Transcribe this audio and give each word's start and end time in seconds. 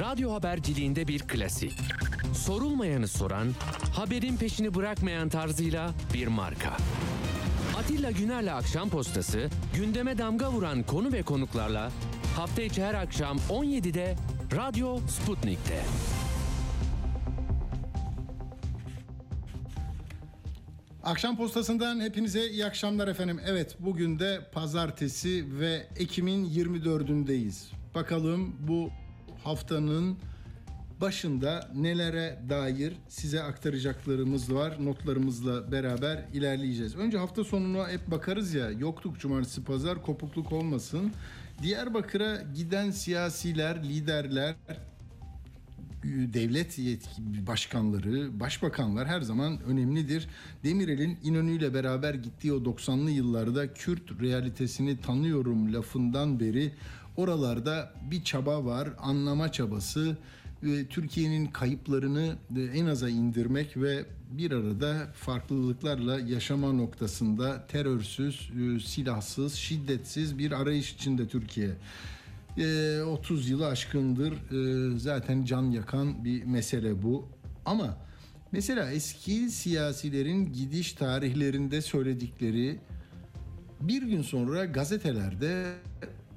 Radyo 0.00 0.32
haberciliğinde 0.32 1.08
bir 1.08 1.18
klasik. 1.18 1.72
Sorulmayanı 2.34 3.08
soran, 3.08 3.48
haberin 3.96 4.36
peşini 4.36 4.74
bırakmayan 4.74 5.28
tarzıyla 5.28 5.90
bir 6.14 6.26
marka. 6.26 6.76
Atilla 7.78 8.10
Güner'le 8.10 8.54
Akşam 8.54 8.90
Postası, 8.90 9.48
gündeme 9.74 10.18
damga 10.18 10.52
vuran 10.52 10.82
konu 10.82 11.12
ve 11.12 11.22
konuklarla 11.22 11.92
hafta 12.36 12.62
içi 12.62 12.84
her 12.84 12.94
akşam 12.94 13.36
17'de 13.36 14.16
Radyo 14.56 14.98
Sputnik'te. 14.98 15.82
Akşam 21.02 21.36
postasından 21.36 22.00
hepinize 22.00 22.50
iyi 22.50 22.66
akşamlar 22.66 23.08
efendim. 23.08 23.40
Evet 23.46 23.76
bugün 23.80 24.18
de 24.18 24.40
pazartesi 24.52 25.60
ve 25.60 25.86
Ekim'in 25.96 26.44
24'ündeyiz. 26.44 27.72
Bakalım 27.94 28.56
bu 28.68 28.90
haftanın 29.44 30.18
başında 31.00 31.70
nelere 31.74 32.38
dair 32.48 32.92
size 33.08 33.42
aktaracaklarımız 33.42 34.54
var. 34.54 34.84
Notlarımızla 34.84 35.72
beraber 35.72 36.24
ilerleyeceğiz. 36.34 36.96
Önce 36.96 37.18
hafta 37.18 37.44
sonuna 37.44 37.88
hep 37.88 38.10
bakarız 38.10 38.54
ya. 38.54 38.70
Yoktuk 38.70 39.20
cumartesi 39.20 39.64
pazar 39.64 40.02
kopukluk 40.02 40.52
olmasın. 40.52 41.12
Diyarbakır'a 41.62 42.42
giden 42.54 42.90
siyasiler, 42.90 43.84
liderler, 43.84 44.54
devlet 46.04 46.78
yetki 46.78 47.46
başkanları, 47.46 48.40
başbakanlar 48.40 49.08
her 49.08 49.20
zaman 49.20 49.60
önemlidir. 49.60 50.28
Demirel'in 50.64 51.18
İnönü 51.22 51.50
ile 51.50 51.74
beraber 51.74 52.14
gittiği 52.14 52.52
o 52.52 52.56
90'lı 52.56 53.10
yıllarda 53.10 53.74
Kürt 53.74 54.20
realitesini 54.20 55.00
tanıyorum 55.00 55.72
lafından 55.72 56.40
beri 56.40 56.72
oralarda 57.20 57.92
bir 58.10 58.24
çaba 58.24 58.64
var, 58.64 58.88
anlama 58.98 59.52
çabası 59.52 60.16
Türkiye'nin 60.90 61.46
kayıplarını 61.46 62.36
en 62.74 62.86
aza 62.86 63.08
indirmek 63.08 63.76
ve 63.76 64.04
bir 64.30 64.50
arada 64.50 65.06
farklılıklarla 65.14 66.20
yaşama 66.20 66.72
noktasında 66.72 67.66
terörsüz, 67.66 68.50
silahsız, 68.84 69.54
şiddetsiz 69.54 70.38
bir 70.38 70.52
arayış 70.52 70.92
içinde 70.92 71.28
Türkiye. 71.28 71.70
30 73.06 73.48
yılı 73.48 73.66
aşkındır 73.66 74.34
zaten 74.98 75.44
can 75.44 75.62
yakan 75.62 76.24
bir 76.24 76.44
mesele 76.44 77.02
bu. 77.02 77.28
Ama 77.64 77.96
mesela 78.52 78.92
eski 78.92 79.50
siyasilerin 79.50 80.52
gidiş 80.52 80.92
tarihlerinde 80.92 81.82
söyledikleri 81.82 82.78
bir 83.80 84.02
gün 84.02 84.22
sonra 84.22 84.64
gazetelerde 84.64 85.72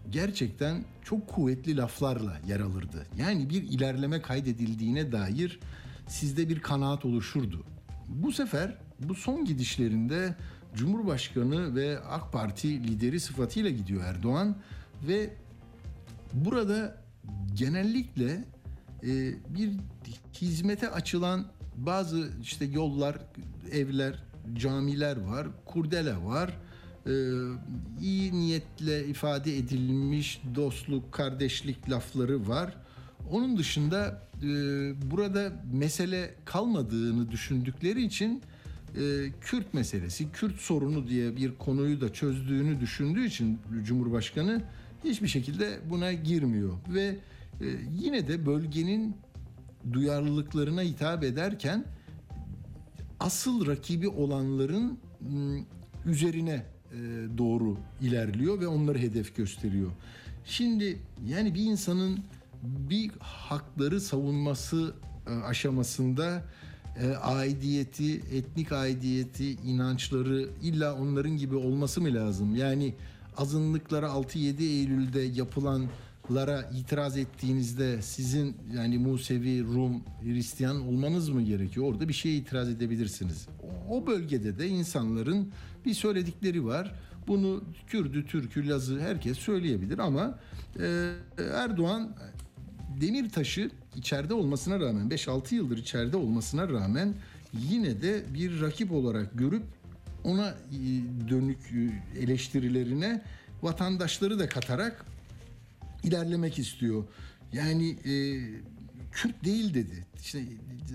gerçekten 0.10 0.84
çok 1.04 1.28
kuvvetli 1.28 1.78
laflarla 1.78 2.40
yer 2.48 2.60
alırdı. 2.60 3.08
Yani 3.18 3.50
bir 3.50 3.64
ilerleme 3.64 4.22
kaydedildiğine 4.22 5.12
dair 5.12 5.60
sizde 6.08 6.50
bir 6.50 6.60
kanaat 6.60 7.06
oluşurdu. 7.06 7.64
Bu 8.08 8.32
sefer 8.32 8.78
bu 9.00 9.16
son 9.16 9.46
gidişlerinde 9.46 10.36
Cumhurbaşkanı 10.76 11.76
ve 11.76 12.00
AK 12.00 12.34
Parti 12.34 12.84
lideri 12.84 13.20
sıfatıyla 13.20 13.70
gidiyor 13.70 14.04
Erdoğan 14.04 14.56
ve 15.08 15.30
burada 16.34 17.04
genellikle 17.54 18.44
e, 19.04 19.34
bir 19.50 19.72
hizmete 20.42 20.90
açılan 20.90 21.46
bazı 21.76 22.30
işte 22.42 22.66
yollar, 22.66 23.18
evler, 23.72 24.24
camiler 24.54 25.18
var, 25.18 25.48
kurdele 25.66 26.16
var. 26.18 26.58
E, 27.06 27.12
iyi 28.02 28.34
niyetle 28.34 29.08
ifade 29.08 29.58
edilmiş 29.58 30.42
dostluk, 30.56 31.12
kardeşlik 31.12 31.90
lafları 31.90 32.48
var. 32.48 32.76
Onun 33.32 33.58
dışında 33.58 34.28
e, 34.38 34.48
burada 35.12 35.64
mesele 35.74 36.36
kalmadığını 36.46 37.32
düşündükleri 37.32 38.04
için 38.04 38.42
e, 38.98 39.32
Kürt 39.42 39.74
meselesi, 39.74 40.32
Kürt 40.32 40.56
sorunu 40.56 41.08
diye 41.08 41.38
bir 41.38 41.58
konuyu 41.58 42.02
da 42.02 42.14
çözdüğünü 42.14 42.80
düşündüğü 42.80 43.26
için 43.26 43.60
Cumhurbaşkanı 43.84 44.62
hiçbir 45.04 45.28
şekilde 45.28 45.80
buna 45.90 46.14
girmiyor 46.14 46.74
ve 46.94 47.18
e, 47.62 47.66
yine 48.00 48.28
de 48.28 48.46
bölgenin 48.46 49.16
duyarlılıklarına 49.94 50.82
hitap 50.82 51.24
ederken 51.24 51.86
asıl 53.20 53.68
rakibi 53.68 54.08
olanların 54.08 55.00
üzerine 56.06 56.54
e, 56.54 56.73
doğru 57.38 57.78
ilerliyor 58.02 58.60
ve 58.60 58.68
onları 58.68 58.98
hedef 58.98 59.36
gösteriyor. 59.36 59.92
Şimdi 60.46 61.00
yani 61.28 61.54
bir 61.56 61.64
insanın 61.64 62.20
bir 62.64 63.12
hakları 63.20 64.02
savunması 64.02 64.94
e, 65.28 65.32
aşamasında 65.32 66.44
aidiyeti, 67.22 68.16
etnik 68.16 68.72
aidiyeti, 68.72 69.52
inançları 69.52 70.50
illa 70.62 70.96
onların 70.96 71.38
gibi 71.38 71.56
olması 71.56 72.02
mı 72.02 72.14
lazım? 72.14 72.56
Yani 72.56 72.94
azınlıklara 73.38 74.08
6-7 74.08 74.64
Eylül'de 74.64 75.20
yapılanlara 76.24 76.70
itiraz 76.74 77.18
ettiğinizde 77.18 78.02
sizin 78.02 78.58
yani 78.76 78.98
Musevi, 78.98 79.64
Rum, 79.64 80.04
Hristiyan 80.24 80.88
olmanız 80.88 81.30
mı 81.30 81.42
gerekiyor? 81.42 81.86
Orada 81.86 82.08
bir 82.08 82.14
şeye 82.14 82.36
itiraz 82.36 82.70
edebilirsiniz. 82.70 83.48
O 83.90 84.08
bölgede 84.08 84.60
de 84.60 84.68
insanların 84.68 85.52
bir 85.86 85.94
söyledikleri 85.94 86.66
var. 86.66 86.96
Bunu 87.28 87.64
Kürdü, 87.88 88.26
Türkü, 88.26 88.70
Lazı 88.70 89.00
herkes 89.00 89.38
söyleyebilir 89.38 90.00
ama 90.00 90.40
e, 90.80 91.14
Erdoğan 91.54 92.16
Demirtaş'ı 93.02 93.70
içeride 93.96 94.34
olmasına 94.34 94.80
rağmen 94.80 95.08
5-6 95.08 95.56
yıldır 95.56 95.78
içeride 95.78 96.18
olmasına 96.18 96.70
rağmen 96.70 97.14
yine 97.54 98.02
de 98.02 98.24
bir 98.34 98.62
rakip 98.62 98.92
olarak 98.92 99.38
görüp 99.38 99.64
ona 100.24 100.50
e, 100.50 100.54
dönük 101.30 101.58
e, 101.58 102.22
eleştirilerine 102.22 103.22
vatandaşları 103.62 104.40
da 104.40 104.50
katarak 104.50 105.06
ilerlemek 106.04 106.60
istiyor. 106.60 107.04
Yani 107.54 107.90
e, 107.90 108.14
Kürt 109.12 109.46
değil 109.46 109.74
dedi. 109.74 110.06
İşte 110.22 110.44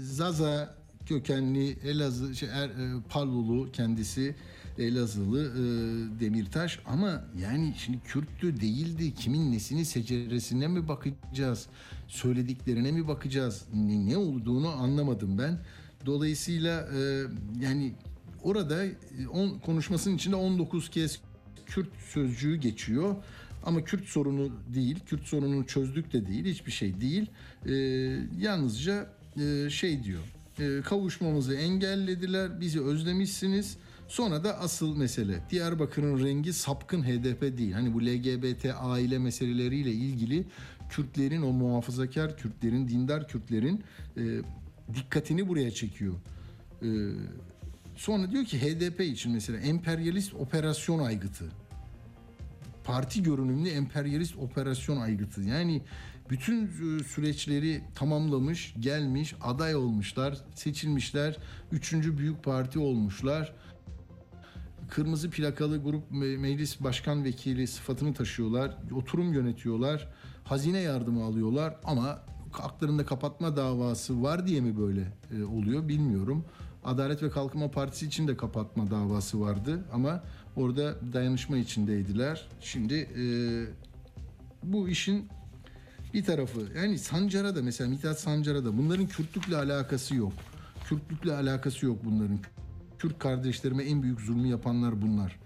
Zaza 0.03 0.75
kökenli 1.07 1.77
Elazığ, 1.85 2.35
şey, 2.35 2.49
er, 2.49 2.69
e, 2.69 3.03
Pallulu 3.09 3.73
kendisi 3.73 4.35
Elazığlı 4.79 5.45
e, 5.45 5.61
Demirtaş 6.21 6.79
ama 6.87 7.25
yani 7.43 7.75
şimdi 7.79 8.01
Kürttü 8.01 8.61
değildi. 8.61 9.15
Kimin 9.15 9.53
nesini 9.53 9.85
seceresine 9.85 10.69
mi 10.69 10.89
bakacağız? 10.89 11.67
Söylediklerine 12.09 12.93
mi 12.93 13.09
bakacağız? 13.09 13.65
Ne, 13.75 14.07
ne 14.07 14.17
olduğunu 14.17 14.69
anlamadım 14.69 15.39
ben. 15.39 15.59
Dolayısıyla 16.07 16.89
e, 16.97 17.23
yani 17.61 17.93
orada 18.43 18.85
e, 18.85 18.93
on, 19.33 19.59
konuşmasının 19.59 20.17
içinde 20.17 20.37
19 20.37 20.91
kez 20.91 21.21
Kürt 21.67 21.89
sözcüğü 22.13 22.57
geçiyor. 22.57 23.17
Ama 23.69 23.85
Kürt 23.85 24.05
sorunu 24.05 24.51
değil, 24.75 24.99
Kürt 25.07 25.25
sorununu 25.25 25.67
çözdük 25.67 26.13
de 26.13 26.27
değil, 26.27 26.45
hiçbir 26.45 26.73
şey 26.73 27.01
değil. 27.01 27.31
E, 27.67 27.75
yalnızca 28.39 29.11
e, 29.41 29.71
şey 29.71 30.05
diyor, 30.05 30.23
e, 30.59 30.83
kavuşmamızı 30.83 31.55
engellediler, 31.55 32.61
bizi 32.61 32.83
özlemişsiniz. 32.83 33.77
Sonra 34.09 34.45
da 34.45 34.59
asıl 34.59 34.97
mesele 34.97 35.41
Diyarbakır'ın 35.51 36.25
rengi 36.25 36.53
sapkın 36.53 37.03
HDP 37.03 37.59
değil. 37.59 37.73
Hani 37.73 37.95
bu 37.95 38.03
LGBT 38.07 38.67
aile 38.81 39.19
meseleleriyle 39.19 39.93
ilgili 39.93 40.47
Kürtlerin 40.91 41.43
o 41.43 41.53
muhafazakar 41.53 42.37
Kürtlerin, 42.37 42.89
dindar 42.89 43.29
Kürtlerin 43.29 43.83
e, 44.17 44.23
dikkatini 44.95 45.49
buraya 45.49 45.71
çekiyor. 45.71 46.15
E, 46.83 46.89
Sonra 47.97 48.31
diyor 48.31 48.45
ki 48.45 48.59
HDP 48.59 49.01
için 49.01 49.33
mesela 49.33 49.59
emperyalist 49.59 50.35
operasyon 50.35 50.99
aygıtı. 50.99 51.45
Parti 52.89 53.23
görünümlü 53.23 53.69
emperyalist 53.69 54.37
operasyon 54.37 54.97
aygıtı. 54.97 55.41
Yani 55.41 55.83
bütün 56.31 56.67
e, 56.67 57.05
süreçleri 57.05 57.83
tamamlamış, 57.95 58.75
gelmiş, 58.81 59.35
aday 59.41 59.77
olmuşlar, 59.77 60.39
seçilmişler, 60.55 61.37
üçüncü 61.73 62.19
büyük 62.19 62.45
parti 62.45 62.79
olmuşlar. 62.79 63.55
Kırmızı 64.91 65.31
plakalı 65.31 65.83
grup 65.83 66.11
meclis 66.11 66.81
başkan 66.81 67.25
vekili 67.25 67.67
sıfatını 67.67 68.15
taşıyorlar, 68.15 68.77
oturum 68.95 69.33
yönetiyorlar, 69.33 70.09
hazine 70.45 70.79
yardımı 70.79 71.25
alıyorlar 71.25 71.77
ama 71.85 72.23
haklarında 72.53 73.07
kapatma 73.07 73.57
davası 73.57 74.23
var 74.23 74.47
diye 74.47 74.61
mi 74.61 74.79
böyle 74.79 75.13
e, 75.39 75.45
oluyor 75.45 75.89
bilmiyorum. 75.89 76.45
Adalet 76.85 77.23
ve 77.23 77.31
Kalkınma 77.31 77.71
Partisi 77.71 78.07
için 78.07 78.29
de 78.29 78.37
kapatma 78.37 78.91
davası 78.91 79.41
vardı 79.41 79.85
ama 79.93 80.23
orada 80.59 80.95
dayanışma 81.13 81.57
içindeydiler. 81.57 82.49
Şimdi 82.61 82.95
e, 82.95 83.25
bu 84.63 84.89
işin 84.89 85.29
bir 86.15 86.25
tarafı 86.25 86.61
yani 86.77 86.99
Sancar'a 86.99 87.57
da 87.57 87.63
mesela 87.63 87.91
Mithat 87.91 88.21
Sancar'a 88.21 88.65
da 88.65 88.79
bunların 88.79 89.07
Kürtlükle 89.07 89.57
alakası 89.57 90.15
yok. 90.15 90.33
Kürtlükle 90.89 91.33
alakası 91.33 91.87
yok 91.87 91.99
bunların. 92.05 92.39
Kürt 92.99 93.19
kardeşlerime 93.19 93.85
en 93.85 94.03
büyük 94.03 94.21
zulmü 94.21 94.49
yapanlar 94.49 95.03
bunlar. 95.03 95.39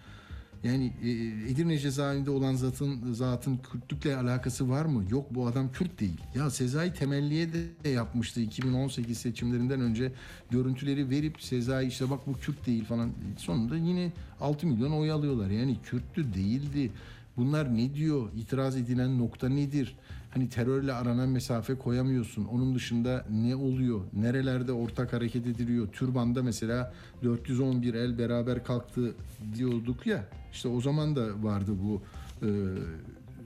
Yani 0.64 0.93
e, 1.03 1.11
Edirne 1.50 1.79
cezaevinde 1.79 2.31
olan 2.31 2.55
zatın 2.55 3.12
zatın 3.12 3.56
Kürtlükle 3.56 4.17
alakası 4.17 4.69
var 4.69 4.85
mı? 4.85 5.05
Yok 5.11 5.26
bu 5.35 5.47
adam 5.47 5.73
Kürt 5.73 6.00
değil. 6.00 6.20
Ya 6.35 6.50
Sezai 6.50 6.94
Temelli'ye 6.94 7.49
de 7.53 7.88
yapmıştı 7.88 8.41
2018 8.41 9.19
seçimlerinden 9.19 9.81
önce 9.81 10.12
görüntüleri 10.50 11.11
verip 11.11 11.43
Sezai 11.43 11.87
işte 11.87 12.11
bak 12.11 12.26
bu 12.26 12.32
Kürt 12.32 12.67
değil 12.67 12.85
falan. 12.85 13.11
Sonunda 13.37 13.76
yine 13.76 14.12
6 14.41 14.67
milyon 14.67 14.93
oy 14.93 15.11
alıyorlar. 15.11 15.50
Yani 15.50 15.76
Kürtlü 15.82 16.35
değildi. 16.35 16.91
Bunlar 17.37 17.76
ne 17.76 17.94
diyor? 17.94 18.29
İtiraz 18.37 18.76
edilen 18.76 19.19
nokta 19.19 19.49
nedir? 19.49 19.96
Hani 20.31 20.49
terörle 20.49 20.93
aranan 20.93 21.29
mesafe 21.29 21.75
koyamıyorsun. 21.75 22.44
Onun 22.44 22.75
dışında 22.75 23.26
ne 23.31 23.56
oluyor? 23.56 24.00
Nerelerde 24.12 24.73
ortak 24.73 25.12
hareket 25.12 25.46
ediliyor? 25.46 25.88
Türban'da 25.93 26.43
mesela 26.43 26.94
411 27.23 27.94
el 27.94 28.19
beraber 28.19 28.64
kalktı 28.64 29.14
diyorduk 29.55 30.06
ya. 30.06 30.29
İşte 30.52 30.69
o 30.69 30.81
zaman 30.81 31.17
da 31.17 31.43
vardı 31.43 31.73
bu 31.82 32.02
e, 32.43 32.49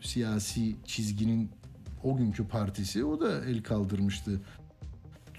siyasi 0.01 0.77
çizginin 0.85 1.51
o 2.03 2.17
günkü 2.17 2.49
partisi. 2.49 3.05
O 3.05 3.21
da 3.21 3.45
el 3.45 3.63
kaldırmıştı 3.63 4.41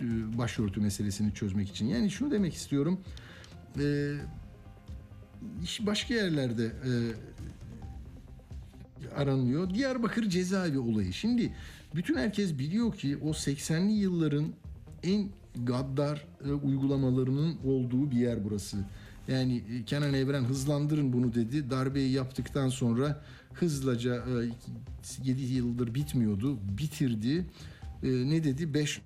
e, 0.02 0.38
başörtü 0.38 0.82
meselesini 0.82 1.34
çözmek 1.34 1.70
için. 1.70 1.86
Yani 1.86 2.12
şunu 2.12 2.32
demek 2.32 2.54
istiyorum. 2.54 3.00
E, 3.80 4.14
başka 5.80 6.14
yerlerde 6.14 6.66
e, 6.66 6.92
aranıyor. 9.16 9.74
Diyarbakır 9.74 10.30
cezaevi 10.30 10.80
olayı. 10.80 11.14
Şimdi 11.14 11.54
bütün 11.96 12.16
herkes 12.16 12.60
biliyor 12.60 12.94
ki 12.96 13.18
o 13.18 13.30
80'li 13.30 13.92
yılların 13.92 14.46
en 15.04 15.30
gaddar 15.64 16.26
e, 16.46 16.52
uygulamalarının 16.52 17.56
olduğu 17.66 18.12
bir 18.12 18.18
yer 18.18 18.46
burası. 18.46 18.78
Yani 19.28 19.64
e, 19.72 19.84
Kenan 19.84 20.14
Evren 20.14 20.44
hızlandırın 20.44 21.14
bunu 21.14 21.34
dedi. 21.34 21.70
Darbeyi 21.70 22.12
yaptıktan 22.12 22.70
sonra 22.70 23.24
hızlıca 23.54 24.16
e, 24.16 25.24
7 25.24 25.42
yıldır 25.42 25.96
bitmiyordu. 25.96 26.58
Bitirdi. 26.78 27.46
E, 28.04 28.08
ne 28.10 28.44
dedi? 28.44 28.74
5 28.74 29.02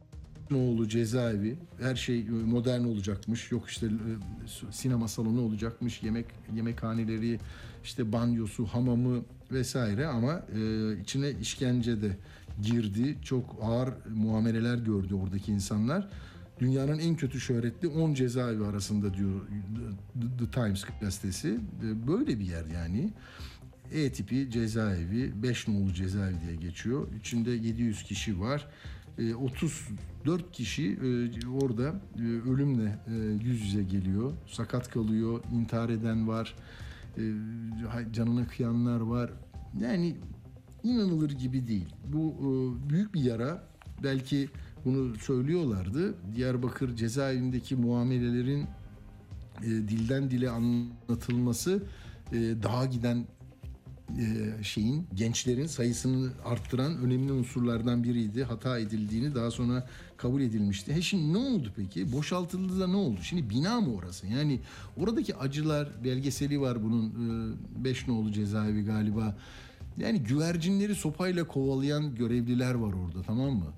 Noğlu 0.52 0.88
cezaevi. 0.88 1.56
Her 1.80 1.96
şey 1.96 2.20
e, 2.20 2.30
modern 2.30 2.84
olacakmış. 2.84 3.52
Yok 3.52 3.70
işte 3.70 3.86
e, 3.86 4.72
sinema 4.72 5.08
salonu 5.08 5.42
olacakmış. 5.42 6.04
Yemek 6.04 6.26
yemekhaneleri, 6.56 7.40
işte 7.84 8.12
banyosu, 8.12 8.66
hamamı 8.66 9.22
vesaire 9.52 10.08
ama 10.08 10.42
e, 10.56 10.98
içine 11.02 11.32
işkence 11.32 12.02
de 12.02 12.18
girdi. 12.62 13.18
Çok 13.24 13.58
ağır 13.62 13.90
muameleler 14.16 14.78
gördü 14.78 15.14
oradaki 15.14 15.52
insanlar. 15.52 16.10
Dünyanın 16.60 17.00
en 17.00 17.16
kötü 17.16 17.40
şöhretli 17.40 17.88
10 17.88 18.14
cezaevi 18.14 18.66
arasında 18.66 19.14
diyor 19.14 19.42
The, 20.40 20.52
Times 20.52 20.84
gazetesi. 21.02 21.60
E, 21.84 22.08
Böyle 22.08 22.40
bir 22.40 22.46
yer 22.46 22.66
yani. 22.66 23.14
E 23.92 24.12
tipi 24.12 24.52
cezaevi, 24.52 25.44
5 25.44 25.68
nolu 25.68 25.94
cezaevi 25.94 26.36
diye 26.48 26.56
geçiyor. 26.56 27.08
İçinde 27.20 27.52
700 27.52 28.04
kişi 28.04 28.40
var. 28.40 28.68
E, 29.18 29.36
34 29.36 30.52
kişi 30.52 30.92
e, 30.92 31.48
orada 31.48 32.02
e, 32.18 32.22
ölümle 32.22 33.00
e, 33.08 33.14
yüz 33.44 33.62
yüze 33.62 33.84
geliyor. 33.84 34.32
Sakat 34.48 34.90
kalıyor, 34.92 35.44
intihar 35.54 35.90
eden 35.90 36.28
var. 36.28 36.56
E, 37.18 37.24
canına 38.12 38.48
kıyanlar 38.48 39.00
var. 39.00 39.32
Yani 39.80 40.18
inanılır 40.84 41.32
gibi 41.32 41.68
değil. 41.68 41.96
Bu 42.14 42.36
e, 42.40 42.90
büyük 42.90 43.14
bir 43.14 43.22
yara. 43.22 43.64
Belki 44.04 44.50
bunu 44.86 45.16
söylüyorlardı. 45.16 46.16
Diyarbakır 46.36 46.96
cezaevindeki 46.96 47.76
muamelelerin 47.76 48.68
e, 49.64 49.66
dilden 49.66 50.32
dile 50.32 50.50
anlatılması 50.50 51.84
e, 52.34 52.38
daha 52.64 52.86
giden 52.86 53.26
şeyin 54.62 55.08
gençlerin 55.14 55.66
sayısını 55.68 56.32
arttıran 56.46 56.98
önemli 56.98 57.32
unsurlardan 57.32 58.04
biriydi. 58.04 58.44
Hata 58.44 58.80
edildiğini 58.80 59.36
daha 59.36 59.52
sonra 59.52 59.88
kabul 60.22 60.42
edilmişti. 60.42 60.94
He 60.94 61.02
şimdi 61.02 61.34
ne 61.34 61.38
oldu 61.38 61.72
peki? 61.76 62.12
Boşaltıldı 62.12 62.80
da 62.80 62.88
ne 62.88 62.96
oldu? 62.96 63.20
Şimdi 63.24 63.50
bina 63.50 63.82
mı 63.82 63.96
orası? 63.96 64.28
Yani 64.28 64.60
oradaki 64.98 65.36
acılar 65.36 65.90
belgeseli 66.04 66.62
var 66.62 66.84
bunun. 66.84 67.10
E, 67.10 67.84
beş 67.84 68.08
nolu 68.08 68.32
cezaevi 68.32 68.86
galiba. 68.86 69.38
Yani 69.98 70.20
güvercinleri 70.20 70.96
sopayla 70.96 71.48
kovalayan 71.48 72.16
görevliler 72.16 72.74
var 72.74 72.94
orada 72.94 73.22
tamam 73.22 73.54
mı? 73.54 73.74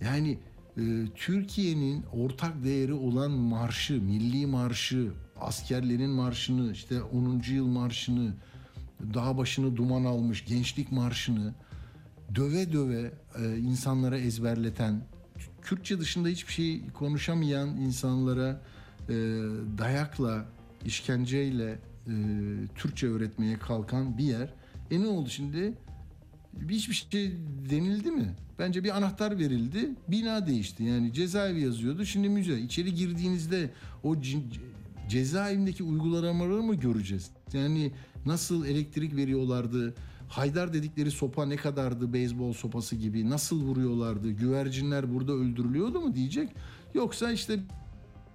Yani 0.00 0.38
e, 0.78 0.82
Türkiye'nin 1.14 2.04
ortak 2.12 2.64
değeri 2.64 2.92
olan 2.92 3.30
marşı, 3.30 4.02
milli 4.02 4.46
marşı, 4.46 5.12
askerlerin 5.40 6.10
marşını, 6.10 6.72
işte 6.72 7.02
10. 7.02 7.42
yıl 7.50 7.66
marşını, 7.66 8.34
dağ 9.14 9.36
başını 9.36 9.76
duman 9.76 10.04
almış 10.04 10.44
gençlik 10.44 10.92
marşını 10.92 11.54
döve 12.34 12.72
döve 12.72 13.12
e, 13.38 13.58
insanlara 13.58 14.18
ezberleten, 14.18 15.02
Kürtçe 15.66 16.00
dışında 16.00 16.28
hiçbir 16.28 16.52
şey 16.52 16.82
konuşamayan 16.94 17.68
insanlara 17.68 18.60
e, 19.08 19.14
dayakla, 19.78 20.44
işkenceyle 20.84 21.78
e, 22.06 22.12
Türkçe 22.74 23.06
öğretmeye 23.06 23.58
kalkan 23.58 24.18
bir 24.18 24.24
yer. 24.24 24.48
E 24.90 25.00
ne 25.00 25.06
oldu 25.06 25.28
şimdi? 25.30 25.72
Hiçbir 26.68 27.06
şey 27.10 27.32
denildi 27.70 28.10
mi? 28.10 28.34
Bence 28.58 28.84
bir 28.84 28.96
anahtar 28.96 29.38
verildi. 29.38 29.90
Bina 30.08 30.46
değişti. 30.46 30.84
Yani 30.84 31.12
cezaevi 31.12 31.60
yazıyordu. 31.60 32.04
Şimdi 32.04 32.28
müze. 32.28 32.60
İçeri 32.60 32.94
girdiğinizde 32.94 33.70
o 34.02 34.14
ce- 34.14 34.58
cezaevindeki 35.08 35.82
uygulamaları 35.82 36.62
mı 36.62 36.74
göreceğiz? 36.74 37.30
Yani 37.52 37.92
nasıl 38.26 38.66
elektrik 38.66 39.16
veriyorlardı? 39.16 39.94
Haydar 40.28 40.72
dedikleri 40.72 41.10
sopa 41.10 41.46
ne 41.46 41.56
kadardı 41.56 42.12
beyzbol 42.12 42.52
sopası 42.52 42.96
gibi? 42.96 43.30
Nasıl 43.30 43.62
vuruyorlardı? 43.62 44.30
Güvercinler 44.30 45.14
burada 45.14 45.32
öldürülüyordu 45.32 46.00
mu 46.00 46.14
diyecek? 46.14 46.48
Yoksa 46.94 47.32
işte 47.32 47.60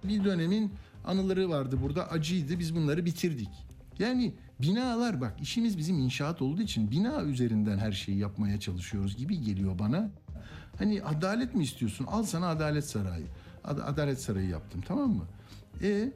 bir 0.04 0.24
dönemin 0.24 0.72
anıları 1.06 1.50
vardı 1.50 1.78
burada 1.84 2.12
acıydı 2.12 2.60
biz 2.60 2.76
bunları 2.76 3.06
bitirdik. 3.06 3.50
Yani 4.00 4.34
binalar 4.62 5.22
bak 5.22 5.36
işimiz 5.42 5.78
bizim 5.78 6.00
inşaat 6.00 6.42
olduğu 6.42 6.62
için 6.62 6.92
bina 6.92 7.24
üzerinden 7.24 7.78
her 7.78 7.92
şeyi 7.92 8.18
yapmaya 8.18 8.60
çalışıyoruz 8.60 9.18
gibi 9.18 9.42
geliyor 9.42 9.80
bana. 9.80 10.12
Hani 10.78 11.04
adalet 11.04 11.56
mi 11.56 11.64
istiyorsun? 11.64 12.06
Al 12.06 12.24
sana 12.24 12.48
adalet 12.48 12.86
sarayı. 12.86 13.26
Ad- 13.64 13.80
adalet 13.86 14.22
sarayı 14.22 14.50
yaptım 14.50 14.82
tamam 14.88 15.10
mı? 15.10 15.24
E 15.84 16.12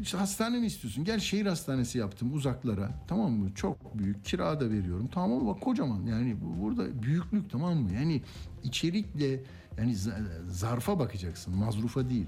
işte 0.00 0.18
hastane 0.18 0.58
mi 0.60 0.66
istiyorsun? 0.66 1.04
Gel 1.04 1.18
şehir 1.18 1.46
hastanesi 1.46 1.98
yaptım 1.98 2.34
uzaklara. 2.34 2.90
Tamam 3.08 3.32
mı? 3.32 3.54
Çok 3.54 3.98
büyük. 3.98 4.24
Kira 4.24 4.60
da 4.60 4.70
veriyorum. 4.70 5.08
Tamam 5.12 5.32
ama 5.32 5.54
bak 5.54 5.60
kocaman. 5.60 6.02
Yani 6.06 6.36
bu 6.40 6.62
burada 6.62 7.02
büyüklük 7.02 7.50
tamam 7.50 7.76
mı? 7.78 7.92
Yani 7.92 8.22
içerikle 8.62 9.40
yani 9.78 9.92
za- 9.92 10.46
zarfa 10.50 10.98
bakacaksın. 10.98 11.56
Mazrufa 11.56 12.10
değil. 12.10 12.26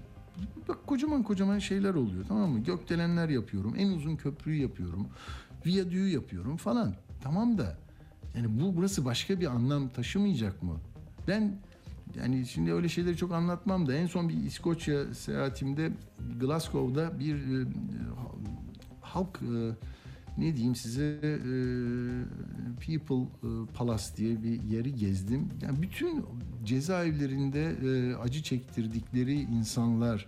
Bak 0.69 0.87
kocaman 0.87 1.23
kocaman 1.23 1.59
şeyler 1.59 1.95
oluyor 1.95 2.25
tamam 2.29 2.51
mı? 2.51 2.59
Gökdelenler 2.65 3.29
yapıyorum. 3.29 3.75
En 3.79 3.91
uzun 3.91 4.17
köprüyü 4.17 4.63
yapıyorum. 4.63 5.09
Viyadüğü 5.67 6.09
yapıyorum 6.09 6.57
falan. 6.57 6.95
Tamam 7.23 7.59
da 7.59 7.79
yani 8.37 8.61
bu 8.61 8.77
burası 8.77 9.05
başka 9.05 9.41
bir 9.41 9.47
anlam 9.47 9.89
taşımayacak 9.89 10.63
mı? 10.63 10.77
Ben 11.29 11.57
yani 12.19 12.47
şimdi 12.47 12.73
öyle 12.73 12.89
şeyleri 12.89 13.17
çok 13.17 13.33
anlatmam 13.33 13.87
da 13.87 13.95
en 13.95 14.07
son 14.07 14.29
bir 14.29 14.35
İskoçya 14.35 15.15
seyahatimde 15.15 15.93
Glasgow'da 16.41 17.19
bir 17.19 17.35
e, 17.35 17.67
halk 19.01 19.41
e, 19.43 19.71
ne 20.39 20.57
diyeyim 20.57 20.75
size 20.75 21.19
e, 21.23 21.31
People 22.87 23.29
Palace 23.75 24.17
diye 24.17 24.43
bir 24.43 24.63
yeri 24.63 24.95
gezdim. 24.95 25.49
Yani 25.63 25.83
bütün 25.83 26.25
cezaevlerinde 26.65 27.77
e, 27.85 28.15
acı 28.17 28.43
çektirdikleri 28.43 29.41
insanlar 29.41 30.27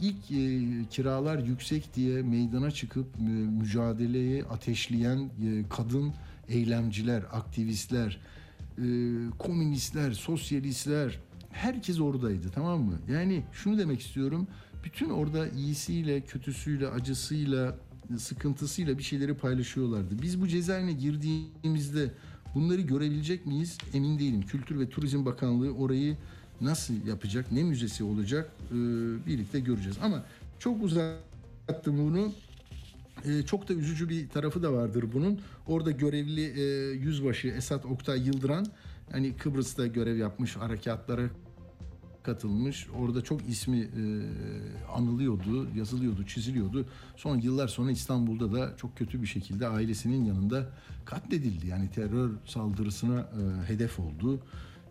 ilk 0.00 0.26
kiralar 0.90 1.38
yüksek 1.38 1.94
diye 1.94 2.22
meydana 2.22 2.70
çıkıp 2.70 3.06
e, 3.20 3.22
mücadeleye 3.30 4.44
ateşleyen 4.44 5.30
kadın 5.70 6.12
eylemciler, 6.48 7.22
aktivistler, 7.32 8.20
e, 8.78 8.84
komünistler, 9.38 10.12
sosyalistler 10.12 11.18
herkes 11.50 12.00
oradaydı 12.00 12.50
tamam 12.54 12.80
mı? 12.80 12.98
Yani 13.10 13.42
şunu 13.52 13.78
demek 13.78 14.00
istiyorum. 14.00 14.46
Bütün 14.84 15.10
orada 15.10 15.48
iyisiyle, 15.48 16.20
kötüsüyle, 16.20 16.88
acısıyla, 16.88 17.78
sıkıntısıyla 18.18 18.98
bir 18.98 19.02
şeyleri 19.02 19.34
paylaşıyorlardı. 19.34 20.22
Biz 20.22 20.40
bu 20.40 20.48
cezaevine 20.48 20.92
girdiğimizde 20.92 22.10
bunları 22.54 22.80
görebilecek 22.80 23.46
miyiz? 23.46 23.78
Emin 23.94 24.18
değilim. 24.18 24.42
Kültür 24.42 24.80
ve 24.80 24.88
Turizm 24.88 25.24
Bakanlığı 25.24 25.74
orayı 25.74 26.16
nasıl 26.60 27.06
yapacak, 27.06 27.52
ne 27.52 27.62
müzesi 27.62 28.04
olacak 28.04 28.50
e, 28.70 28.74
birlikte 29.26 29.60
göreceğiz. 29.60 29.98
Ama 30.02 30.24
çok 30.58 30.82
uzattım 30.82 31.98
bunu. 31.98 32.32
E, 33.24 33.42
çok 33.42 33.68
da 33.68 33.74
üzücü 33.74 34.08
bir 34.08 34.28
tarafı 34.28 34.62
da 34.62 34.72
vardır 34.72 35.04
bunun. 35.12 35.40
Orada 35.66 35.90
görevli 35.90 36.60
e, 36.60 36.92
yüzbaşı 36.92 37.48
Esat 37.48 37.86
Oktay 37.86 38.26
Yıldıran 38.26 38.66
hani 39.12 39.36
Kıbrıs'ta 39.36 39.86
görev 39.86 40.16
yapmış 40.16 40.56
harekatlara 40.56 41.22
katılmış. 42.22 42.86
Orada 42.98 43.22
çok 43.22 43.48
ismi 43.48 43.78
e, 43.78 44.02
anılıyordu, 44.96 45.68
yazılıyordu, 45.76 46.26
çiziliyordu. 46.26 46.86
Sonra 47.16 47.40
yıllar 47.40 47.68
sonra 47.68 47.90
İstanbul'da 47.90 48.52
da 48.52 48.76
çok 48.76 48.96
kötü 48.96 49.22
bir 49.22 49.26
şekilde 49.26 49.68
ailesinin 49.68 50.24
yanında 50.24 50.70
katledildi. 51.04 51.66
Yani 51.66 51.90
terör 51.90 52.30
saldırısına 52.44 53.20
e, 53.20 53.68
hedef 53.68 53.98
oldu. 54.00 54.40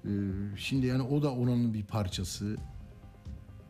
E, 0.06 0.12
şimdi 0.58 0.86
yani 0.86 1.02
o 1.02 1.24
da 1.24 1.34
oranın 1.34 1.74
bir 1.74 1.84
parçası. 1.84 2.56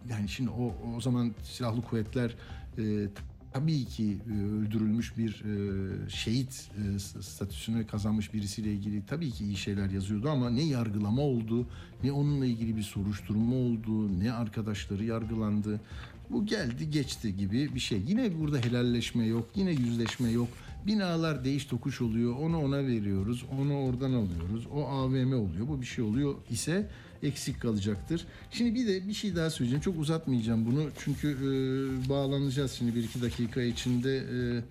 Yani 0.10 0.30
şimdi 0.30 0.50
o 0.50 0.74
o 0.98 1.02
zaman 1.02 1.34
silahlı 1.44 1.82
kuvvetler 1.82 2.36
e, 2.78 3.08
tabii 3.56 3.86
ki 3.86 4.18
e, 4.32 4.46
öldürülmüş 4.46 5.18
bir 5.18 5.44
e, 5.46 6.10
şehit 6.10 6.70
e, 6.96 7.00
statüsünü 7.00 7.88
kazanmış 7.88 8.34
birisiyle 8.34 8.74
ilgili 8.74 9.06
tabii 9.06 9.32
ki 9.32 9.44
iyi 9.46 9.56
şeyler 9.56 9.90
yazıyordu 9.90 10.30
ama 10.30 10.50
ne 10.50 10.64
yargılama 10.64 11.22
oldu, 11.22 11.68
ne 12.04 12.12
onunla 12.12 12.46
ilgili 12.46 12.78
bir 12.78 12.84
soruşturma 12.84 13.56
oldu, 13.56 14.20
ne 14.20 14.34
arkadaşları 14.34 15.04
yargılandı. 15.04 15.82
Bu 16.30 16.46
geldi 16.46 16.90
geçti 16.90 17.38
gibi 17.38 17.76
bir 17.76 17.80
şey. 17.80 18.02
Yine 18.08 18.40
burada 18.40 18.58
helalleşme 18.58 19.26
yok, 19.26 19.50
yine 19.56 19.72
yüzleşme 19.72 20.30
yok. 20.30 20.48
Binalar 20.88 21.46
değiş 21.46 21.66
tokuş 21.66 22.02
oluyor. 22.02 22.36
Onu 22.36 22.62
ona 22.62 22.78
veriyoruz. 22.78 23.46
Onu 23.60 23.80
oradan 23.80 24.14
alıyoruz. 24.14 24.68
O 24.74 24.86
AVM 24.86 25.34
oluyor. 25.34 25.68
Bu 25.68 25.82
bir 25.82 25.86
şey 25.86 26.04
oluyor 26.04 26.36
ise 26.50 26.90
eksik 27.24 27.62
kalacaktır. 27.62 28.26
Şimdi 28.52 28.76
bir 28.76 28.88
de 28.88 29.08
bir 29.08 29.14
şey 29.14 29.36
daha 29.36 29.50
söyleyeceğim. 29.50 29.82
Çok 29.82 30.00
uzatmayacağım 30.00 30.66
bunu. 30.66 30.90
Çünkü 31.00 31.30
e, 31.30 32.10
bağlanacağız 32.10 32.72
şimdi 32.72 32.96
bir 32.96 33.04
iki 33.04 33.22
dakika 33.22 33.62
içinde 33.62 34.18
e, 34.18 34.62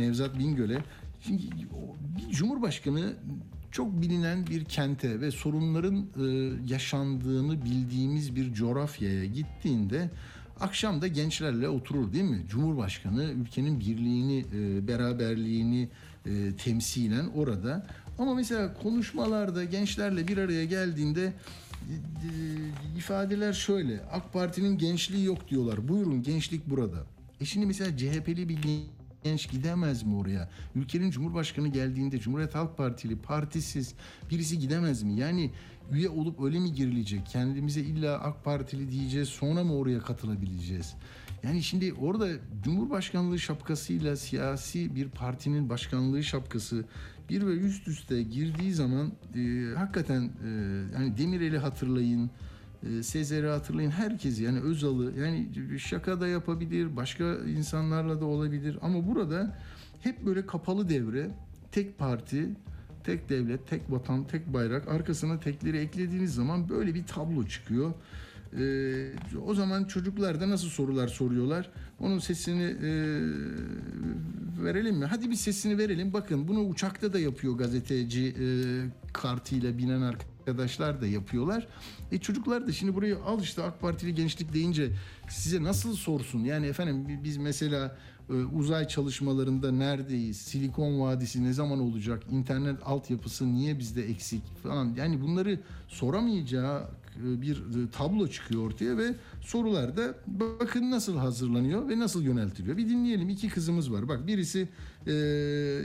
Nevzat 0.00 0.38
Bingöl'e. 0.38 0.78
Şimdi 1.26 1.42
bir 2.16 2.32
Cumhurbaşkanı 2.32 3.12
çok 3.70 4.02
bilinen 4.02 4.46
bir 4.46 4.64
kente 4.64 5.20
ve 5.20 5.30
sorunların 5.30 5.96
e, 5.96 6.52
yaşandığını 6.72 7.64
bildiğimiz 7.64 8.36
bir 8.36 8.54
coğrafyaya 8.54 9.24
gittiğinde 9.24 10.10
akşam 10.60 11.02
da 11.02 11.06
gençlerle 11.06 11.68
oturur 11.68 12.12
değil 12.12 12.24
mi? 12.24 12.42
Cumhurbaşkanı 12.48 13.24
ülkenin 13.24 13.80
birliğini, 13.80 14.44
e, 14.54 14.88
beraberliğini 14.88 15.88
e, 16.26 16.56
temsilen 16.64 17.26
orada. 17.26 17.86
Ama 18.18 18.34
mesela 18.34 18.74
konuşmalarda 18.74 19.64
gençlerle 19.64 20.28
bir 20.28 20.38
araya 20.38 20.64
geldiğinde 20.64 21.32
ifadeler 22.96 23.52
şöyle. 23.52 24.00
AK 24.00 24.32
Parti'nin 24.32 24.78
gençliği 24.78 25.24
yok 25.24 25.48
diyorlar. 25.48 25.88
Buyurun 25.88 26.22
gençlik 26.22 26.70
burada. 26.70 27.06
E 27.40 27.44
şimdi 27.44 27.66
mesela 27.66 27.96
CHP'li 27.96 28.48
bir 28.48 28.58
genç 29.24 29.50
gidemez 29.50 30.02
mi 30.02 30.16
oraya? 30.16 30.50
Ülkenin 30.74 31.10
Cumhurbaşkanı 31.10 31.68
geldiğinde 31.68 32.18
Cumhuriyet 32.18 32.54
Halk 32.54 32.76
Partili, 32.76 33.16
partisiz 33.16 33.94
birisi 34.30 34.58
gidemez 34.58 35.02
mi? 35.02 35.14
Yani 35.20 35.50
üye 35.92 36.08
olup 36.08 36.40
öyle 36.40 36.58
mi 36.58 36.72
girilecek? 36.72 37.26
Kendimize 37.26 37.80
illa 37.80 38.18
AK 38.18 38.44
Partili 38.44 38.92
diyeceğiz 38.92 39.28
sonra 39.28 39.64
mı 39.64 39.76
oraya 39.76 40.00
katılabileceğiz? 40.00 40.94
Yani 41.42 41.62
şimdi 41.62 41.92
orada 41.92 42.28
Cumhurbaşkanlığı 42.64 43.38
şapkasıyla 43.38 44.16
siyasi 44.16 44.94
bir 44.94 45.08
partinin 45.08 45.68
başkanlığı 45.68 46.24
şapkası 46.24 46.84
bir 47.28 47.46
ve 47.46 47.52
üst 47.52 47.88
üste 47.88 48.22
girdiği 48.22 48.72
zaman 48.72 49.12
e, 49.34 49.74
hakikaten 49.76 50.22
e, 50.22 50.48
yani 50.94 51.18
Demirel'i 51.18 51.58
hatırlayın, 51.58 52.30
e, 52.82 53.02
Sezer'i 53.02 53.46
hatırlayın 53.46 53.90
herkesi 53.90 54.42
yani 54.42 54.60
Özal'ı 54.60 55.12
yani 55.20 55.48
şaka 55.78 56.20
da 56.20 56.28
yapabilir 56.28 56.96
başka 56.96 57.34
insanlarla 57.34 58.20
da 58.20 58.24
olabilir 58.24 58.78
ama 58.82 59.06
burada 59.06 59.58
hep 60.00 60.26
böyle 60.26 60.46
kapalı 60.46 60.88
devre 60.88 61.30
tek 61.72 61.98
parti 61.98 62.48
tek 63.04 63.28
devlet 63.28 63.68
tek 63.68 63.90
vatan 63.90 64.24
tek 64.24 64.52
bayrak 64.52 64.88
arkasına 64.88 65.40
tekleri 65.40 65.78
eklediğiniz 65.78 66.34
zaman 66.34 66.68
böyle 66.68 66.94
bir 66.94 67.06
tablo 67.06 67.46
çıkıyor. 67.46 67.92
Ee, 68.60 69.12
o 69.46 69.54
zaman 69.54 69.84
çocuklar 69.84 70.40
da 70.40 70.50
nasıl 70.50 70.68
sorular 70.68 71.08
soruyorlar? 71.08 71.70
Onun 72.00 72.18
sesini 72.18 72.62
e, 72.62 72.90
verelim 74.64 74.96
mi? 74.96 75.04
Hadi 75.04 75.30
bir 75.30 75.34
sesini 75.34 75.78
verelim. 75.78 76.12
Bakın 76.12 76.48
bunu 76.48 76.60
uçakta 76.60 77.12
da 77.12 77.18
yapıyor 77.18 77.58
gazeteci 77.58 78.34
e, 78.40 78.46
kartıyla 79.12 79.78
binen 79.78 80.00
arkadaşlar 80.02 81.00
da 81.00 81.06
yapıyorlar. 81.06 81.66
E 82.12 82.18
çocuklar 82.18 82.66
da 82.66 82.72
şimdi 82.72 82.94
burayı 82.94 83.18
al 83.18 83.40
işte 83.42 83.62
AK 83.62 83.80
Partili 83.80 84.14
gençlik 84.14 84.52
deyince 84.52 84.92
size 85.28 85.62
nasıl 85.62 85.94
sorsun? 85.94 86.44
Yani 86.44 86.66
efendim 86.66 87.20
biz 87.24 87.36
mesela 87.36 87.96
e, 88.30 88.32
uzay 88.32 88.88
çalışmalarında 88.88 89.72
neredeyiz? 89.72 90.36
Silikon 90.36 91.00
Vadisi 91.00 91.44
ne 91.44 91.52
zaman 91.52 91.80
olacak? 91.80 92.22
İnternet 92.30 92.76
altyapısı 92.84 93.54
niye 93.54 93.78
bizde 93.78 94.10
eksik 94.10 94.42
falan. 94.62 94.94
Yani 94.96 95.20
bunları 95.20 95.60
soramayacağı 95.88 96.80
e, 96.80 97.05
bir 97.22 97.56
e, 97.56 97.90
tablo 97.90 98.28
çıkıyor 98.28 98.66
ortaya 98.66 98.98
ve 98.98 99.14
sorularda 99.40 100.14
bakın 100.26 100.90
nasıl 100.90 101.16
hazırlanıyor 101.16 101.88
ve 101.88 101.98
nasıl 101.98 102.22
yöneltiliyor. 102.22 102.76
Bir 102.76 102.88
dinleyelim. 102.88 103.28
İki 103.28 103.48
kızımız 103.48 103.92
var. 103.92 104.08
Bak 104.08 104.26
birisi 104.26 104.68
e, 105.06 105.12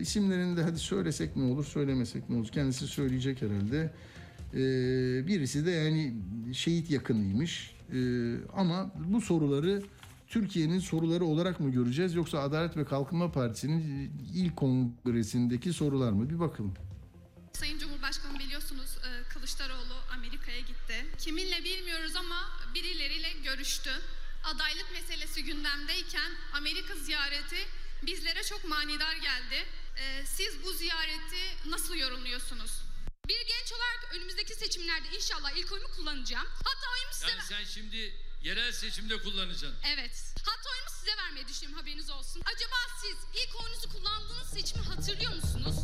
isimlerini 0.01 0.57
de 0.57 0.63
hadi 0.63 0.79
söylesek 0.79 1.35
ne 1.35 1.43
olur, 1.43 1.65
söylemesek 1.65 2.29
ne 2.29 2.35
olur. 2.35 2.47
Kendisi 2.47 2.87
söyleyecek 2.87 3.41
herhalde. 3.41 3.93
E, 4.53 4.57
birisi 5.27 5.65
de 5.65 5.71
yani 5.71 6.13
şehit 6.53 6.89
yakınıymış. 6.89 7.75
E, 7.93 7.99
ama 8.55 8.91
bu 9.09 9.21
soruları 9.21 9.81
Türkiye'nin 10.27 10.79
soruları 10.79 11.25
olarak 11.25 11.59
mı 11.59 11.71
göreceğiz 11.71 12.15
yoksa 12.15 12.39
Adalet 12.39 12.77
ve 12.77 12.85
Kalkınma 12.85 13.31
Partisi'nin 13.31 14.11
ilk 14.33 14.55
kongresindeki 14.55 15.73
sorular 15.73 16.11
mı? 16.11 16.29
Bir 16.29 16.39
bakalım. 16.39 16.73
Sayın 17.53 17.79
Cumhurbaşkanı 17.79 18.39
biliyorsunuz 18.39 18.97
e, 18.97 19.29
Kılıçdaroğlu 19.29 19.93
Amerika'ya 20.17 20.59
gitti. 20.59 20.93
Kiminle 21.21 21.63
bilmiyoruz 21.63 22.15
ama 22.15 22.51
birileriyle 22.73 23.29
görüştü. 23.31 24.01
Adaylık 24.43 24.91
meselesi 24.91 25.43
gündemdeyken 25.43 26.31
Amerika 26.53 26.95
ziyareti 26.95 27.67
bizlere 28.03 28.43
çok 28.43 28.63
manidar 28.65 29.15
geldi. 29.15 29.65
E, 29.97 30.25
Siz 30.25 30.63
bu 30.63 30.73
ziyareti 30.73 31.55
nasıl 31.65 31.95
yorumluyorsunuz? 31.95 32.71
Bir 33.27 33.41
genç 33.47 33.71
olarak 33.71 34.15
önümüzdeki 34.15 34.53
seçimlerde 34.55 35.15
inşallah 35.15 35.51
ilk 35.51 35.71
oyumu 35.71 35.87
kullanacağım. 35.95 36.47
Hatta 36.47 36.87
oyumu 36.93 37.13
size... 37.13 37.27
Yani 37.31 37.41
sen 37.49 37.63
şimdi 37.63 38.15
yerel 38.43 38.71
seçimde 38.71 39.17
kullanacaksın. 39.21 39.75
Evet. 39.85 40.33
Hatta 40.45 40.69
oyumu 40.69 40.89
size 40.99 41.17
vermeyi 41.17 41.47
düşünüyorum 41.47 41.79
haberiniz 41.79 42.09
olsun. 42.09 42.41
Acaba 42.55 42.75
siz 43.01 43.17
ilk 43.43 43.61
oyunuzu 43.63 43.89
kullandığınız 43.89 44.49
seçimi 44.53 44.83
hatırlıyor 44.83 45.33
musunuz? 45.35 45.75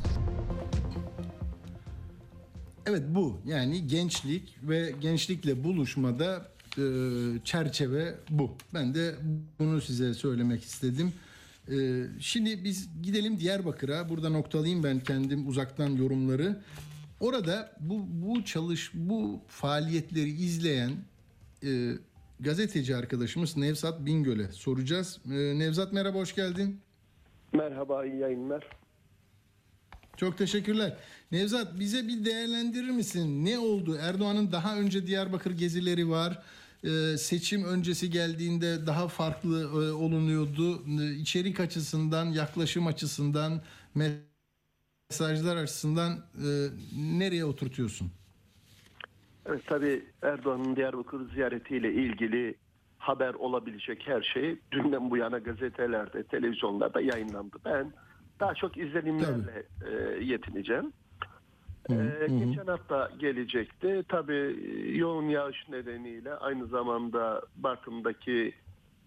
Evet 2.90 3.04
bu 3.10 3.40
yani 3.46 3.88
gençlik 3.88 4.58
ve 4.64 4.94
gençlikle 5.02 5.64
buluşmada 5.64 6.46
e, 6.78 6.84
çerçeve 7.44 8.16
bu. 8.30 8.52
Ben 8.74 8.94
de 8.94 9.16
bunu 9.60 9.82
size 9.82 10.14
söylemek 10.14 10.64
istedim. 10.64 11.14
E, 11.72 11.76
şimdi 12.20 12.64
biz 12.64 12.90
gidelim 13.04 13.40
Diyarbakır'a. 13.40 14.10
Burada 14.10 14.30
noktalayayım 14.30 14.84
ben 14.84 15.00
kendim 15.00 15.48
uzaktan 15.48 15.90
yorumları. 15.90 16.62
Orada 17.20 17.72
bu 17.80 18.06
bu 18.10 18.46
çalış 18.46 18.92
bu 18.94 19.40
faaliyetleri 19.48 20.30
izleyen 20.30 20.92
e, 21.64 21.92
gazeteci 22.40 22.96
arkadaşımız 22.96 23.58
Nevzat 23.58 24.06
Bingöl'e 24.06 24.52
soracağız. 24.52 25.20
E, 25.26 25.60
Nevzat 25.60 25.94
merhaba 25.94 26.18
hoş 26.18 26.36
geldin. 26.36 26.80
Merhaba, 27.54 28.06
iyi 28.06 28.18
yayınlar. 28.18 28.68
Çok 30.18 30.38
teşekkürler. 30.38 30.98
Nevzat 31.32 31.80
bize 31.80 32.08
bir 32.08 32.26
değerlendirir 32.26 32.90
misin? 32.90 33.46
Ne 33.46 33.60
oldu? 33.60 33.98
Erdoğan'ın 34.02 34.52
daha 34.52 34.80
önce 34.80 35.08
Diyarbakır 35.08 35.52
gezileri 35.52 36.10
var. 36.10 36.44
Ee, 36.84 37.18
seçim 37.18 37.64
öncesi 37.64 38.10
geldiğinde 38.10 38.88
daha 38.88 39.08
farklı 39.08 39.62
e, 39.62 39.92
olunuyordu. 39.92 40.84
Ee, 41.02 41.16
içerik 41.16 41.60
açısından, 41.60 42.26
yaklaşım 42.26 42.88
açısından, 42.88 43.62
mesajlar 43.96 45.56
açısından 45.56 46.12
e, 46.12 46.48
nereye 47.20 47.46
oturtuyorsun? 47.46 48.12
Evet, 49.46 49.62
tabii 49.66 50.06
Erdoğan'ın 50.22 50.76
Diyarbakır 50.76 51.34
ziyaretiyle 51.34 51.94
ilgili 51.94 52.56
haber 52.98 53.34
olabilecek 53.34 54.08
her 54.08 54.22
şey 54.22 54.60
dünden 54.72 55.10
bu 55.10 55.18
yana 55.18 55.38
gazetelerde, 55.38 56.24
televizyonlarda 56.24 57.02
yayınlandı. 57.02 57.58
Ben 57.66 57.94
daha 58.40 58.54
çok 58.56 58.78
izlenimlerle 58.78 59.64
e, 59.88 60.24
yetineceğim. 60.24 60.94
Hı, 61.88 61.94
Ee, 61.94 61.96
hı 61.96 62.26
hı. 62.26 62.40
geçen 62.46 62.68
hafta 62.68 63.12
gelecekti. 63.20 64.04
Tabii 64.10 64.56
yoğun 64.98 65.30
yağış 65.30 65.70
nedeniyle 65.70 66.34
aynı 66.36 66.66
zamanda 66.68 67.42
Bartın'daki 67.56 68.54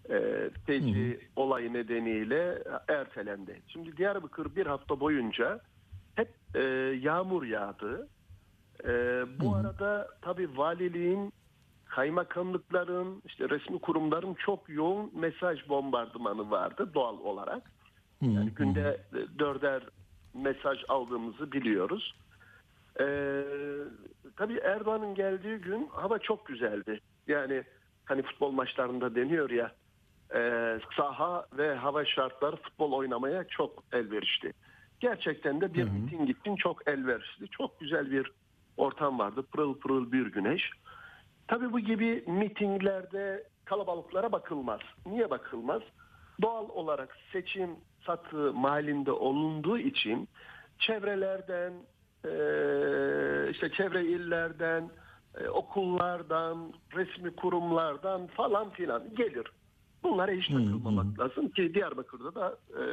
e, 0.09 0.49
feci 0.65 1.19
olayı 1.35 1.73
nedeniyle 1.73 2.63
ertelendi. 2.87 3.61
Şimdi 3.67 3.97
Diyarbakır 3.97 4.55
bir 4.55 4.65
hafta 4.65 4.99
boyunca 4.99 5.59
hep 6.15 6.29
e, 6.55 6.61
yağmur 7.01 7.43
yağdı. 7.43 8.07
E, 8.83 8.89
bu 9.39 9.55
arada 9.55 10.07
tabii 10.21 10.57
valiliğin, 10.57 11.33
kaymakamlıkların, 11.85 13.21
işte 13.25 13.49
resmi 13.49 13.79
kurumların 13.79 14.33
çok 14.33 14.69
yoğun 14.69 15.11
mesaj 15.19 15.69
bombardımanı 15.69 16.51
vardı 16.51 16.89
doğal 16.93 17.17
olarak. 17.19 17.71
Yani 18.21 18.49
günde 18.49 19.01
e, 19.13 19.39
dörder 19.39 19.83
mesaj 20.33 20.79
aldığımızı 20.87 21.51
biliyoruz. 21.51 22.15
Ee, 22.99 23.43
tabii 24.35 24.57
Erdoğan'ın 24.57 25.15
geldiği 25.15 25.57
gün 25.57 25.87
hava 25.91 26.19
çok 26.19 26.45
güzeldi. 26.45 26.99
Yani 27.27 27.63
hani 28.05 28.21
futbol 28.21 28.51
maçlarında 28.51 29.15
deniyor 29.15 29.49
ya 29.49 29.71
e, 30.35 30.79
saha 30.97 31.45
ve 31.57 31.75
hava 31.75 32.05
şartları 32.05 32.55
futbol 32.55 32.91
oynamaya 32.91 33.43
çok 33.43 33.83
elverişli. 33.93 34.53
Gerçekten 34.99 35.61
de 35.61 35.73
bir 35.73 35.83
miting 35.83 36.29
için 36.29 36.55
çok 36.55 36.87
elverişli. 36.87 37.47
Çok 37.47 37.79
güzel 37.79 38.11
bir 38.11 38.31
ortam 38.77 39.19
vardı. 39.19 39.43
Pırıl 39.51 39.79
pırıl 39.79 40.11
bir 40.11 40.25
güneş. 40.25 40.71
Tabii 41.47 41.73
bu 41.73 41.79
gibi 41.79 42.23
mitinglerde 42.27 43.43
kalabalıklara 43.65 44.31
bakılmaz. 44.31 44.79
Niye 45.05 45.29
bakılmaz? 45.29 45.81
Doğal 46.41 46.69
olarak 46.69 47.17
seçim 47.31 47.69
satı 48.05 48.49
halinde 48.49 49.11
olunduğu 49.11 49.77
için 49.77 50.29
çevrelerden, 50.79 51.73
eee, 52.25 53.51
işte 53.51 53.69
çevre 53.69 54.05
illerden, 54.05 54.89
e, 55.37 55.47
okullardan, 55.47 56.73
resmi 56.95 57.35
kurumlardan 57.35 58.27
falan 58.27 58.69
filan 58.69 59.15
gelir. 59.15 59.47
Bunlara 60.03 60.31
hiç 60.31 60.47
takılmamak 60.47 61.19
lazım 61.19 61.49
ki 61.49 61.73
Diyarbakır'da 61.73 62.35
da 62.35 62.57
e, 62.69 62.83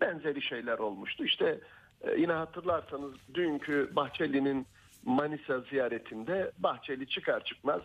benzeri 0.00 0.42
şeyler 0.42 0.78
olmuştu. 0.78 1.24
İşte 1.24 1.60
e, 2.00 2.20
yine 2.20 2.32
hatırlarsanız 2.32 3.12
dünkü 3.34 3.90
Bahçeli'nin 3.96 4.66
Manisa 5.04 5.60
ziyaretinde 5.60 6.52
Bahçeli 6.58 7.08
çıkar 7.08 7.44
çıkmaz 7.44 7.80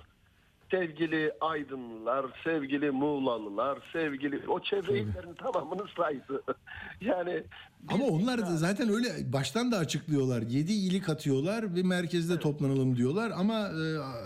sevgili 0.71 1.31
Aydınlılar, 1.41 2.25
sevgili 2.43 2.91
Muğlalılar, 2.91 3.79
sevgili 3.93 4.47
o 4.47 4.59
çevre 4.59 4.99
illerin 4.99 5.33
tamamını 5.33 5.88
saydı. 5.97 6.43
yani 7.01 7.43
Ama 7.89 8.05
onlar 8.05 8.39
da 8.39 8.57
zaten 8.57 8.89
öyle 8.89 9.07
baştan 9.33 9.71
da 9.71 9.77
açıklıyorlar. 9.77 10.41
7 10.41 10.71
ili 10.73 11.01
katıyorlar 11.01 11.75
ve 11.75 11.83
merkezde 11.83 12.39
toplanalım 12.39 12.97
diyorlar 12.97 13.31
ama 13.38 13.59
e, 13.59 13.83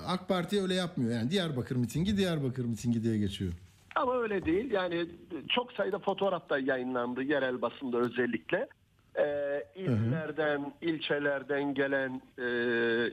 AK 0.08 0.28
Parti 0.30 0.62
öyle 0.62 0.74
yapmıyor. 0.74 1.12
Yani 1.12 1.32
Diyarbakır 1.32 1.76
mitingi 1.76 2.18
Diyarbakır 2.18 2.66
mitingi 2.66 3.04
diye 3.04 3.18
geçiyor. 3.18 3.54
Ama 3.96 4.18
öyle 4.18 4.46
değil. 4.46 4.72
Yani 4.72 5.06
çok 5.50 5.72
sayıda 5.72 6.00
fotoğraf 6.00 6.50
da 6.50 6.60
yayınlandı 6.60 7.24
yerel 7.24 7.62
basında 7.62 7.98
özellikle. 7.98 8.68
Ee, 9.20 9.64
illerden, 9.76 10.74
ilçelerden 10.82 11.74
gelen 11.74 12.22
e, 12.40 12.48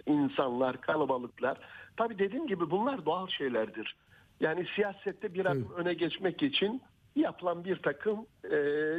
insanlar, 0.06 0.80
kalabalıklar. 0.80 1.58
Tabii 1.96 2.18
dediğim 2.18 2.46
gibi 2.46 2.70
bunlar 2.70 3.06
doğal 3.06 3.28
şeylerdir. 3.28 3.96
Yani 4.40 4.66
siyasette 4.74 5.34
bir 5.34 5.46
adım 5.46 5.72
öne 5.76 5.94
geçmek 5.94 6.42
için 6.42 6.82
yapılan 7.16 7.64
bir 7.64 7.76
takım 7.76 8.26
e, 8.44 8.56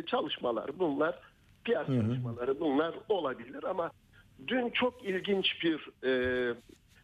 çalışmalar. 0.07 0.79
Bunlar 0.79 1.19
PR 1.65 1.86
çalışmaları 1.86 2.60
bunlar 2.60 2.95
olabilir 3.10 3.63
ama 3.63 3.91
dün 4.48 4.69
çok 4.69 5.05
ilginç 5.05 5.63
bir 5.63 6.05
e, 6.07 6.53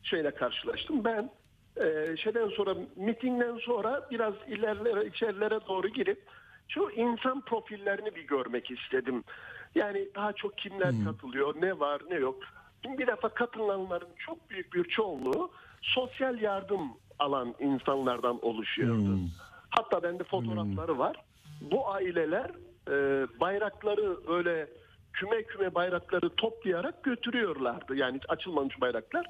şeyle 0.04 0.32
karşılaştım. 0.32 1.04
Ben 1.04 1.30
e, 1.78 2.18
şeyden 2.18 2.50
sonra 2.50 2.76
mitingden 2.96 3.58
sonra 3.58 4.08
biraz 4.12 4.34
ilerlere 4.48 5.06
içerilere 5.06 5.60
doğru 5.68 5.88
girip 5.88 6.22
şu 6.68 6.90
insan 6.90 7.42
profillerini 7.42 8.16
bir 8.16 8.28
görmek 8.28 8.72
istedim. 8.72 9.24
Yani 9.76 10.08
daha 10.16 10.34
çok 10.34 10.58
kimler 10.58 10.94
katılıyor, 11.06 11.62
ne 11.62 11.80
var, 11.80 12.02
ne 12.10 12.16
yok. 12.16 12.40
Şimdi 12.84 12.98
bir 12.98 13.08
defa 13.08 13.30
katılanların 13.30 14.10
çok 14.18 14.50
büyük 14.50 14.74
bir 14.74 14.84
çoğunluğu 14.84 15.52
sosyal 15.82 16.42
yardım 16.42 16.82
alan 17.20 17.56
insanlardan 17.60 18.46
oluşuyordu. 18.46 19.20
Hatta 19.70 20.04
bende 20.04 20.24
fotoğrafları 20.24 20.98
var. 21.00 21.16
Bu 21.62 21.90
aileler 21.90 22.52
e, 22.90 23.28
bayrakları 23.40 24.18
öyle 24.28 24.68
küme 25.14 25.44
küme 25.44 25.76
bayrakları 25.76 26.30
toplayarak 26.30 27.04
götürüyorlardı. 27.04 27.96
Yani 27.96 28.20
açılmamış 28.28 28.82
bayraklar. 28.82 29.28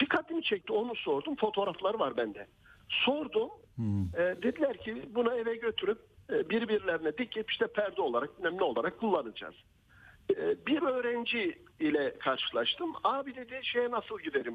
Dikkatimi 0.00 0.42
çekti 0.42 0.72
onu 0.72 0.94
sordum. 0.96 1.36
Fotoğrafları 1.36 1.98
var 1.98 2.16
bende. 2.16 2.46
Sordum. 2.88 3.50
E, 4.16 4.42
dediler 4.42 4.76
ki 4.76 5.02
bunu 5.14 5.34
eve 5.34 5.56
götürüp 5.56 5.98
e, 6.30 6.50
birbirlerine 6.50 7.18
dikip 7.18 7.50
işte 7.50 7.66
perde 7.66 8.02
olarak 8.02 8.30
ne 8.52 8.64
olarak 8.64 9.00
kullanacağız. 9.00 9.54
E, 10.30 10.66
bir 10.66 10.82
öğrenci 10.82 11.58
ile 11.80 12.18
karşılaştım. 12.18 12.92
Abi 13.04 13.34
dedi 13.36 13.60
şeye 13.62 13.90
nasıl 13.90 14.18
giderim? 14.20 14.54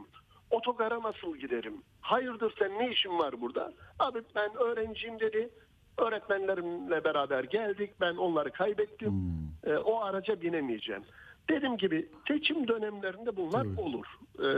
Otogara 0.52 1.02
nasıl 1.04 1.38
giderim? 1.38 1.74
Hayırdır 2.02 2.54
sen 2.60 2.80
ne 2.80 2.92
işin 2.92 3.20
var 3.20 3.42
burada? 3.42 3.74
Abi 4.00 4.20
ben 4.36 4.50
öğrenciyim 4.56 5.20
dedi. 5.20 5.50
Öğretmenlerimle 5.98 7.04
beraber 7.04 7.44
geldik. 7.44 7.92
Ben 8.02 8.16
onları 8.16 8.52
kaybettim. 8.52 9.14
E, 9.64 9.74
o 9.74 10.00
araca 10.02 10.42
binemeyeceğim. 10.42 11.04
Dediğim 11.50 11.78
gibi 11.78 12.10
seçim 12.28 12.68
dönemlerinde 12.68 13.36
bunlar 13.36 13.66
olur. 13.78 14.06
E, 14.40 14.50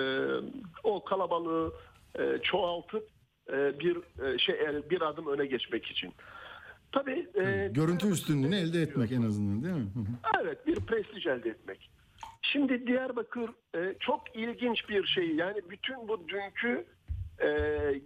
o 0.84 1.04
kalabalığı 1.04 1.74
e, 2.20 2.38
çoğaltıp 2.44 3.08
e, 3.50 3.80
bir 3.80 3.98
e, 4.24 4.38
şey 4.38 4.56
bir 4.90 5.02
adım 5.02 5.28
öne 5.28 5.46
geçmek 5.46 5.86
için. 5.86 6.14
Tabii 6.92 7.28
e, 7.36 7.68
Görüntü 7.74 8.12
üstünlüğünü 8.12 8.56
elde 8.56 8.82
etmek 8.82 9.12
en 9.12 9.22
azından 9.22 9.64
değil 9.64 9.76
mi? 9.76 9.88
Evet 10.44 10.68
bir 10.68 10.76
prestij 10.76 11.26
elde 11.28 11.50
etmek. 11.50 11.90
Şimdi 12.44 12.88
Diyarbakır 12.88 13.50
e, 13.76 13.96
çok 14.00 14.36
ilginç 14.36 14.90
bir 14.90 15.06
şey. 15.06 15.36
Yani 15.36 15.62
bütün 15.70 16.08
bu 16.08 16.28
dünkü 16.28 16.86
e, 17.40 17.50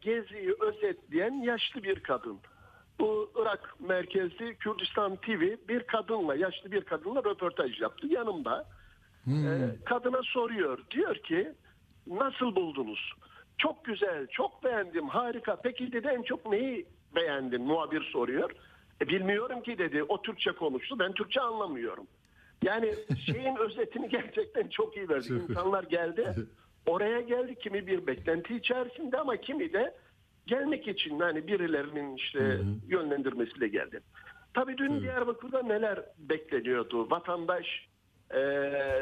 geziyi 0.02 0.56
özetleyen 0.60 1.34
yaşlı 1.34 1.84
bir 1.84 2.00
kadın. 2.00 2.40
Bu 3.00 3.32
Irak 3.42 3.76
merkezli 3.80 4.56
Kürdistan 4.56 5.16
TV 5.16 5.42
bir 5.70 5.84
kadınla, 5.84 6.36
yaşlı 6.36 6.72
bir 6.72 6.82
kadınla 6.82 7.20
röportaj 7.24 7.82
yaptı 7.82 8.08
yanımda. 8.08 8.66
E, 9.28 9.84
kadına 9.86 10.22
soruyor. 10.24 10.80
Diyor 10.92 11.16
ki 11.16 11.54
nasıl 12.08 12.56
buldunuz? 12.56 13.14
Çok 13.58 13.86
güzel, 13.86 14.28
çok 14.28 14.64
beğendim, 14.64 15.08
harika. 15.08 15.56
Peki 15.56 15.92
dedi 15.92 16.08
en 16.08 16.22
çok 16.22 16.46
neyi 16.46 16.86
beğendin? 17.16 17.62
Muhabir 17.62 18.04
soruyor. 18.12 18.52
E, 19.02 19.08
bilmiyorum 19.08 19.62
ki 19.62 19.78
dedi. 19.78 20.04
O 20.04 20.22
Türkçe 20.22 20.52
konuştu. 20.52 21.00
Ben 21.00 21.14
Türkçe 21.14 21.42
anlamıyorum. 21.42 22.08
Yani 22.64 22.94
şeyin 23.26 23.56
özetini 23.60 24.10
gerçekten 24.10 24.68
çok 24.68 24.98
iyi 24.98 25.10
verdi. 25.10 25.34
İnsanlar 25.34 25.84
geldi. 25.84 26.36
Oraya 26.86 27.22
geldi 27.22 27.56
kimi 27.56 27.88
bir 27.88 28.08
beklenti 28.08 28.56
içerisinde 28.56 29.18
ama 29.18 29.38
kimi 29.38 29.74
de 29.74 29.96
gelmek 30.48 30.88
için 30.88 31.20
yani 31.20 31.48
birilerinin 31.48 32.16
işte 32.16 32.62
yönlendirmesiyle 32.88 33.68
geldi. 33.68 34.02
Tabii 34.54 34.78
dün 34.78 35.02
Diyarbakır'da 35.02 35.64
neler 35.64 36.06
bekleniyordu? 36.18 37.12
Vatandaş 37.12 37.88
e, 38.32 38.40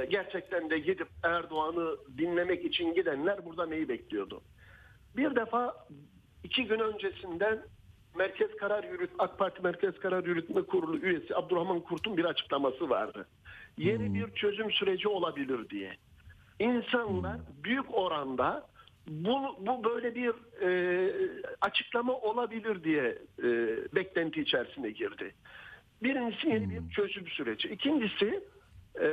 gerçekten 0.10 0.70
de 0.70 0.80
gidip 0.80 1.08
Erdoğan'ı 1.24 1.98
dinlemek 2.18 2.66
için 2.66 2.94
gidenler 2.94 3.46
burada 3.46 3.66
neyi 3.66 3.90
bekliyordu? 3.90 4.42
Bir 5.18 5.36
defa 5.36 5.88
iki 6.44 6.66
gün 6.66 6.80
öncesinden 6.80 7.60
Merkez 8.18 8.56
Karar 8.56 8.84
Yürüt 8.84 9.12
AK 9.20 9.40
Parti 9.40 9.62
Merkez 9.62 10.00
Karar 10.00 10.24
Yürütme 10.24 10.62
Kurulu 10.62 10.98
üyesi 10.98 11.36
Abdurrahman 11.36 11.80
Kurt'un 11.80 12.18
bir 12.18 12.26
açıklaması 12.26 12.90
vardı. 12.90 13.28
Yeni 13.78 14.14
bir 14.14 14.32
çözüm 14.32 14.72
süreci 14.72 15.08
olabilir 15.08 15.70
diye. 15.70 15.94
İnsanlar 16.60 17.38
büyük 17.64 17.96
oranda 17.98 18.68
bu, 19.08 19.58
bu 19.60 19.84
böyle 19.84 20.16
bir 20.16 20.34
e, 20.62 21.12
açıklama 21.62 22.14
olabilir 22.14 22.84
diye 22.84 23.18
e, 23.40 23.48
beklenti 23.96 24.42
içerisine 24.42 24.92
girdi. 24.92 25.36
Birincisi 26.04 26.48
yeni 26.48 26.70
bir 26.70 26.90
çözüm 26.90 27.28
süreci. 27.28 27.68
İkincisi 27.68 28.44
e, 29.02 29.08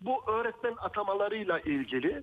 bu 0.00 0.30
öğretmen 0.30 0.74
atamalarıyla 0.78 1.60
ilgili 1.60 2.22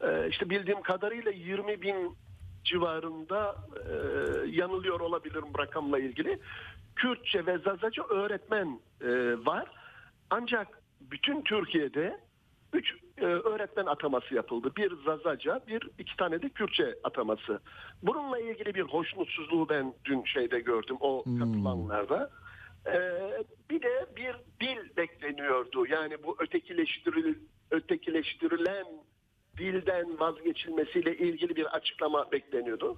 e, 0.00 0.28
işte 0.28 0.50
bildiğim 0.50 0.82
kadarıyla 0.82 1.30
20 1.30 1.82
bin 1.82 2.16
civarında 2.64 3.56
e, 3.76 3.94
yanılıyor 4.50 5.00
olabilirim 5.00 5.48
rakamla 5.58 5.98
ilgili. 5.98 6.38
Kürtçe 6.96 7.46
ve 7.46 7.58
Zazaca 7.58 8.02
öğretmen 8.02 8.80
e, 9.00 9.08
var. 9.46 9.68
Ancak 10.30 10.77
bütün 11.00 11.42
Türkiye'de 11.42 12.20
3 12.72 12.94
öğretmen 13.20 13.86
ataması 13.86 14.34
yapıldı. 14.34 14.72
Bir 14.76 14.92
Zazaca, 15.04 15.60
bir 15.68 15.88
iki 15.98 16.16
tane 16.16 16.42
de 16.42 16.48
Kürtçe 16.48 16.94
ataması. 17.04 17.60
Bununla 18.02 18.38
ilgili 18.38 18.74
bir 18.74 18.82
hoşnutsuzluğu 18.82 19.68
ben 19.68 19.94
dün 20.04 20.24
şeyde 20.24 20.60
gördüm 20.60 20.96
o 21.00 21.24
katılanlarda. 21.38 22.30
Ee, 22.86 23.44
bir 23.70 23.82
de 23.82 24.06
bir 24.16 24.34
dil 24.60 24.96
bekleniyordu. 24.96 25.86
Yani 25.86 26.16
bu 26.24 26.36
ötekileştiril, 26.38 27.34
ötekileştirilen 27.70 28.86
dilden 29.58 30.20
vazgeçilmesiyle 30.20 31.16
ilgili 31.16 31.56
bir 31.56 31.64
açıklama 31.64 32.32
bekleniyordu. 32.32 32.96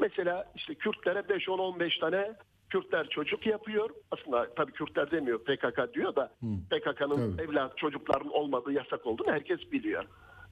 Mesela 0.00 0.52
işte 0.56 0.74
Kürtlere 0.74 1.18
5-10-15 1.18 2.00
tane 2.00 2.34
Kürtler 2.70 3.08
çocuk 3.08 3.46
yapıyor. 3.46 3.90
Aslında 4.10 4.54
tabii 4.56 4.72
Kürtler 4.72 5.10
demiyor 5.10 5.38
PKK 5.38 5.94
diyor 5.94 6.16
da 6.16 6.32
PKK'nın 6.70 7.36
Tabii. 7.36 7.42
evlat 7.42 7.78
çocukların 7.78 8.30
olmadığı 8.32 8.72
yasak 8.72 9.06
olduğunu 9.06 9.32
herkes 9.32 9.72
biliyor. 9.72 10.04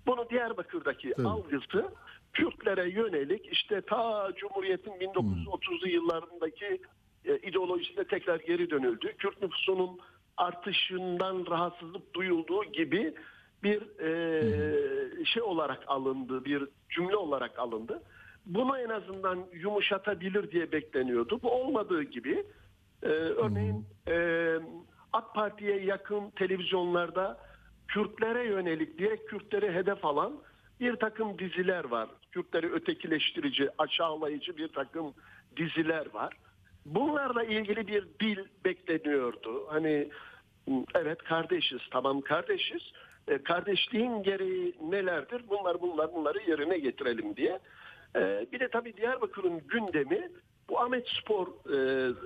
Bunu 0.07 0.31
Diyarbakır'daki 0.31 1.13
Tabii. 1.17 1.29
algısı 1.29 1.89
Kürtlere 2.33 2.91
yönelik 2.91 3.53
işte 3.53 3.81
ta 3.81 4.31
Cumhuriyet'in 4.37 4.93
1930'lu 4.93 5.89
yıllarındaki 5.89 6.81
e, 7.25 7.37
ideolojisine 7.39 8.05
tekrar 8.05 8.41
geri 8.41 8.71
dönüldü. 8.71 9.17
Kürt 9.19 9.43
nüfusunun 9.43 9.99
artışından 10.37 11.47
rahatsızlık 11.51 12.15
duyulduğu 12.15 12.65
gibi 12.65 13.15
bir 13.63 14.01
e, 14.01 15.25
şey 15.25 15.43
olarak 15.43 15.85
alındı, 15.87 16.45
bir 16.45 16.65
cümle 16.91 17.17
olarak 17.17 17.59
alındı. 17.59 18.03
Bunu 18.49 18.79
en 18.79 18.89
azından 18.89 19.47
yumuşatabilir 19.53 20.51
diye 20.51 20.73
bekleniyordu. 20.73 21.43
Bu 21.43 21.51
olmadığı 21.51 22.03
gibi 22.03 22.45
e, 23.03 23.09
örneğin 23.09 23.87
e, 24.09 24.57
AK 25.13 25.35
Parti'ye 25.35 25.85
yakın 25.85 26.31
televizyonlarda 26.31 27.39
Kürtlere 27.89 28.45
yönelik 28.45 28.99
direkt 28.99 29.31
Kürtleri 29.31 29.73
hedef 29.73 30.05
alan 30.05 30.33
bir 30.81 30.97
takım 30.97 31.39
diziler 31.39 31.85
var. 31.85 32.09
Kürtleri 32.33 32.73
ötekileştirici, 32.73 33.69
aşağılayıcı 33.79 34.57
bir 34.57 34.69
takım 34.69 35.15
diziler 35.57 36.07
var. 36.13 36.33
Bunlarla 36.87 37.45
ilgili 37.45 37.87
bir 37.89 38.09
dil 38.21 38.39
bekleniyordu. 38.65 39.67
Hani 39.69 40.09
evet 40.95 41.19
kardeşiz, 41.23 41.81
tamam 41.91 42.21
kardeşiz. 42.21 42.83
E, 43.29 43.43
kardeşliğin 43.43 44.23
gereği 44.23 44.75
nelerdir? 44.91 45.43
Bunlar 45.49 45.81
bunlar 45.81 46.15
bunları 46.15 46.51
yerine 46.51 46.79
getirelim 46.79 47.37
diye. 47.37 47.59
E, 48.17 48.47
bir 48.53 48.61
de 48.61 48.69
tabii 48.69 48.97
Diyarbakır'ın 48.97 49.61
gündemi 49.69 50.31
bu 50.69 50.81
Ahmet 50.81 51.09
Spor 51.09 51.47
e, 51.47 51.75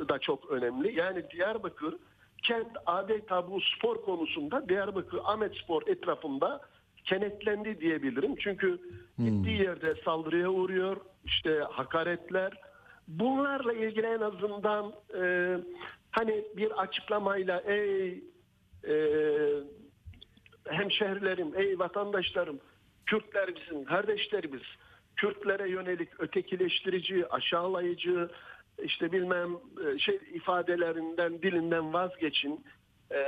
da 0.09 0.19
çok 0.19 0.51
önemli. 0.51 0.99
Yani 0.99 1.31
Diyarbakır 1.31 1.97
kent 2.43 2.69
adeta 2.87 3.51
bu 3.51 3.61
spor 3.61 4.03
konusunda 4.05 4.69
Diyarbakır 4.69 5.21
Ahmet 5.25 5.57
Spor 5.57 5.83
etrafında 5.87 6.61
kenetlendi 7.05 7.81
diyebilirim. 7.81 8.37
Çünkü 8.37 8.81
gittiği 9.19 9.63
yerde 9.63 9.95
saldırıya 10.05 10.49
uğruyor, 10.49 10.97
işte 11.25 11.59
hakaretler. 11.71 12.53
Bunlarla 13.09 13.73
ilgili 13.73 14.07
en 14.07 14.21
azından 14.21 14.93
e, 15.23 15.57
hani 16.11 16.45
bir 16.57 16.71
açıklamayla 16.83 17.61
ey 17.61 18.25
e, 18.89 18.95
hemşehrilerim, 20.69 21.53
ey 21.57 21.79
vatandaşlarım, 21.79 22.61
Kürtler 23.07 23.51
bizim 23.57 23.85
kardeşlerimiz. 23.85 24.63
Kürtlere 25.23 25.69
yönelik 25.69 26.21
ötekileştirici, 26.21 27.29
aşağılayıcı, 27.29 28.29
işte 28.83 29.13
bilmem 29.13 29.51
e, 29.87 29.99
şey 29.99 30.21
ifadelerinden, 30.35 31.43
dilinden 31.43 31.93
vazgeçin. 31.93 32.65
E, 33.13 33.21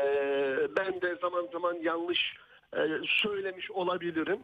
ben 0.77 1.01
de 1.01 1.17
zaman 1.17 1.49
zaman 1.53 1.75
yanlış 1.75 2.35
e, 2.77 2.79
söylemiş 3.23 3.71
olabilirim. 3.71 4.41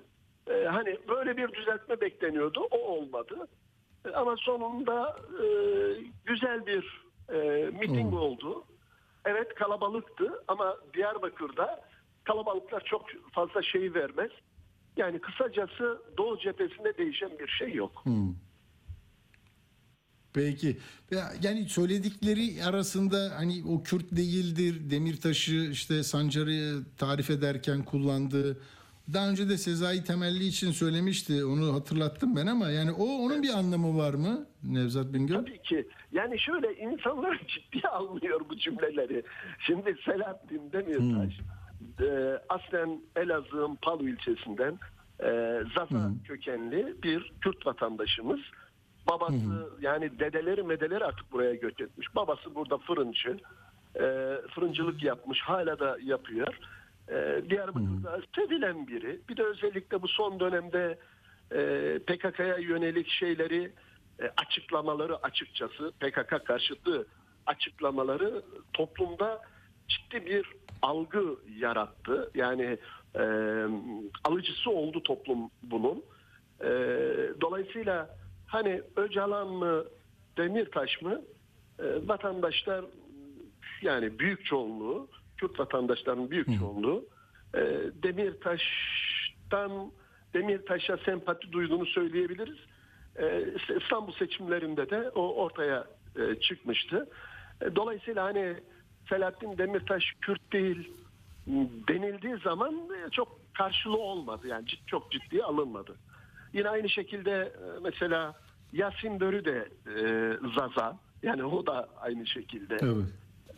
Hani 0.67 0.99
böyle 1.09 1.37
bir 1.37 1.53
düzeltme 1.53 2.01
bekleniyordu. 2.01 2.61
O 2.71 2.79
olmadı. 2.79 3.49
Ama 4.15 4.37
sonunda 4.37 5.17
güzel 6.25 6.67
bir 6.67 7.03
miting 7.73 8.15
oldu. 8.15 8.65
Evet 9.25 9.55
kalabalıktı 9.55 10.43
ama 10.49 10.77
Diyarbakır'da 10.95 11.81
kalabalıklar 12.25 12.85
çok 12.85 13.07
fazla 13.33 13.63
şey 13.63 13.95
vermez. 13.95 14.31
Yani 14.97 15.19
kısacası 15.19 16.03
Doğu 16.19 16.39
cephesinde 16.39 16.99
değişen 16.99 17.31
bir 17.39 17.49
şey 17.49 17.75
yok. 17.75 18.05
Peki. 20.35 20.77
Ya, 21.11 21.33
Yani 21.43 21.69
söyledikleri 21.69 22.65
arasında 22.65 23.33
hani 23.37 23.63
o 23.69 23.83
Kürt 23.83 24.11
değildir, 24.13 24.91
Demirtaş'ı 24.91 25.69
işte 25.73 26.03
Sancar'ı 26.03 26.83
tarif 26.99 27.31
ederken 27.31 27.85
kullandığı 27.85 28.57
daha 29.13 29.31
önce 29.31 29.49
de 29.49 29.57
Sezai 29.57 30.05
Temelli 30.05 30.47
için 30.47 30.71
söylemişti. 30.71 31.45
Onu 31.45 31.75
hatırlattım 31.75 32.37
ben 32.37 32.47
ama 32.47 32.71
yani 32.71 32.93
o 32.93 33.05
onun 33.05 33.43
bir 33.43 33.59
anlamı 33.59 33.99
var 33.99 34.15
mı 34.15 34.47
Nevzat 34.63 35.13
Bingöl? 35.13 35.35
Tabii 35.35 35.63
ki. 35.63 35.89
Yani 36.13 36.39
şöyle 36.39 36.75
insanlar 36.75 37.41
ciddiye 37.49 37.93
almıyor 37.93 38.41
bu 38.51 38.57
cümleleri. 38.57 39.23
Şimdi 39.67 39.97
Selahattin 40.05 40.73
Demirtaş 40.73 41.35
e, 42.01 42.39
aslen 42.49 43.01
Elazığ'ın 43.17 43.77
Palu 43.77 44.09
ilçesinden 44.09 44.79
e, 45.23 45.61
Zaza 45.75 46.11
kökenli 46.25 46.95
bir 47.03 47.33
Kürt 47.41 47.67
vatandaşımız. 47.67 48.41
Babası 49.11 49.71
yani 49.81 50.19
dedeleri 50.19 50.63
medeleri 50.63 51.05
artık 51.05 51.33
buraya 51.33 51.55
göç 51.55 51.81
etmiş. 51.81 52.15
Babası 52.17 52.55
burada 52.55 52.79
fırıncı. 52.79 53.37
E, 53.97 54.37
fırıncılık 54.55 55.03
yapmış. 55.03 55.41
Hala 55.41 55.79
da 55.79 55.99
yapıyor. 56.03 56.59
E, 57.09 57.43
Diyarbakır'da 57.51 58.21
sevilen 58.37 58.87
biri. 58.87 59.21
Bir 59.29 59.37
de 59.37 59.43
özellikle 59.43 60.03
bu 60.03 60.09
son 60.09 60.41
dönemde 60.41 60.99
e, 61.53 61.99
PKK'ya 61.99 62.57
yönelik 62.59 63.09
şeyleri 63.09 63.73
e, 64.23 64.25
açıklamaları 64.37 65.17
açıkçası 65.17 65.93
PKK 66.01 66.47
karşıtı 66.47 67.07
açıklamaları 67.47 68.43
toplumda 68.73 69.41
ciddi 69.91 70.27
bir 70.27 70.47
algı 70.83 71.37
yarattı. 71.59 72.31
Yani 72.35 72.79
e, 73.15 73.23
alıcısı 74.25 74.71
oldu 74.71 75.03
toplum 75.03 75.51
bunun. 75.63 76.05
E, 76.61 76.69
dolayısıyla 77.41 78.17
hani 78.47 78.83
Öcalan 78.97 79.49
mı 79.49 79.85
Demirtaş 80.37 81.03
mı 81.03 81.23
e, 81.79 82.09
vatandaşlar 82.09 82.85
yani 83.83 84.19
büyük 84.19 84.45
çoğunluğu 84.45 85.09
Kürt 85.37 85.61
vatandaşların 85.61 86.31
büyük 86.31 86.59
çoğunluğu 86.59 87.05
e, 87.55 87.61
Demirtaş'tan 88.03 89.93
Demirtaş'a 90.35 90.97
sempati 90.97 91.53
duyduğunu 91.53 91.87
söyleyebiliriz. 91.87 92.59
E, 93.17 93.45
İstanbul 93.83 94.13
seçimlerinde 94.13 94.91
de 94.91 95.11
o 95.11 95.35
ortaya 95.35 95.87
e, 96.17 96.41
çıkmıştı. 96.41 97.09
E, 97.63 97.77
Dolayısıyla 97.77 98.25
hani 98.25 98.55
Selahattin 99.11 99.59
Demirtaş 99.59 100.05
Kürt 100.21 100.53
değil 100.53 100.91
denildiği 101.89 102.37
zaman 102.45 102.75
e, 102.75 103.11
çok 103.11 103.55
karşılığı 103.55 103.99
olmadı. 103.99 104.47
Yani 104.47 104.65
çok 104.87 105.13
ciddiye 105.13 105.45
alınmadı. 105.45 105.97
Yine 106.53 106.69
aynı 106.69 106.89
şekilde 106.89 107.31
e, 107.31 107.81
mesela 107.83 108.35
Yasin 108.73 109.21
Börü 109.21 109.45
de 109.45 109.69
e, 109.87 110.03
Zaza. 110.59 110.99
Yani 111.23 111.45
o 111.45 111.67
da 111.67 111.89
aynı 112.01 112.27
şekilde. 112.27 112.77
Evet. 112.83 113.07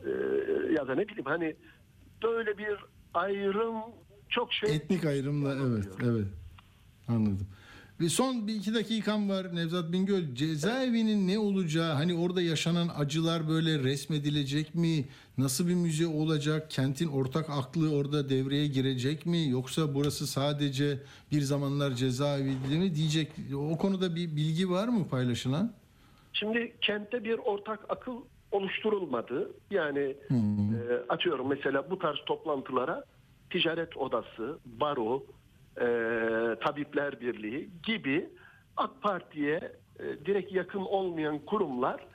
E, 0.04 0.10
ya 0.72 0.88
da 0.88 0.94
ne 0.94 1.08
bileyim 1.08 1.24
hani 1.24 1.56
böyle 2.22 2.58
bir 2.58 2.76
ayrım 3.14 3.76
çok 4.28 4.52
şey 4.52 4.76
Etnik 4.76 5.04
ayrımla 5.04 5.54
evet 5.54 5.88
evet 6.02 6.26
anladım. 7.08 7.46
Ve 8.02 8.08
son 8.08 8.46
bir 8.46 8.54
iki 8.54 8.74
dakikam 8.74 9.28
var 9.28 9.56
Nevzat 9.56 9.92
Bingöl. 9.92 10.34
Cezaevinin 10.34 11.28
ne 11.28 11.38
olacağı 11.38 11.92
hani 11.92 12.14
orada 12.14 12.42
yaşanan 12.42 12.88
acılar 12.96 13.48
böyle 13.48 13.78
resmedilecek 13.78 14.74
mi? 14.74 15.04
Nasıl 15.38 15.68
bir 15.68 15.74
müze 15.74 16.06
olacak? 16.06 16.70
Kentin 16.70 17.08
ortak 17.08 17.50
aklı 17.50 17.96
orada 17.96 18.28
devreye 18.28 18.66
girecek 18.66 19.26
mi? 19.26 19.48
Yoksa 19.48 19.94
burası 19.94 20.26
sadece 20.26 20.98
bir 21.32 21.40
zamanlar 21.40 21.90
cezaevi 21.90 22.78
mi 22.78 22.94
diyecek? 22.94 23.28
O 23.56 23.78
konuda 23.78 24.14
bir 24.14 24.36
bilgi 24.36 24.70
var 24.70 24.88
mı 24.88 25.08
paylaşılan? 25.08 25.72
Şimdi 26.32 26.72
kentte 26.80 27.24
bir 27.24 27.38
ortak 27.38 27.80
akıl 27.88 28.16
oluşturulmadı. 28.52 29.50
Yani 29.70 30.16
e, 30.30 30.36
atıyorum 31.08 31.48
mesela 31.48 31.90
bu 31.90 31.98
tarz 31.98 32.18
toplantılara 32.26 33.04
ticaret 33.50 33.96
odası, 33.96 34.58
baro, 34.64 35.22
e, 35.80 35.86
tabipler 36.60 37.20
birliği 37.20 37.70
gibi 37.82 38.30
AK 38.76 39.02
Parti'ye 39.02 39.72
e, 39.98 40.26
direkt 40.26 40.52
yakın 40.52 40.80
olmayan 40.80 41.38
kurumlar 41.38 42.06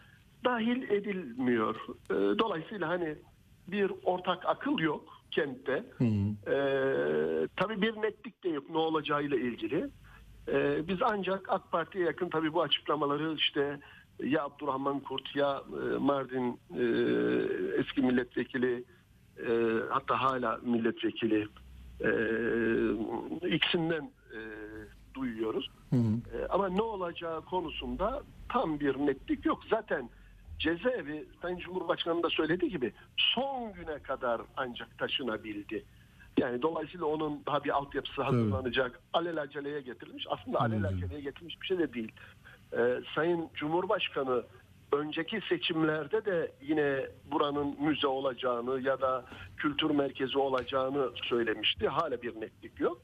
dahil 0.45 0.89
edilmiyor. 0.89 1.75
E, 2.09 2.13
dolayısıyla 2.13 2.89
hani 2.89 3.15
bir 3.67 3.91
ortak 4.03 4.45
akıl 4.45 4.79
yok 4.79 5.03
kentte. 5.31 5.83
E, 6.47 6.55
tabii 7.55 7.81
bir 7.81 8.01
netlik 8.01 8.43
de 8.43 8.49
yok 8.49 8.69
ne 8.69 8.77
olacağıyla 8.77 9.37
ilgili. 9.37 9.89
Ee, 10.47 10.87
biz 10.87 10.97
ancak 11.01 11.49
AK 11.49 11.71
Parti'ye 11.71 12.05
yakın 12.05 12.29
tabii 12.29 12.53
bu 12.53 12.61
açıklamaları 12.61 13.33
işte 13.33 13.79
ya 14.23 14.43
Abdurrahman 14.43 14.99
Kurt 14.99 15.35
ya 15.35 15.61
e, 15.67 15.97
Mardin 15.97 16.59
e, 16.71 16.83
eski 17.79 18.01
milletvekili 18.01 18.83
e, 19.47 19.51
hatta 19.89 20.21
hala 20.21 20.59
milletvekili 20.63 21.47
e, 22.01 22.09
ikisinden 23.55 24.11
e, 24.31 24.39
duyuyoruz. 25.13 25.69
E, 26.33 26.47
ama 26.49 26.69
ne 26.69 26.81
olacağı 26.81 27.41
konusunda 27.41 28.23
tam 28.49 28.79
bir 28.79 28.97
netlik 28.97 29.45
yok. 29.45 29.59
Zaten 29.69 30.09
cezaevi 30.59 31.25
Sayın 31.41 31.57
Cumhurbaşkanı 31.57 32.23
da 32.23 32.29
söylediği 32.29 32.71
gibi 32.71 32.93
son 33.17 33.73
güne 33.73 33.99
kadar 33.99 34.41
ancak 34.57 34.97
taşınabildi. 34.97 35.85
Yani 36.37 36.61
dolayısıyla 36.61 37.05
onun 37.05 37.45
daha 37.45 37.63
bir 37.63 37.69
altyapısı 37.69 38.21
hazırlanacak. 38.21 38.99
Alelaceleye 39.13 39.81
getirilmiş. 39.81 40.25
Aslında 40.29 40.59
alelaceleye 40.59 41.21
getirilmiş 41.21 41.61
bir 41.61 41.67
şey 41.67 41.77
de 41.77 41.93
değil. 41.93 42.11
Ee, 42.73 43.01
Sayın 43.15 43.49
Cumhurbaşkanı 43.55 44.43
önceki 44.91 45.41
seçimlerde 45.49 46.25
de 46.25 46.51
yine 46.61 47.07
buranın 47.31 47.75
müze 47.81 48.07
olacağını 48.07 48.81
ya 48.81 49.01
da 49.01 49.25
kültür 49.57 49.89
merkezi 49.89 50.37
olacağını 50.37 51.09
söylemişti. 51.23 51.87
Hala 51.87 52.21
bir 52.21 52.41
netlik 52.41 52.79
yok. 52.79 53.01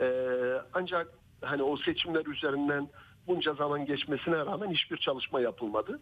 Ee, 0.00 0.62
ancak 0.74 1.08
hani 1.42 1.62
o 1.62 1.76
seçimler 1.76 2.26
üzerinden 2.26 2.88
bunca 3.26 3.54
zaman 3.54 3.86
geçmesine 3.86 4.36
rağmen 4.36 4.70
hiçbir 4.70 4.96
çalışma 4.96 5.40
yapılmadı. 5.40 6.00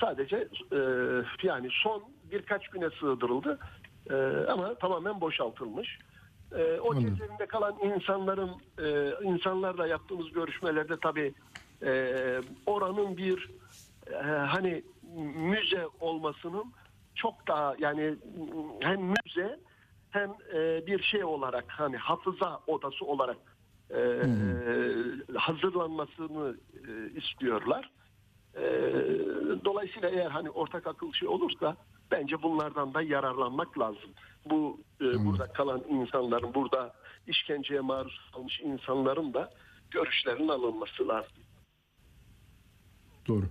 Sadece 0.00 0.48
e, 0.72 0.78
yani 1.42 1.68
son 1.82 2.04
birkaç 2.30 2.68
güne 2.68 2.90
sığdırıldı. 2.90 3.58
E, 4.10 4.14
ama 4.48 4.74
tamamen 4.74 5.20
boşaltılmış. 5.20 5.98
E, 6.58 6.80
o 6.80 6.94
cezaevinde 6.94 7.46
kalan 7.46 7.74
insanların 7.82 8.50
e, 8.78 9.12
insanlarla 9.22 9.86
yaptığımız 9.86 10.32
görüşmelerde 10.32 10.96
tabii 11.02 11.34
e, 11.82 12.12
oranın 12.66 13.16
bir 13.16 13.50
e, 14.12 14.16
hani 14.26 14.82
müze 15.36 15.86
olmasının 16.00 16.64
çok 17.14 17.48
daha 17.48 17.74
yani 17.78 18.14
hem 18.80 19.00
müze 19.02 19.60
hem 20.10 20.30
e, 20.54 20.86
bir 20.86 21.02
şey 21.02 21.24
olarak 21.24 21.64
hani 21.68 21.96
hafıza 21.96 22.60
odası 22.66 23.04
olarak 23.04 23.36
e, 23.90 23.98
hazırlanmasını 25.34 26.56
e, 26.74 27.20
istiyorlar. 27.20 27.90
E, 28.56 28.62
dolayısıyla 29.64 30.08
eğer 30.10 30.30
hani 30.30 30.50
ortak 30.50 30.86
akıl 30.86 31.12
şey 31.12 31.28
olursa 31.28 31.76
bence 32.10 32.42
bunlardan 32.42 32.94
da 32.94 33.02
yararlanmak 33.02 33.78
lazım. 33.78 34.10
Bu 34.50 34.80
e, 35.00 35.24
burada 35.24 35.52
kalan 35.52 35.82
insanların, 35.90 36.54
burada 36.54 36.94
işkenceye 37.26 37.80
maruz 37.80 38.20
kalmış 38.32 38.60
insanların 38.60 39.34
da 39.34 39.50
görüşlerinin 39.90 40.48
alınması 40.48 41.08
lazım. 41.08 41.42
Doğru. 43.28 43.44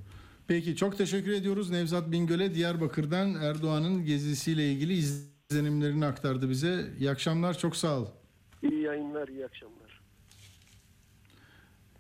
Peki 0.48 0.76
çok 0.76 0.98
teşekkür 0.98 1.32
ediyoruz 1.32 1.70
Nevzat 1.70 2.12
Bingöl'e 2.12 2.56
Diyarbakır'dan 2.56 3.36
Erdoğan'ın 3.36 4.06
gezisiyle 4.06 4.72
ilgili 4.72 4.94
izlenimlerini 4.94 6.06
aktardı 6.06 6.50
bize. 6.50 6.86
İyi 7.00 7.10
akşamlar 7.10 7.58
çok 7.58 7.76
sağ 7.76 8.00
ol. 8.00 8.08
İyi 8.62 8.82
yayınlar, 8.82 9.28
iyi 9.28 9.46
akşamlar. 9.46 10.02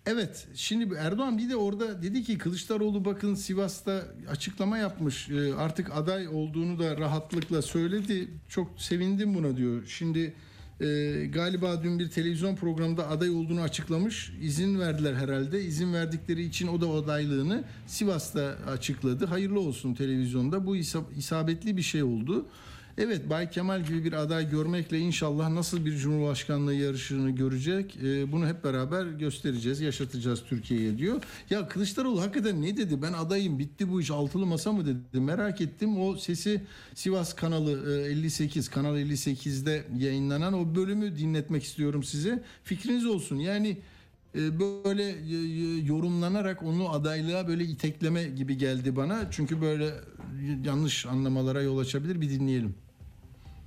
Evet 0.06 0.47
şimdi 0.56 0.95
Erdoğan 0.95 1.38
bir 1.38 1.49
de 1.49 1.56
orada 1.56 2.01
dedi 2.03 2.23
ki 2.23 2.38
Kılıçdaroğlu 2.38 3.06
bakın 3.06 3.36
Sivas'ta 3.36 4.03
açıklama 4.29 4.77
yapmış 4.77 5.29
Ee, 5.29 5.53
artık 5.53 5.95
aday 5.95 6.27
olduğunu 6.27 6.79
da 6.79 6.97
rahatlıkla 6.97 7.62
söyledi 7.62 8.27
çok 8.49 8.82
sevindim 8.82 9.36
buna 9.36 9.58
diyor. 9.58 9.86
Şimdi 9.86 10.34
e, 10.81 10.86
galiba 11.33 11.83
dün 11.83 11.99
bir 11.99 12.09
televizyon 12.09 12.55
programında 12.55 13.09
aday 13.09 13.29
olduğunu 13.29 13.62
açıklamış. 13.62 14.33
İzin 14.41 14.79
verdiler 14.79 15.13
herhalde. 15.13 15.63
İzin 15.63 15.93
verdikleri 15.93 16.43
için 16.43 16.67
o 16.67 16.81
da 16.81 16.88
adaylığını 16.88 17.63
Sivas'ta 17.88 18.57
açıkladı. 18.67 19.25
Hayırlı 19.25 19.59
olsun 19.59 19.93
televizyonda. 19.93 20.65
Bu 20.65 20.75
isa- 20.75 21.03
isabetli 21.17 21.77
bir 21.77 21.81
şey 21.81 22.03
oldu. 22.03 22.45
Evet 22.97 23.29
Bay 23.29 23.49
Kemal 23.49 23.84
gibi 23.84 24.03
bir 24.03 24.13
aday 24.13 24.49
görmekle 24.49 24.99
inşallah 24.99 25.49
nasıl 25.49 25.86
bir 25.86 25.97
cumhurbaşkanlığı 25.97 26.73
yarışını 26.73 27.32
görecek 27.32 27.97
e, 28.03 28.32
bunu 28.32 28.47
hep 28.47 28.63
beraber 28.63 29.06
göstereceğiz, 29.06 29.82
yaşatacağız 29.82 30.43
Türkiye'ye 30.43 30.97
diyor. 30.97 31.21
Ya 31.49 31.67
Kılıçdaroğlu 31.67 32.21
hakikaten 32.21 32.62
ne 32.62 32.77
dedi? 32.77 33.01
Ben 33.01 33.13
adayım, 33.13 33.60
bitti 33.60 33.91
bu 33.91 34.01
iş, 34.01 34.12
altılı 34.12 34.45
masa 34.45 34.71
mı 34.71 34.86
dedi? 34.86 35.19
Merak 35.19 35.62
ettim. 35.62 36.01
O 36.01 36.15
sesi 36.15 36.62
Sivas 36.95 37.36
kanalı 37.36 37.99
e, 38.08 38.12
58, 38.12 38.69
kanal 38.69 38.97
58'de 38.97 39.84
yayınlanan 39.97 40.53
o 40.53 40.75
bölümü 40.75 41.17
dinletmek 41.17 41.63
istiyorum 41.63 42.03
size. 42.03 42.43
Fikriniz 42.63 43.06
olsun. 43.06 43.36
Yani 43.36 43.77
böyle 44.36 45.04
e, 45.04 45.13
e, 45.13 45.86
yorumlanarak 45.86 46.63
onu 46.63 46.89
adaylığa 46.89 47.48
böyle 47.48 47.63
itekleme 47.63 48.24
gibi 48.24 48.58
geldi 48.58 48.96
bana. 48.96 49.32
Çünkü 49.32 49.62
böyle 49.62 49.93
yanlış 50.65 51.06
anlamalara 51.06 51.62
yol 51.62 51.78
açabilir. 51.78 52.22
Bir 52.22 52.30
dinleyelim. 52.30 52.76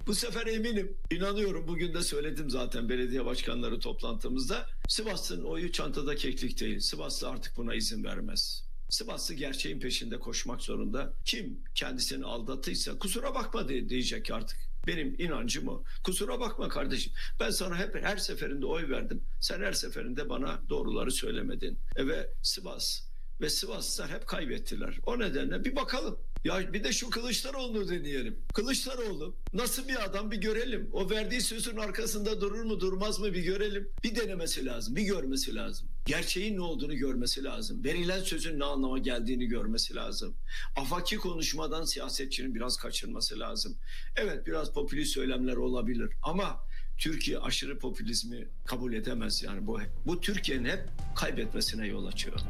Bu 0.06 0.14
sefer 0.14 0.46
eminim, 0.46 0.96
inanıyorum. 1.10 1.68
Bugün 1.68 1.94
de 1.94 2.02
söyledim 2.02 2.50
zaten 2.50 2.88
belediye 2.88 3.24
başkanları 3.24 3.80
toplantımızda. 3.80 4.66
Sivas'ın 4.88 5.44
oyu 5.44 5.72
çantada 5.72 6.14
keklik 6.14 6.60
değil. 6.60 6.80
Sivaslı 6.80 7.28
artık 7.28 7.56
buna 7.56 7.74
izin 7.74 8.04
vermez. 8.04 8.64
Sivaslı 8.88 9.34
gerçeğin 9.34 9.80
peşinde 9.80 10.18
koşmak 10.18 10.62
zorunda. 10.62 11.12
Kim 11.24 11.58
kendisini 11.74 12.24
aldattıysa 12.24 12.98
kusura 12.98 13.34
bakma 13.34 13.68
de, 13.68 13.88
diyecek 13.88 14.30
artık. 14.30 14.58
Benim 14.86 15.16
inancım 15.18 15.68
o. 15.68 15.84
Kusura 16.04 16.40
bakma 16.40 16.68
kardeşim. 16.68 17.12
Ben 17.40 17.50
sana 17.50 17.78
hep 17.78 17.94
her 17.94 18.16
seferinde 18.16 18.66
oy 18.66 18.88
verdim. 18.88 19.24
Sen 19.40 19.60
her 19.60 19.72
seferinde 19.72 20.28
bana 20.28 20.60
doğruları 20.68 21.10
söylemedin. 21.10 21.78
E 21.96 22.06
ve 22.06 22.30
Sivas 22.42 23.00
ve 23.40 23.50
Sivaslılar 23.50 24.10
hep 24.10 24.26
kaybettiler. 24.26 24.98
O 25.06 25.18
nedenle 25.18 25.64
bir 25.64 25.76
bakalım. 25.76 26.18
Ya 26.44 26.72
bir 26.72 26.84
de 26.84 26.92
şu 26.92 27.10
Kılıçdaroğlu'nu 27.10 27.88
deneyelim. 27.88 28.38
Kılıçdaroğlu 28.54 29.36
nasıl 29.52 29.88
bir 29.88 30.04
adam 30.04 30.30
bir 30.30 30.36
görelim. 30.36 30.90
O 30.92 31.10
verdiği 31.10 31.40
sözün 31.40 31.76
arkasında 31.76 32.40
durur 32.40 32.64
mu 32.64 32.80
durmaz 32.80 33.20
mı 33.20 33.32
bir 33.32 33.42
görelim. 33.42 33.88
Bir 34.04 34.16
denemesi 34.16 34.66
lazım, 34.66 34.96
bir 34.96 35.02
görmesi 35.02 35.54
lazım. 35.54 35.88
Gerçeğin 36.06 36.56
ne 36.56 36.60
olduğunu 36.60 36.96
görmesi 36.96 37.44
lazım. 37.44 37.84
Verilen 37.84 38.20
sözün 38.20 38.58
ne 38.60 38.64
anlama 38.64 38.98
geldiğini 38.98 39.46
görmesi 39.46 39.94
lazım. 39.94 40.34
Afaki 40.76 41.16
konuşmadan 41.16 41.84
siyasetçinin 41.84 42.54
biraz 42.54 42.76
kaçırması 42.76 43.38
lazım. 43.38 43.76
Evet 44.16 44.46
biraz 44.46 44.72
popülist 44.72 45.12
söylemler 45.12 45.56
olabilir 45.56 46.10
ama 46.22 46.60
Türkiye 46.98 47.38
aşırı 47.38 47.78
popülizmi 47.78 48.48
kabul 48.66 48.92
edemez 48.92 49.42
yani 49.42 49.66
bu 49.66 49.80
bu 50.06 50.20
Türkiye'nin 50.20 50.64
hep 50.64 50.88
kaybetmesine 51.16 51.86
yol 51.86 52.06
açıyor. 52.06 52.40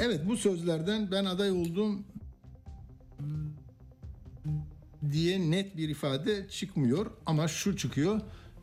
Evet 0.00 0.20
bu 0.26 0.36
sözlerden 0.36 1.10
ben 1.10 1.24
aday 1.24 1.50
oldum 1.50 2.04
diye 5.12 5.50
net 5.50 5.76
bir 5.76 5.88
ifade 5.88 6.48
çıkmıyor 6.48 7.10
ama 7.26 7.48
şu 7.48 7.76
çıkıyor. 7.76 8.20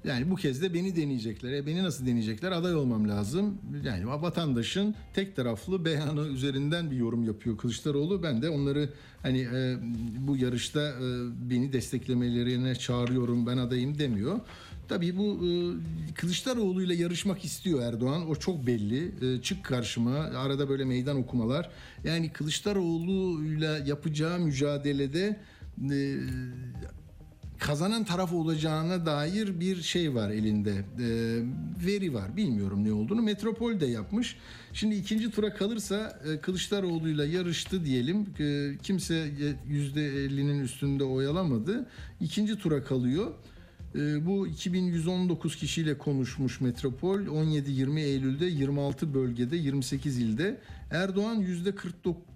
Yani 0.07 0.29
bu 0.29 0.35
kez 0.35 0.61
de 0.61 0.73
beni 0.73 0.95
deneyecekler. 0.95 1.51
E 1.51 1.65
beni 1.65 1.83
nasıl 1.83 2.05
deneyecekler? 2.05 2.51
Aday 2.51 2.75
olmam 2.75 3.09
lazım. 3.09 3.57
Yani 3.83 4.07
vatandaşın 4.07 4.95
tek 5.13 5.35
taraflı 5.35 5.85
beyanı 5.85 6.27
üzerinden 6.27 6.91
bir 6.91 6.95
yorum 6.95 7.23
yapıyor 7.23 7.57
Kılıçdaroğlu. 7.57 8.23
Ben 8.23 8.41
de 8.41 8.49
onları 8.49 8.89
hani 9.21 9.39
e, 9.41 9.77
bu 10.27 10.37
yarışta 10.37 10.81
e, 10.81 11.05
beni 11.49 11.73
desteklemelerine 11.73 12.75
çağırıyorum. 12.75 13.47
Ben 13.47 13.57
adayım 13.57 13.99
demiyor. 13.99 14.39
Tabii 14.87 15.17
bu 15.17 15.39
e, 15.45 16.13
Kılıçdaroğlu 16.13 16.83
ile 16.83 16.95
yarışmak 16.95 17.45
istiyor 17.45 17.81
Erdoğan. 17.81 18.29
O 18.29 18.35
çok 18.35 18.67
belli. 18.67 19.11
E, 19.21 19.41
çık 19.41 19.65
karşıma. 19.65 20.15
Arada 20.15 20.69
böyle 20.69 20.85
meydan 20.85 21.17
okumalar. 21.17 21.69
Yani 22.03 22.29
Kılıçdaroğlu 22.29 23.45
ile 23.45 23.83
yapacağı 23.85 24.39
mücadelede 24.39 25.39
e, 25.91 26.17
kazanan 27.59 28.03
taraf 28.03 28.33
olacağına 28.33 29.05
dair 29.05 29.59
bir 29.59 29.81
şey 29.81 30.15
var 30.15 30.29
elinde. 30.29 30.71
E, 30.71 31.07
veri 31.85 32.13
var. 32.13 32.37
Bilmiyorum 32.37 32.83
ne 32.83 32.93
olduğunu. 32.93 33.21
Metropol 33.21 33.79
de 33.79 33.85
yapmış. 33.85 34.35
Şimdi 34.73 34.95
ikinci 34.95 35.31
tura 35.31 35.53
kalırsa 35.53 36.19
e, 36.25 36.41
Kılıçdaroğlu'yla 36.41 37.25
yarıştı 37.25 37.85
diyelim. 37.85 38.25
E, 38.39 38.77
kimse 38.83 39.13
%50'nin 39.69 40.63
üstünde 40.63 41.03
oy 41.03 41.27
alamadı. 41.27 41.85
İkinci 42.21 42.57
tura 42.57 42.83
kalıyor. 42.83 43.31
E, 43.95 44.25
bu 44.25 44.47
2119 44.47 45.55
kişiyle 45.55 45.97
konuşmuş 45.97 46.61
Metropol 46.61 47.19
17-20 47.19 47.99
Eylül'de 47.99 48.45
26 48.45 49.13
bölgede 49.13 49.57
28 49.57 50.17
ilde 50.17 50.57
Erdoğan 50.91 51.41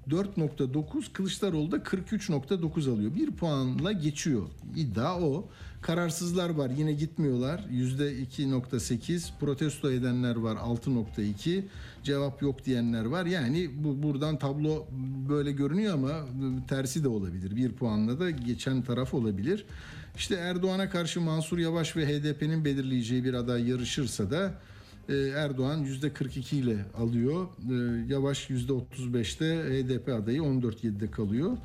%44.9 0.10 1.14
Kılıçdaroğlu 1.14 1.72
da 1.72 1.78
43.9 1.78 2.92
alıyor. 2.94 3.16
Bir 3.16 3.32
puanla 3.32 3.92
geçiyor. 3.92 4.44
İddia 4.76 5.22
o. 5.22 5.50
Kararsızlar 5.82 6.50
var 6.50 6.70
yine 6.78 6.94
gitmiyorlar. 6.94 7.60
%2.8 7.72 9.30
protesto 9.40 9.92
edenler 9.92 10.36
var 10.36 10.56
6.2 10.56 11.64
cevap 12.04 12.42
yok 12.42 12.66
diyenler 12.66 13.06
var. 13.06 13.26
Yani 13.26 13.70
bu 13.84 14.04
buradan 14.04 14.38
tablo 14.38 14.86
böyle 15.30 15.52
görünüyor 15.52 15.94
ama 15.94 16.12
tersi 16.68 17.04
de 17.04 17.08
olabilir. 17.08 17.56
Bir 17.56 17.72
puanla 17.72 18.20
da 18.20 18.30
geçen 18.30 18.82
taraf 18.82 19.14
olabilir. 19.14 19.66
İşte 20.16 20.36
Erdoğan'a 20.36 20.90
karşı 20.90 21.22
Mansur 21.22 21.58
Yavaş 21.58 21.96
ve 21.96 22.08
HDP'nin 22.08 22.66
belirleyeceği 22.66 23.24
bir 23.24 23.34
aday 23.34 23.70
yarışırsa 23.70 24.32
da 24.32 24.54
Erdoğan 25.36 25.86
%42 25.86 26.56
ile 26.56 26.86
alıyor. 26.98 27.48
E, 27.72 28.14
Yavaş 28.14 28.50
%35'te 28.50 29.46
HDP 29.46 30.10
adayı 30.10 30.42
14.7'de 30.42 31.12
kalıyor. 31.12 31.58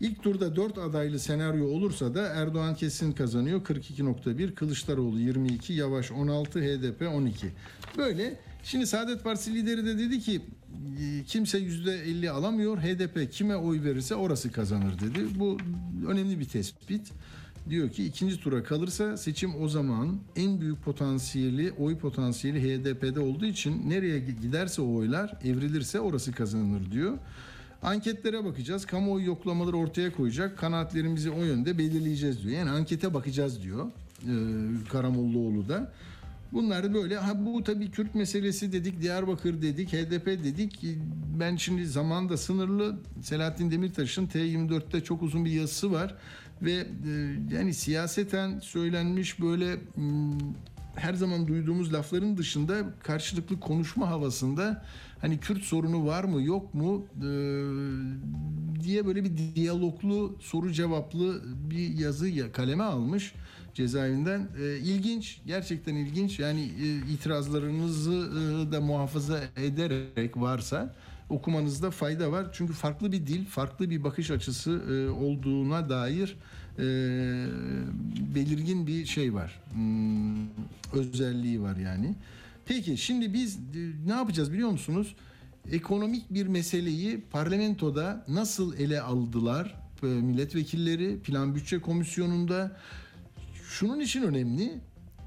İlk 0.00 0.22
turda 0.22 0.56
4 0.56 0.78
adaylı 0.78 1.18
senaryo 1.18 1.66
olursa 1.66 2.14
da 2.14 2.22
Erdoğan 2.28 2.74
kesin 2.74 3.12
kazanıyor 3.12 3.60
42.1, 3.60 4.54
Kılıçdaroğlu 4.54 5.18
22, 5.18 5.72
Yavaş 5.72 6.12
16, 6.12 6.60
HDP 6.60 7.02
12. 7.14 7.46
Böyle 7.98 8.40
şimdi 8.64 8.86
Saadet 8.86 9.24
Partisi 9.24 9.54
lideri 9.54 9.86
de 9.86 9.98
dedi 9.98 10.20
ki 10.20 10.40
e, 11.00 11.24
kimse 11.26 11.58
%50 11.58 12.30
alamıyor. 12.30 12.78
HDP 12.78 13.32
kime 13.32 13.56
oy 13.56 13.82
verirse 13.84 14.14
orası 14.14 14.52
kazanır 14.52 15.00
dedi. 15.00 15.20
Bu 15.38 15.58
önemli 16.08 16.40
bir 16.40 16.44
tespit 16.44 17.12
diyor 17.70 17.90
ki 17.90 18.04
ikinci 18.04 18.40
tura 18.40 18.62
kalırsa 18.62 19.16
seçim 19.16 19.62
o 19.62 19.68
zaman 19.68 20.18
en 20.36 20.60
büyük 20.60 20.84
potansiyeli 20.84 21.72
oy 21.72 21.98
potansiyeli 21.98 22.60
HDP'de 22.62 23.20
olduğu 23.20 23.46
için 23.46 23.90
nereye 23.90 24.18
giderse 24.18 24.82
o 24.82 24.94
oylar 24.94 25.38
evrilirse 25.44 26.00
orası 26.00 26.32
kazanır 26.32 26.90
diyor. 26.92 27.18
Anketlere 27.82 28.44
bakacağız. 28.44 28.86
Kamuoyu 28.86 29.26
yoklamaları 29.26 29.76
ortaya 29.76 30.12
koyacak. 30.12 30.58
Kanaatlerimizi 30.58 31.30
o 31.30 31.42
yönde 31.42 31.78
belirleyeceğiz 31.78 32.42
diyor. 32.42 32.58
Yani 32.58 32.70
ankete 32.70 33.14
bakacağız 33.14 33.62
diyor. 33.62 33.86
Ee, 33.86 34.30
Karamollaoğlu 34.92 35.68
da. 35.68 35.92
Bunlar 36.52 36.94
böyle. 36.94 37.16
Ha 37.16 37.46
bu 37.46 37.64
tabii 37.64 37.90
Kürt 37.90 38.14
meselesi 38.14 38.72
dedik, 38.72 39.02
Diyarbakır 39.02 39.62
dedik, 39.62 39.92
HDP 39.92 40.26
dedik. 40.26 40.84
Ben 41.40 41.56
şimdi 41.56 41.86
zaman 41.86 42.28
da 42.28 42.36
sınırlı. 42.36 42.98
Selahattin 43.22 43.70
Demirtaş'ın 43.70 44.26
T24'te 44.26 45.00
çok 45.00 45.22
uzun 45.22 45.44
bir 45.44 45.50
yazısı 45.50 45.92
var 45.92 46.14
ve 46.62 46.72
e, 46.72 46.84
yani 47.54 47.74
siyaseten 47.74 48.58
söylenmiş 48.60 49.40
böyle 49.40 49.74
m, 49.96 50.34
her 50.94 51.14
zaman 51.14 51.48
duyduğumuz 51.48 51.92
lafların 51.92 52.36
dışında 52.36 52.74
karşılıklı 53.02 53.60
konuşma 53.60 54.10
havasında 54.10 54.84
hani 55.20 55.40
Kürt 55.40 55.62
sorunu 55.62 56.06
var 56.06 56.24
mı 56.24 56.42
yok 56.42 56.74
mu 56.74 57.06
e, 57.16 57.28
diye 58.84 59.06
böyle 59.06 59.24
bir 59.24 59.54
diyaloglu 59.54 60.36
soru 60.40 60.72
cevaplı 60.72 61.42
bir 61.70 61.98
yazı 61.98 62.28
ya- 62.28 62.52
kaleme 62.52 62.84
almış 62.84 63.32
cezaevinden. 63.74 64.48
E, 64.62 64.78
ilginç, 64.78 65.40
gerçekten 65.46 65.94
ilginç. 65.94 66.38
Yani 66.38 66.60
e, 66.82 67.12
itirazlarınızı 67.12 68.12
da 68.72 68.80
muhafaza 68.80 69.40
ederek 69.56 70.36
varsa 70.36 70.94
okumanızda 71.30 71.90
fayda 71.90 72.32
var. 72.32 72.46
Çünkü 72.52 72.72
farklı 72.72 73.12
bir 73.12 73.26
dil, 73.26 73.46
farklı 73.46 73.90
bir 73.90 74.04
bakış 74.04 74.30
açısı 74.30 74.70
e, 74.70 75.08
olduğuna 75.08 75.88
dair 75.88 76.36
e, 76.78 76.84
belirgin 78.34 78.86
bir 78.86 79.06
şey 79.06 79.34
var. 79.34 79.60
Hmm, 79.72 80.46
özelliği 80.92 81.62
var 81.62 81.76
yani. 81.76 82.14
Peki 82.66 82.96
şimdi 82.96 83.32
biz 83.32 83.56
e, 83.56 83.60
ne 84.06 84.12
yapacağız 84.12 84.52
biliyor 84.52 84.70
musunuz? 84.70 85.14
Ekonomik 85.72 86.30
bir 86.30 86.46
meseleyi 86.46 87.20
parlamentoda 87.20 88.24
nasıl 88.28 88.74
ele 88.74 89.00
aldılar 89.00 89.74
e, 90.02 90.06
milletvekilleri 90.06 91.18
Plan 91.18 91.54
Bütçe 91.54 91.78
Komisyonu'nda 91.78 92.76
şunun 93.68 94.00
için 94.00 94.22
önemli. 94.22 94.80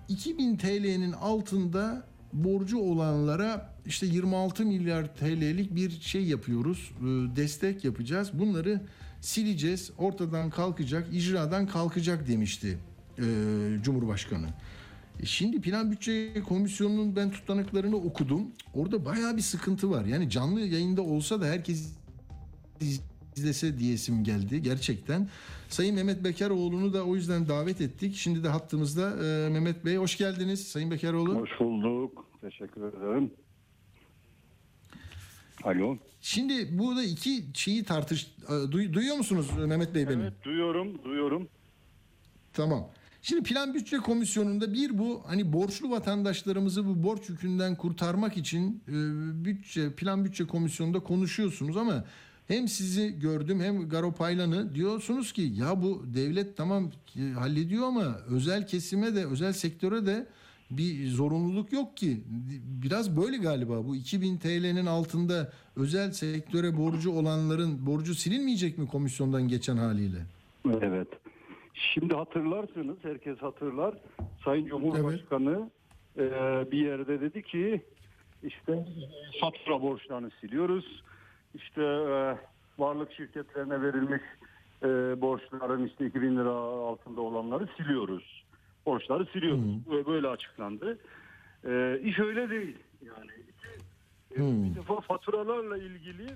2000 0.09 0.57
TL'nin 0.57 1.11
altında 1.11 2.03
borcu 2.33 2.79
olanlara 2.79 3.73
işte 3.85 4.05
26 4.05 4.65
milyar 4.65 5.15
TL'lik 5.15 5.75
bir 5.75 5.89
şey 6.01 6.23
yapıyoruz. 6.23 6.91
e, 7.01 7.05
Destek 7.35 7.85
yapacağız. 7.85 8.29
Bunları 8.33 8.81
sileceğiz. 9.21 9.91
Ortadan 9.97 10.49
kalkacak, 10.49 11.07
icradan 11.13 11.67
kalkacak 11.67 12.27
demişti 12.27 12.77
e, 13.19 13.23
Cumhurbaşkanı. 13.83 14.47
E 15.19 15.25
Şimdi 15.25 15.61
Plan 15.61 15.91
Bütçe 15.91 16.33
Komisyonu'nun 16.47 17.15
ben 17.15 17.31
tutanaklarını 17.31 17.95
okudum. 17.95 18.41
Orada 18.73 19.05
bayağı 19.05 19.37
bir 19.37 19.41
sıkıntı 19.41 19.89
var. 19.89 20.05
Yani 20.05 20.29
canlı 20.29 20.61
yayında 20.61 21.01
olsa 21.01 21.41
da 21.41 21.45
herkes 21.45 21.93
izlese 23.35 23.79
diyesim 23.79 24.23
geldi 24.23 24.61
gerçekten. 24.61 25.29
Sayın 25.69 25.95
Mehmet 25.95 26.23
Bekaroğlu'nu 26.23 26.93
da 26.93 27.03
o 27.03 27.15
yüzden 27.15 27.47
davet 27.47 27.81
ettik. 27.81 28.15
Şimdi 28.15 28.43
de 28.43 28.47
hattımızda 28.49 29.09
Mehmet 29.49 29.85
Bey 29.85 29.95
hoş 29.97 30.17
geldiniz 30.17 30.67
Sayın 30.67 30.91
Bekaroğlu. 30.91 31.35
Hoş 31.35 31.49
bulduk. 31.59 32.25
Teşekkür 32.41 32.81
ederim. 32.81 33.31
Alo. 35.63 35.97
Şimdi 36.21 36.79
burada 36.79 37.03
iki 37.03 37.43
şeyi 37.53 37.83
tartış 37.83 38.31
e, 38.49 38.51
duy- 38.51 38.93
duyuyor 38.93 39.15
musunuz 39.17 39.47
Mehmet 39.67 39.95
Bey 39.95 40.07
beni? 40.09 40.21
Evet 40.21 40.33
duyuyorum, 40.43 41.03
duyuyorum. 41.03 41.47
Tamam. 42.53 42.87
Şimdi 43.21 43.43
Plan 43.43 43.73
Bütçe 43.73 43.97
Komisyonu'nda 43.97 44.73
bir 44.73 44.97
bu 44.97 45.21
hani 45.27 45.53
borçlu 45.53 45.89
vatandaşlarımızı 45.91 46.85
bu 46.87 47.03
borç 47.03 47.29
yükünden 47.29 47.75
kurtarmak 47.75 48.37
için 48.37 48.83
e, 48.87 48.93
bütçe 49.45 49.93
Plan 49.93 50.25
Bütçe 50.25 50.45
Komisyonu'nda 50.47 50.99
konuşuyorsunuz 50.99 51.77
ama 51.77 52.05
hem 52.47 52.67
sizi 52.67 53.19
gördüm 53.19 53.59
hem 53.61 53.89
Garo 53.89 54.11
Paylan'ı 54.11 54.75
diyorsunuz 54.75 55.31
ki 55.31 55.41
ya 55.41 55.81
bu 55.81 56.03
devlet 56.13 56.57
tamam 56.57 56.91
e, 57.15 57.21
hallediyor 57.31 57.87
ama 57.87 58.17
özel 58.29 58.67
kesime 58.67 59.15
de 59.15 59.25
özel 59.25 59.53
sektöre 59.53 60.05
de 60.05 60.27
bir 60.71 61.07
zorunluluk 61.07 61.73
yok 61.73 61.97
ki. 61.97 62.17
Biraz 62.83 63.17
böyle 63.17 63.37
galiba 63.37 63.85
bu 63.85 63.95
2000 63.95 64.37
TL'nin 64.37 64.85
altında 64.85 65.51
özel 65.75 66.11
sektöre 66.11 66.77
borcu 66.77 67.11
olanların 67.11 67.85
borcu 67.85 68.15
silinmeyecek 68.15 68.77
mi 68.77 68.87
komisyondan 68.87 69.47
geçen 69.47 69.77
haliyle? 69.77 70.17
Evet. 70.81 71.07
Şimdi 71.73 72.13
hatırlarsınız, 72.13 72.97
herkes 73.01 73.37
hatırlar. 73.37 73.95
Sayın 74.45 74.65
Cumhurbaşkanı 74.65 75.69
e, 76.17 76.21
bir 76.71 76.77
yerde 76.77 77.21
dedi 77.21 77.41
ki 77.43 77.81
işte 78.43 78.85
fatura 79.41 79.81
borçlarını 79.81 80.29
siliyoruz. 80.41 81.03
İşte 81.53 81.81
e, 81.83 82.37
varlık 82.79 83.11
şirketlerine 83.13 83.81
verilmiş 83.81 84.21
e, 84.83 84.87
borçların 85.21 85.87
işte 85.87 86.05
2000 86.05 86.37
lira 86.37 86.51
altında 86.51 87.21
olanları 87.21 87.67
siliyoruz. 87.77 88.43
Borçları 88.85 89.25
siliyoruz. 89.25 89.87
Böyle- 89.91 90.05
Böyle 90.05 90.27
açıklandı. 90.27 90.97
E, 91.67 91.99
iş 92.03 92.19
öyle 92.19 92.49
değil. 92.49 92.77
Yani 93.05 93.31
Hmm. 94.35 94.69
bir 94.69 94.75
defa 94.75 95.01
faturalarla 95.01 95.77
ilgili 95.77 96.27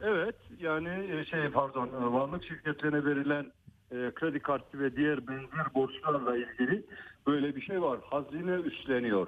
evet 0.00 0.34
yani 0.60 0.88
e, 1.12 1.24
şey 1.24 1.48
pardon 1.48 1.86
e, 1.88 2.12
varlık 2.12 2.44
şirketlerine 2.44 3.04
verilen 3.04 3.46
e, 3.90 4.10
kredi 4.14 4.40
kartı 4.40 4.78
ve 4.80 4.96
diğer 4.96 5.26
benzer 5.26 5.74
borçlarla 5.74 6.36
ilgili 6.36 6.84
böyle 7.26 7.56
bir 7.56 7.60
şey 7.60 7.82
var. 7.82 7.98
Hazine 8.10 8.52
üstleniyor. 8.54 9.26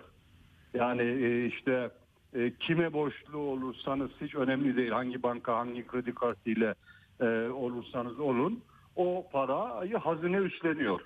Yani 0.74 1.02
e, 1.02 1.46
işte 1.46 1.90
e, 2.34 2.52
kime 2.60 2.92
borçlu 2.92 3.38
olursanız 3.38 4.10
hiç 4.20 4.34
önemli 4.34 4.76
değil. 4.76 4.90
Hangi 4.90 5.22
banka 5.22 5.56
hangi 5.56 5.86
kredi 5.86 6.14
kartıyla 6.14 6.74
e, 7.20 7.24
olursanız 7.48 8.20
olun 8.20 8.60
o 8.96 9.26
parayı 9.32 9.96
hazine 9.96 10.36
üstleniyor. 10.36 11.00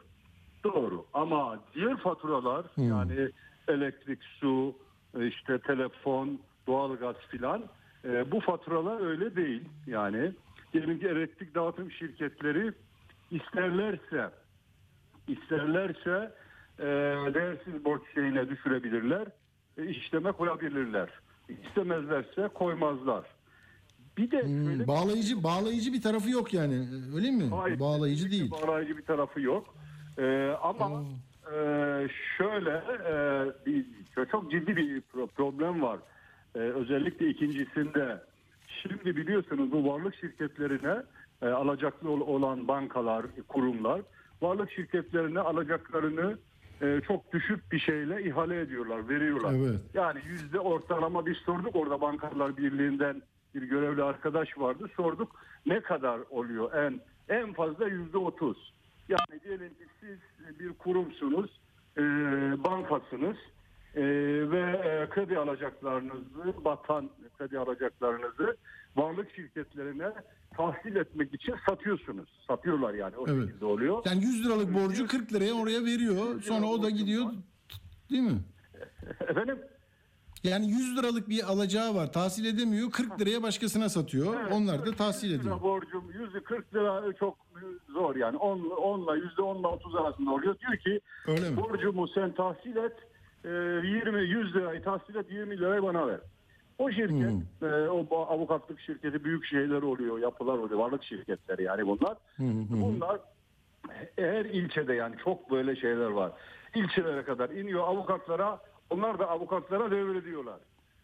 Doğru 0.64 1.06
ama 1.14 1.58
diğer 1.74 1.96
faturalar 1.96 2.66
yani 2.76 3.28
elektrik, 3.68 4.24
su, 4.24 4.74
e, 5.18 5.26
işte 5.26 5.58
telefon, 5.58 6.40
doğalgaz 6.66 7.16
filan 7.30 7.62
e, 8.04 8.30
bu 8.30 8.40
faturalar 8.40 9.06
öyle 9.06 9.36
değil. 9.36 9.62
Yani 9.86 10.32
diyelim 10.72 11.00
ki 11.00 11.06
elektrik 11.06 11.54
dağıtım 11.54 11.90
şirketleri 11.90 12.72
isterlerse 13.30 14.30
isterlerse 15.28 16.32
e, 16.78 16.84
değersiz 17.34 17.84
borç 17.84 18.02
şeyine 18.14 18.48
düşürebilirler. 18.48 19.26
E, 19.78 19.84
işleme 19.86 20.32
koyabilirler. 20.32 21.08
İstemezlerse 21.68 22.48
koymazlar. 22.54 23.24
Bir 24.16 24.30
de 24.30 24.42
Hmm, 24.42 24.64
şöyle- 24.64 24.86
bağlayıcı 24.86 25.44
bağlayıcı 25.44 25.92
bir 25.92 26.02
tarafı 26.02 26.30
yok 26.30 26.54
yani 26.54 26.74
öyle 27.16 27.30
mi? 27.30 27.44
Hayır, 27.50 27.80
bağlayıcı 27.80 28.30
değil. 28.30 28.50
Bağlayıcı 28.50 28.96
bir 28.96 29.04
tarafı 29.04 29.40
yok. 29.40 29.74
Ee, 30.18 30.56
ama 30.62 31.02
e, 31.54 32.08
şöyle 32.38 32.70
e, 33.08 33.14
bir, 33.66 33.86
çok 34.30 34.50
ciddi 34.50 34.76
bir 34.76 35.00
pro- 35.00 35.26
problem 35.28 35.82
var. 35.82 35.98
Ee, 36.54 36.58
özellikle 36.58 37.28
ikincisinde. 37.28 38.22
Şimdi 38.66 39.16
biliyorsunuz 39.16 39.72
bu 39.72 39.92
varlık 39.92 40.14
şirketlerine 40.14 41.02
e, 41.42 41.46
alacaklı 41.48 42.10
ol- 42.10 42.20
olan 42.20 42.68
bankalar, 42.68 43.26
kurumlar 43.48 44.00
varlık 44.42 44.70
şirketlerine 44.70 45.40
alacaklarını 45.40 46.38
e, 46.82 47.00
çok 47.06 47.32
düşük 47.32 47.72
bir 47.72 47.78
şeyle 47.78 48.22
ihale 48.24 48.60
ediyorlar, 48.60 49.08
veriyorlar. 49.08 49.52
Evet. 49.54 49.80
Yani 49.94 50.20
yüzde 50.26 50.60
ortalama 50.60 51.26
biz 51.26 51.36
sorduk 51.36 51.76
orada 51.76 52.00
Bankalar 52.00 52.56
Birliği'nden 52.56 53.22
bir 53.54 53.62
görevli 53.62 54.02
arkadaş 54.02 54.58
vardı. 54.58 54.88
Sorduk 54.96 55.36
ne 55.66 55.80
kadar 55.80 56.20
oluyor 56.30 56.72
en 56.74 57.00
en 57.28 57.52
fazla 57.52 57.88
yüzde 57.88 58.18
otuz. 58.18 58.72
Yani 59.08 59.40
diyelim 59.44 59.68
ki 59.68 59.84
siz 60.00 60.18
bir 60.60 60.72
kurumsunuz, 60.72 61.50
e, 61.96 62.02
bankasınız 62.64 63.36
e, 63.94 64.02
ve 64.50 64.60
e, 64.60 65.10
kredi 65.10 65.38
alacaklarınızı, 65.38 66.64
batan 66.64 67.10
kredi 67.38 67.58
alacaklarınızı 67.58 68.56
varlık 68.96 69.34
şirketlerine 69.34 70.12
tahsil 70.56 70.96
etmek 70.96 71.34
için 71.34 71.54
satıyorsunuz. 71.68 72.28
Satıyorlar 72.48 72.94
yani 72.94 73.16
o 73.16 73.24
Evet. 73.28 73.46
şekilde 73.48 73.64
oluyor. 73.64 74.02
Yani 74.06 74.24
100 74.24 74.46
liralık 74.46 74.74
borcu 74.74 75.06
40 75.06 75.32
liraya 75.32 75.52
oraya 75.54 75.84
veriyor. 75.84 76.42
Sonra 76.42 76.66
o 76.66 76.82
da 76.82 76.90
gidiyor 76.90 77.26
değil 78.10 78.22
mi? 78.22 78.38
Efendim? 79.20 79.58
Yani 80.44 80.66
100 80.70 80.96
liralık 80.98 81.28
bir 81.28 81.44
alacağı 81.52 81.94
var. 81.94 82.12
Tahsil 82.12 82.44
edemiyor. 82.44 82.90
40 82.90 83.20
liraya 83.20 83.42
başkasına 83.42 83.88
satıyor. 83.88 84.34
Onlar 84.50 84.86
da 84.86 84.92
tahsil 84.92 85.30
100 85.30 85.34
lira 85.34 85.40
ediyor. 85.42 85.60
borcum 85.62 86.04
yüzde 86.20 86.40
40 86.42 86.74
lira 86.74 87.12
çok 87.20 87.38
zor 87.88 88.16
yani 88.16 88.36
10 88.36 88.58
10'la 88.58 89.16
yüzde 89.16 89.42
10'la 89.42 89.68
30 89.68 89.94
arasında 89.96 90.30
oluyor. 90.30 90.58
Diyor 90.58 90.76
ki 90.76 91.00
Öyle 91.26 91.50
mi? 91.50 91.56
borcumu 91.56 92.08
sen 92.08 92.34
tahsil 92.34 92.76
et 92.76 92.96
e, 93.44 93.48
20 93.48 94.20
100 94.22 94.54
lirayı 94.54 94.82
tahsil 94.82 95.14
et 95.14 95.26
20 95.32 95.58
lirayı 95.58 95.82
bana 95.82 96.06
ver. 96.06 96.20
O 96.78 96.90
şirket 96.90 97.30
Hmm. 97.60 97.68
e, 97.68 97.88
o 97.88 98.16
avukatlık 98.28 98.80
şirketi 98.80 99.24
büyük 99.24 99.44
şeyler 99.44 99.82
oluyor, 99.82 100.18
yapılar 100.18 100.58
oluyor, 100.58 100.80
varlık 100.80 101.04
şirketleri 101.04 101.62
yani 101.62 101.86
bunlar. 101.86 102.16
Bunlar 102.70 103.20
her 104.16 104.44
ilçede 104.44 104.94
yani 104.94 105.14
çok 105.24 105.50
böyle 105.50 105.76
şeyler 105.76 106.06
var. 106.10 106.32
İlçelere 106.74 107.24
kadar 107.24 107.50
iniyor 107.50 107.80
avukatlara, 107.88 108.60
onlar 108.92 109.18
da 109.18 109.28
avukatlara 109.28 109.90
devrediyorlar. 109.90 110.60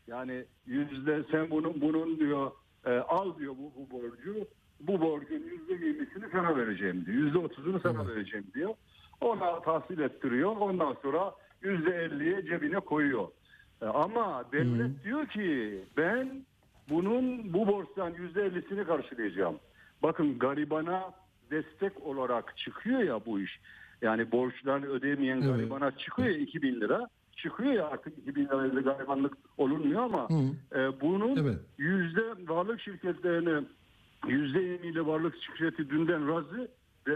Yani 0.07 0.45
yüzde 0.67 1.25
sen 1.31 1.51
bunun 1.51 1.81
bunun 1.81 2.19
diyor 2.19 2.51
e, 2.87 2.91
al 2.99 3.39
diyor 3.39 3.55
bu, 3.59 3.73
bu 3.77 3.91
borcu. 3.91 4.35
Bu 4.81 5.01
borcun 5.01 5.35
yüzde 5.39 5.87
yirmisini 5.87 6.25
sana 6.33 6.57
vereceğim 6.57 7.07
diyor. 7.07 7.19
Yüzde 7.19 7.39
otuzunu 7.39 7.81
sana 7.81 8.09
vereceğim 8.09 8.47
diyor. 8.55 8.75
Ona 9.21 9.61
tahsil 9.61 9.99
ettiriyor. 9.99 10.57
Ondan 10.57 10.97
sonra 11.03 11.33
yüzde 11.63 11.97
elliye 11.97 12.43
cebine 12.45 12.81
koyuyor. 12.81 13.29
E, 13.83 13.87
ama 13.87 14.45
devlet 14.53 15.05
diyor 15.05 15.27
ki 15.27 15.79
ben 15.97 16.43
bunun 16.91 17.53
bu 17.53 17.67
borçtan 17.67 18.15
yüzde 18.19 18.43
ellisini 18.43 18.85
karşılayacağım. 18.85 19.59
Bakın 20.03 20.39
garibana 20.39 21.13
destek 21.51 22.07
olarak 22.07 22.57
çıkıyor 22.57 23.01
ya 23.01 23.27
bu 23.27 23.41
iş. 23.41 23.61
Yani 24.03 24.33
borçlarını 24.33 24.87
ödeyemeyen 24.87 25.37
Evet. 25.37 25.47
garibana 25.49 25.97
çıkıyor 25.99 26.29
ya 26.29 26.37
2000 26.37 26.81
lira. 26.81 27.09
Çıkıyor 27.43 27.73
ya 27.73 27.87
artık 27.89 28.19
2000 28.19 28.45
lirayla 28.45 28.81
garibanlık 28.81 29.35
olunmuyor 29.59 30.03
ama 30.03 30.29
e, 30.75 31.01
bunun 31.01 31.37
Evet. 31.37 31.59
yüzde 31.79 32.23
varlık 32.49 32.81
şirketlerine 32.81 33.65
yüzde 34.29 34.79
ile 34.79 35.07
varlık 35.07 35.35
şirketi 35.43 35.91
dünden 35.91 36.29
razı 36.29 36.69
ve 37.07 37.15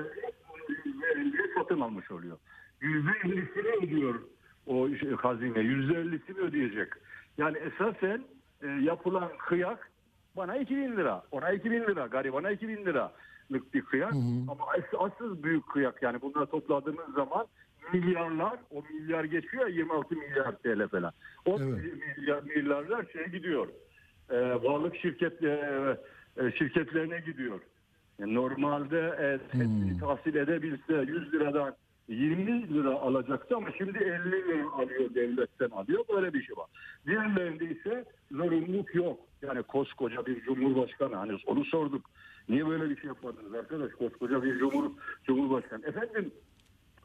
satın 1.58 1.80
almış 1.80 2.10
oluyor. 2.10 2.38
Yüzde 2.80 3.10
ellisini 3.24 3.68
ödüyor 3.86 4.14
o 4.66 4.88
hazine. 5.16 5.60
Yüzde 5.60 5.94
ellisini 6.00 6.38
ödeyecek. 6.38 6.88
Yani 7.38 7.58
esasen 7.58 8.24
e, 8.62 8.66
yapılan 8.66 9.28
kıyak 9.38 9.90
bana 10.36 10.56
2000 10.56 10.96
lira, 10.96 11.22
ona 11.30 11.50
2000 11.52 11.80
lira, 11.80 12.06
garibana 12.06 12.50
2000 12.50 12.76
liralık 12.84 13.74
bir 13.74 13.80
kıyak. 13.82 14.12
Ama 14.48 14.64
as- 14.78 15.12
asıl 15.12 15.42
büyük 15.42 15.66
kıyak 15.68 16.02
yani 16.02 16.20
bunları 16.22 16.46
topladığımız 16.46 17.14
zaman 17.14 17.46
milyarlar, 17.92 18.58
o 18.70 18.82
milyar 18.90 19.24
geçiyor 19.24 19.66
ya 19.66 19.74
26 19.74 20.16
milyar 20.16 20.52
TL 20.52 20.88
falan. 20.88 21.12
O 21.46 21.58
Evet. 21.60 21.84
milyar, 22.18 22.42
milyarlar 22.42 23.06
şey 23.12 23.24
gidiyor. 23.26 23.68
E, 24.30 24.36
varlık 24.40 24.96
şirket 24.96 25.42
e, 25.42 25.96
e, 26.36 26.52
şirketlerine 26.52 27.20
gidiyor. 27.20 27.60
Yani 28.18 28.34
normalde 28.34 28.98
e, 28.98 29.56
hepsini 29.58 30.00
tahsil 30.00 30.34
edebilse 30.34 30.94
100 30.94 31.32
liradan 31.32 31.74
20 32.08 32.74
lira 32.74 32.90
alacaktı 32.94 33.56
ama 33.56 33.68
şimdi 33.78 33.98
50 33.98 34.32
lira 34.32 34.70
alıyor 34.72 35.14
devletten 35.14 35.70
alıyor. 35.70 36.04
Böyle 36.14 36.34
bir 36.34 36.42
şey 36.42 36.56
var. 36.56 36.66
Diğerlerinde 37.06 37.64
ise 37.64 38.04
zorunluluk 38.32 38.94
yok. 38.94 39.20
Yani 39.42 39.62
koskoca 39.62 40.26
bir 40.26 40.42
cumhurbaşkanı 40.42 41.14
hani 41.16 41.32
onu 41.46 41.64
sorduk. 41.64 42.10
Niye 42.48 42.66
böyle 42.68 42.90
bir 42.90 42.96
şey 42.96 43.06
yapmadınız 43.08 43.54
arkadaş? 43.54 43.92
Koskoca 43.92 44.42
bir 44.42 44.58
cumhur, 44.58 44.90
cumhurbaşkanı. 45.24 45.86
Efendim 45.86 46.32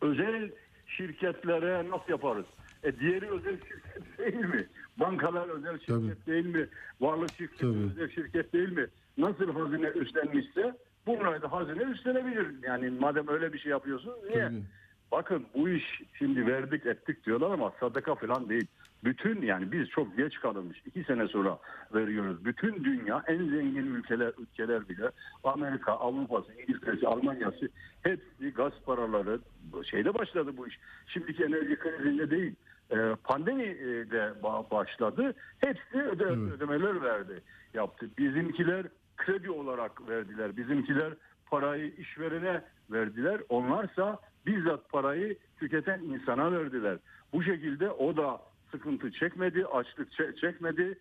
özel 0.02 0.52
şirketlere 0.88 1.90
nasıl 1.90 2.10
yaparız? 2.10 2.46
E 2.84 3.00
diğeri 3.00 3.30
özel 3.30 3.58
şirket 3.60 4.18
değil 4.18 4.46
mi? 4.46 4.68
Bankalar 4.98 5.50
özel 5.50 5.80
şirket 5.80 5.88
Tabii. 5.88 6.26
değil 6.26 6.46
mi? 6.46 6.68
Varlık 7.02 7.34
şirketi 7.38 7.62
Tabii. 7.62 7.78
özel 7.92 8.10
şirket 8.10 8.54
değil 8.54 8.72
mi? 8.72 8.88
Nasıl 9.18 9.54
hazine 9.54 9.88
üstlenmişse 9.88 10.74
bunlar 11.08 11.42
da 11.42 11.52
hazine 11.52 11.84
üstlenebilir. 11.84 12.48
Yani 12.64 12.90
madem 12.90 13.28
öyle 13.28 13.54
bir 13.54 13.60
şey 13.60 13.70
yapıyorsun 13.70 14.14
niye? 14.30 14.44
Tabii. 14.44 14.64
Bakın 15.12 15.46
bu 15.56 15.70
iş 15.70 16.02
şimdi 16.18 16.48
verdik 16.48 16.86
ettik 16.86 17.26
diyorlar 17.26 17.52
ama 17.52 17.74
sadaka 17.80 18.16
falan 18.16 18.50
değil. 18.50 18.68
Bütün 19.04 19.42
yani 19.42 19.72
biz 19.72 19.90
çok 19.90 20.18
geç 20.18 20.40
kalınmış. 20.40 20.82
iki 20.86 21.04
sene 21.04 21.28
sonra 21.28 21.60
veriyoruz. 21.94 22.46
Bütün 22.46 22.84
dünya 22.84 23.24
en 23.28 23.38
zengin 23.38 23.96
ülkeler 23.96 24.34
ülkeler 24.38 24.90
bile 24.90 25.12
Amerika, 25.44 25.92
Avrupa'sı, 25.92 26.54
İngiltere'si, 26.54 27.08
Almanya'sı 27.08 27.70
hepsi 28.04 28.54
gaz 28.56 28.74
paraları 28.86 29.40
şeyde 29.84 30.14
başladı 30.14 30.52
bu 30.58 30.68
iş. 30.68 30.80
Şimdiki 31.08 31.44
enerji 31.44 31.76
krizinde 31.80 32.32
değil. 32.32 32.56
Ee, 32.92 33.16
pandemi 33.24 33.64
e, 33.64 33.86
de 34.12 34.34
ba- 34.44 34.72
başladı. 34.72 35.34
Hepsi 35.60 36.02
öde, 36.02 36.26
ödemeler 36.26 37.02
verdi. 37.02 37.42
Yaptı. 37.74 38.10
Bizimkiler 38.18 38.86
kredi 39.18 39.52
olarak 39.52 40.10
verdiler. 40.10 40.58
Bizimkiler 40.58 41.14
parayı 41.46 41.92
işverene 41.98 42.62
verdiler. 42.92 43.42
Onlarsa 43.50 44.20
bizzat 44.46 44.90
parayı 44.90 45.38
tüketen 45.60 46.00
insana 46.00 46.52
verdiler. 46.52 46.98
Bu 47.34 47.44
şekilde 47.44 47.90
o 47.92 48.18
da 48.18 48.42
sıkıntı 48.72 49.12
çekmedi, 49.12 49.66
açlık 49.66 50.14
çe- 50.14 50.42
çekmedi. 50.42 50.98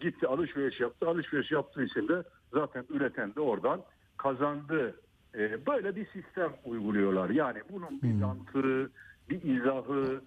Gitti 0.00 0.26
alışveriş 0.26 0.80
yaptı. 0.80 1.08
Alışveriş 1.08 1.50
yaptığı 1.50 1.84
için 1.84 2.08
de 2.08 2.22
zaten 2.52 2.84
üreten 2.90 3.34
de 3.34 3.40
oradan 3.40 3.80
kazandı. 4.16 4.94
Ee, 5.34 5.66
böyle 5.66 5.96
bir 5.96 6.06
sistem 6.06 6.52
uyguluyorlar. 6.64 7.30
Yani 7.30 7.58
bunun 7.72 8.02
bir 8.02 8.12
mantığı, 8.12 8.90
bir 9.30 9.42
izahı, 9.42 10.20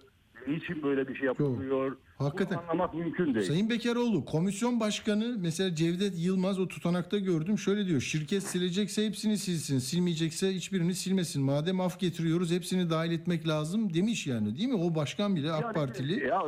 niçin 0.46 0.82
böyle 0.82 1.08
bir 1.08 1.14
şey 1.14 1.26
yapılıyor? 1.26 1.96
Hakikaten. 2.18 2.58
Bunu 2.58 2.70
anlamak 2.70 2.94
mümkün 2.94 3.34
değil. 3.34 3.46
Sayın 3.46 3.70
Bekaroğlu 3.70 4.24
komisyon 4.24 4.80
başkanı 4.80 5.36
mesela 5.38 5.74
Cevdet 5.74 6.12
Yılmaz 6.16 6.58
o 6.58 6.68
tutanakta 6.68 7.18
gördüm 7.18 7.58
şöyle 7.58 7.86
diyor 7.86 8.00
şirket 8.00 8.42
silecekse 8.42 9.06
hepsini 9.06 9.38
silsin 9.38 9.78
silmeyecekse 9.78 10.54
hiçbirini 10.54 10.94
silmesin 10.94 11.42
madem 11.42 11.80
af 11.80 12.00
getiriyoruz 12.00 12.52
hepsini 12.52 12.90
dahil 12.90 13.12
etmek 13.12 13.48
lazım 13.48 13.94
demiş 13.94 14.26
yani 14.26 14.56
değil 14.56 14.68
mi 14.68 14.74
o 14.74 14.94
başkan 14.94 15.36
bile 15.36 15.52
AK 15.52 15.62
Yani, 15.62 15.74
Partili 15.74 16.26
Ya 16.26 16.42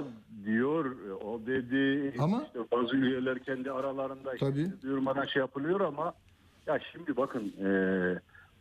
diyor 0.45 0.97
o 1.25 1.41
dedi 1.47 2.15
Ama- 2.19 2.43
işte 2.47 2.59
bazı 2.73 2.97
üyeler 2.97 3.39
kendi 3.39 3.71
aralarında 3.71 4.35
işte 4.35 4.51
Tabii. 4.51 4.73
durmadan 4.83 5.27
şey 5.27 5.41
yapılıyor 5.41 5.81
ama 5.81 6.13
ya 6.67 6.79
şimdi 6.93 7.17
bakın 7.17 7.53
e, 7.65 7.71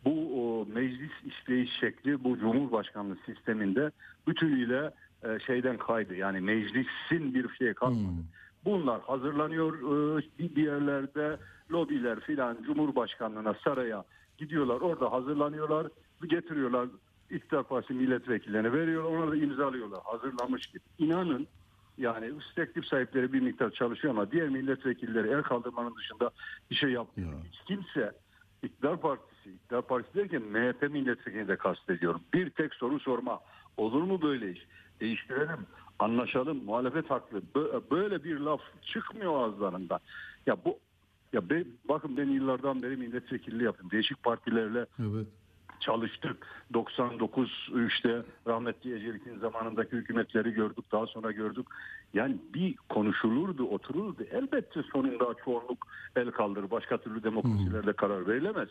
bu 0.04 0.10
o, 0.40 0.66
meclis 0.66 1.12
işleyiş 1.26 1.70
şekli 1.80 2.24
bu 2.24 2.38
cumhurbaşkanlığı 2.38 3.16
sisteminde 3.26 3.90
bütünüyle 4.28 4.90
e, 5.22 5.38
şeyden 5.46 5.78
kaydı. 5.78 6.14
Yani 6.14 6.40
meclisin 6.40 7.34
bir 7.34 7.48
şeye 7.48 7.74
kalmadı. 7.74 8.02
Hmm. 8.02 8.24
Bunlar 8.64 9.00
hazırlanıyor 9.00 9.74
e, 10.18 10.22
bir 10.38 10.62
yerlerde 10.62 11.36
lobiler 11.70 12.20
filan 12.20 12.58
Cumhurbaşkanlığına 12.66 13.54
saraya 13.64 14.04
gidiyorlar 14.38 14.80
orada 14.80 15.12
hazırlanıyorlar 15.12 15.86
getiriyorlar 16.26 16.88
İktidar 17.30 17.62
Partisi 17.62 17.94
milletvekillerine 17.94 18.72
veriyorlar 18.72 19.10
onlar 19.10 19.30
da 19.30 19.36
imzalıyorlar 19.36 20.00
hazırlamış 20.04 20.66
gibi. 20.66 20.82
İnanın 20.98 21.46
yani 21.98 22.32
teklif 22.54 22.86
sahipleri 22.86 23.32
bir 23.32 23.40
miktar 23.40 23.70
çalışıyor 23.70 24.14
ama 24.14 24.30
diğer 24.30 24.48
milletvekilleri 24.48 25.28
el 25.28 25.42
kaldırmanın 25.42 25.94
dışında 25.96 26.30
bir 26.70 26.76
şey 26.76 26.90
yapmıyor. 26.90 27.32
Ya. 27.32 27.38
Hiç 27.52 27.60
kimse 27.66 28.12
İktidar 28.62 29.00
Partisi, 29.00 29.50
İktidar 29.50 29.82
Partisi 29.86 30.14
derken 30.14 30.42
MHP 30.42 30.82
milletvekilini 30.90 31.48
de 31.48 31.56
kastediyorum. 31.56 32.20
Bir 32.34 32.50
tek 32.50 32.74
soru 32.74 33.00
sorma. 33.00 33.40
Olur 33.76 34.02
mu 34.02 34.22
böyle 34.22 34.52
iş? 34.52 34.66
Değiştirelim, 35.00 35.66
anlaşalım, 35.98 36.64
muhalefet 36.64 37.10
haklı. 37.10 37.42
Bö- 37.54 37.90
Böyle 37.90 38.24
bir 38.24 38.38
laf 38.40 38.60
çıkmıyor 38.82 39.34
ağızlarından. 39.42 40.00
Ya 40.46 40.56
bu 40.64 40.78
ya 41.32 41.50
be- 41.50 41.64
bakın 41.88 42.16
ben 42.16 42.28
yıllardan 42.28 42.82
beri 42.82 42.96
milletvekilliği 42.96 43.62
yaptım. 43.62 43.90
Değişik 43.90 44.22
partilerle 44.22 44.86
evet 45.00 45.26
çalıştık. 45.80 46.46
99 46.72 47.70
işte 47.88 48.22
rahmetli 48.46 48.94
Ecevit'in 48.94 49.38
zamanındaki 49.38 49.92
hükümetleri 49.92 50.50
gördük. 50.50 50.92
Daha 50.92 51.06
sonra 51.06 51.32
gördük. 51.32 51.66
Yani 52.14 52.36
bir 52.54 52.76
konuşulurdu, 52.88 53.64
otururdu. 53.64 54.22
Elbette 54.30 54.82
sonunda 54.82 55.34
çoğunluk 55.44 55.86
el 56.16 56.30
kaldırır. 56.30 56.70
Başka 56.70 56.98
türlü 56.98 57.22
demokrasilerde 57.22 57.92
karar 57.92 58.26
verilemez. 58.26 58.68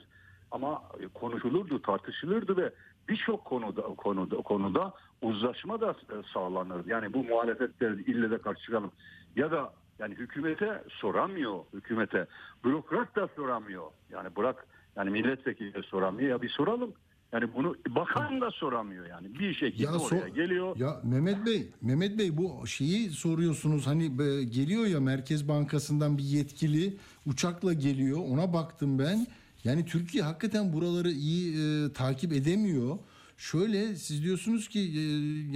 Ama 0.52 0.84
konuşulurdu, 1.14 1.82
tartışılırdı 1.82 2.58
ve 2.58 2.74
birçok 3.10 3.46
konuda 3.46 3.82
konuda 3.82 4.38
konuda 4.38 4.94
uzlaşma 5.22 5.82
da 5.82 5.92
e, 5.92 6.16
sağlanır. 6.34 6.86
Yani 6.86 7.14
bu 7.14 7.24
muhalefetleri 7.24 8.02
ille 8.02 8.32
de 8.32 8.38
karşı 8.38 8.62
çıkalım. 8.62 8.92
Ya 9.36 9.52
da 9.52 9.74
yani 10.00 10.16
hükümete 10.16 10.84
soramıyor 10.90 11.60
hükümete. 11.74 12.28
Bürokrat 12.66 13.16
da 13.16 13.28
soramıyor. 13.36 13.86
Yani 14.12 14.36
bırak 14.36 14.68
yani 14.98 15.10
milletvekili 15.10 15.74
de 15.74 15.82
soramıyor. 15.84 16.30
Ya 16.30 16.42
bir 16.42 16.50
soralım. 16.50 16.94
Yani 17.34 17.54
bunu 17.56 17.76
bakan 17.90 18.42
da 18.42 18.52
soramıyor 18.52 19.06
yani. 19.08 19.40
Bir 19.40 19.54
şekilde 19.54 19.84
Ya 19.84 19.92
oraya 19.96 20.28
so- 20.28 20.36
geliyor. 20.36 20.78
Ya 20.78 21.02
Mehmet 21.04 21.46
Bey, 21.46 21.68
Mehmet 21.82 22.18
Bey 22.20 22.38
bu 22.38 22.68
şeyi 22.68 23.10
soruyorsunuz 23.10 23.88
hani 23.88 24.20
be- 24.20 24.44
geliyor 24.44 24.86
ya 24.86 25.00
Merkez 25.00 25.48
Bankası'ndan 25.48 26.18
bir 26.18 26.24
yetkili 26.24 26.98
uçakla 27.26 27.74
geliyor. 27.74 28.20
Ona 28.30 28.54
baktım 28.54 29.00
ben. 29.00 29.28
Yani 29.64 29.86
Türkiye 29.86 30.24
hakikaten 30.24 30.74
buraları 30.74 31.12
iyi 31.12 31.54
e, 31.56 31.94
takip 31.94 32.34
edemiyor. 32.34 32.98
Şöyle 33.38 33.96
siz 33.96 34.24
diyorsunuz 34.24 34.68
ki 34.68 34.80
e, 34.80 35.02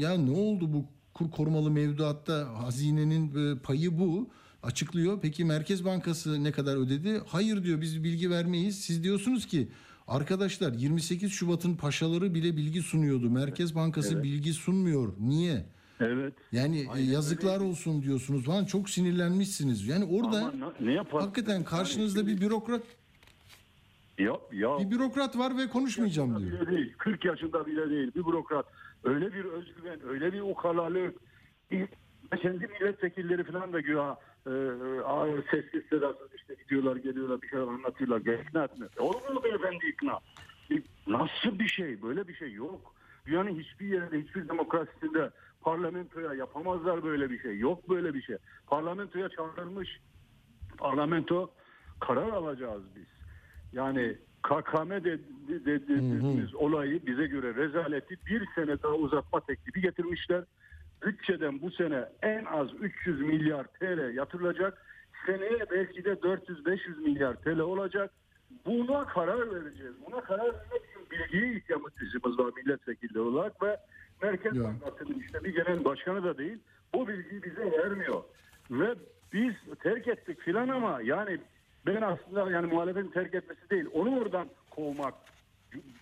ya 0.02 0.18
ne 0.18 0.32
oldu 0.32 0.74
bu 0.74 0.86
kur 1.14 1.32
korumalı 1.32 1.72
mevduatta 1.72 2.48
hazinenin 2.64 3.56
e, 3.56 3.60
payı 3.60 4.00
bu 4.00 4.30
açıklıyor. 4.64 5.20
Peki 5.22 5.46
Merkez 5.46 5.86
Bankası 5.86 6.44
ne 6.44 6.52
kadar 6.52 6.76
ödedi? 6.78 7.22
Hayır 7.28 7.64
diyor 7.64 7.82
biz 7.82 8.04
bilgi 8.04 8.30
vermeyiz. 8.30 8.80
Siz 8.82 9.04
diyorsunuz 9.04 9.46
ki 9.46 9.68
arkadaşlar 10.08 10.74
28 10.74 11.32
Şubat'ın 11.32 11.76
paşaları 11.76 12.34
bile 12.34 12.58
bilgi 12.58 12.82
sunuyordu. 12.82 13.30
Merkez 13.30 13.76
Bankası 13.76 14.24
bilgi 14.24 14.54
sunmuyor. 14.54 15.14
Niye? 15.20 15.66
Evet. 16.00 16.34
Yani 16.52 16.82
e, 16.82 16.88
Aynen 16.90 17.12
yazıklar 17.12 17.54
öyle. 17.60 17.64
olsun 17.70 18.02
diyorsunuz 18.04 18.44
falan 18.46 18.66
çok 18.66 18.90
sinirlenmişsiniz. 18.90 19.88
Yani 19.88 20.06
orada 20.06 20.54
ne- 20.80 20.98
hakikaten 21.12 21.64
karşınızda 21.64 22.28
bir 22.28 22.42
bürokrat 22.42 22.82
Ya, 24.18 24.34
ya 24.54 24.80
bir 24.80 24.92
bürokrat 24.92 25.38
var 25.38 25.58
ve 25.58 25.68
konuşmayacağım 25.68 26.40
diyor. 26.40 26.68
değil. 26.72 26.94
40 26.98 27.26
yaşında 27.26 27.66
bile 27.66 27.90
değil. 27.90 28.12
Bir 28.16 28.26
bürokrat. 28.26 28.66
Öyle 29.04 29.34
bir 29.34 29.46
özgüven, 29.46 30.00
öyle 30.08 30.34
bir 30.34 30.42
ukalalık. 30.42 31.16
Kendi 32.42 32.68
milletvekilleri 32.68 33.44
falan 33.44 33.74
da 33.74 33.80
güya 33.80 34.18
e, 34.48 34.52
sessiz 35.52 35.84
sedasız 35.90 36.34
işte 36.36 36.54
gidiyorlar 36.64 36.96
geliyorlar 36.96 37.42
bir 37.42 37.48
şeyler 37.48 37.64
anlatıyorlar. 37.68 38.20
İkna 38.42 38.64
etme. 38.64 38.86
Olur 39.00 39.30
mu 39.34 39.44
beyefendi 39.44 39.86
ikna? 39.88 40.20
E, 40.72 40.76
Nasıl 41.08 41.60
bir 41.60 41.68
şey? 41.68 42.02
Böyle 42.02 42.28
bir 42.28 42.34
şey 42.34 42.54
yok. 42.54 42.96
Dünyanın 43.26 43.60
hiçbir 43.60 43.88
yerinde, 43.88 44.22
hiçbir 44.22 44.48
demokrasisinde 44.50 45.30
parlamentoya 45.62 46.34
yapamazlar 46.34 47.04
böyle 47.04 47.30
bir 47.30 47.40
şey. 47.40 47.60
Yok 47.60 47.90
böyle 47.90 48.14
bir 48.14 48.22
şey. 48.22 48.38
Parlamentoya 48.68 49.30
çağrılmış. 49.30 50.00
Parlamento 50.78 51.52
karar 52.00 52.30
alacağız 52.30 52.84
biz. 52.96 53.06
Yani 53.74 54.18
KKM 54.44 54.90
de, 54.90 55.04
de- 55.04 55.66
de- 55.66 55.88
dediğimiz 55.88 56.56
olayı 56.56 57.06
bize 57.06 57.28
göre 57.28 57.56
rezaleti 57.56 58.16
bir 58.26 58.48
sene 58.56 58.82
daha 58.84 58.94
uzatma 58.94 59.40
teklifi 59.40 59.82
getirmişler. 59.82 60.44
Bütçeden 61.06 61.62
bu 61.62 61.72
sene 61.72 62.06
en 62.22 62.46
az 62.46 62.68
300 62.80 63.22
milyar 63.22 63.64
TL 63.64 64.14
yatırılacak. 64.16 64.86
Seneye 65.26 65.66
belki 65.72 66.06
de 66.06 66.14
400-500 66.14 66.98
milyar 67.02 67.36
TL 67.36 67.60
olacak. 67.60 68.12
Buna 68.66 69.06
karar 69.06 69.56
vereceğiz. 69.56 69.94
Buna 70.06 70.22
karar 70.22 70.46
vermek 70.46 70.82
için 70.92 71.12
bilgiye 71.12 71.54
ihtiyacımız 71.54 72.40
var 72.40 72.54
milletvekilleri 72.56 73.24
olarak 73.24 73.64
ve 73.64 73.78
Merkez. 74.22 74.64
Bankası'nın 74.64 75.20
işte 75.20 75.44
bir 75.44 75.56
genel 75.56 75.86
başkanı 75.86 76.24
da 76.24 76.38
değil. 76.38 76.58
Bu 76.94 77.08
bilgiyi 77.08 77.44
bize 77.44 77.72
vermiyor. 77.72 78.24
Ve 78.72 78.96
biz 79.34 79.54
terk 79.84 80.08
ettik 80.08 80.40
filan 80.42 80.68
ama 80.70 81.02
yani 81.04 81.40
ben 81.86 82.02
aslında 82.02 82.52
yani 82.52 82.68
muhalefetin 82.74 83.12
terk 83.12 83.34
etmesi 83.34 83.70
değil. 83.70 83.86
Onu 83.94 84.20
oradan 84.20 84.48
kovmak. 84.70 85.14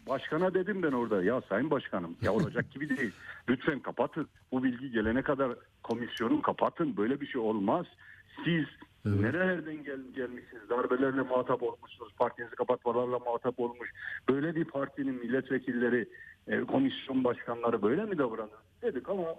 Başkana 0.10 0.54
dedim 0.54 0.84
ben 0.84 0.92
orada 0.92 1.24
ya 1.24 1.42
sayın 1.42 1.72
başkanım 1.72 2.18
ya 2.22 2.34
olacak 2.34 2.72
gibi 2.72 2.98
değil. 2.98 3.12
Lütfen 3.50 3.80
kapatın. 3.80 4.28
Bu 4.52 4.64
bilgi 4.64 4.92
gelene 4.92 5.22
kadar 5.22 5.52
komisyonu 5.84 6.42
kapatın. 6.42 6.98
Böyle 6.98 7.22
bir 7.22 7.28
şey 7.28 7.42
olmaz. 7.42 7.86
Siz 8.46 8.66
nerelerden 9.06 9.84
gel, 9.84 10.00
gelmişsiniz? 10.16 10.70
Darbelerle 10.70 11.22
muhatap 11.22 11.64
olmuşsunuz. 11.64 12.14
Partinizi 12.18 12.56
kapatmalarla 12.56 13.20
muhatap 13.20 13.60
olmuş. 13.60 13.92
Böyle 14.30 14.56
bir 14.56 14.66
partinin 14.66 15.16
milletvekilleri, 15.16 16.10
e, 16.48 16.62
komisyon 16.62 17.24
başkanları 17.24 17.82
böyle 17.82 18.06
mi 18.06 18.18
davranır? 18.18 18.50
Dedik 18.82 19.10
ama 19.10 19.36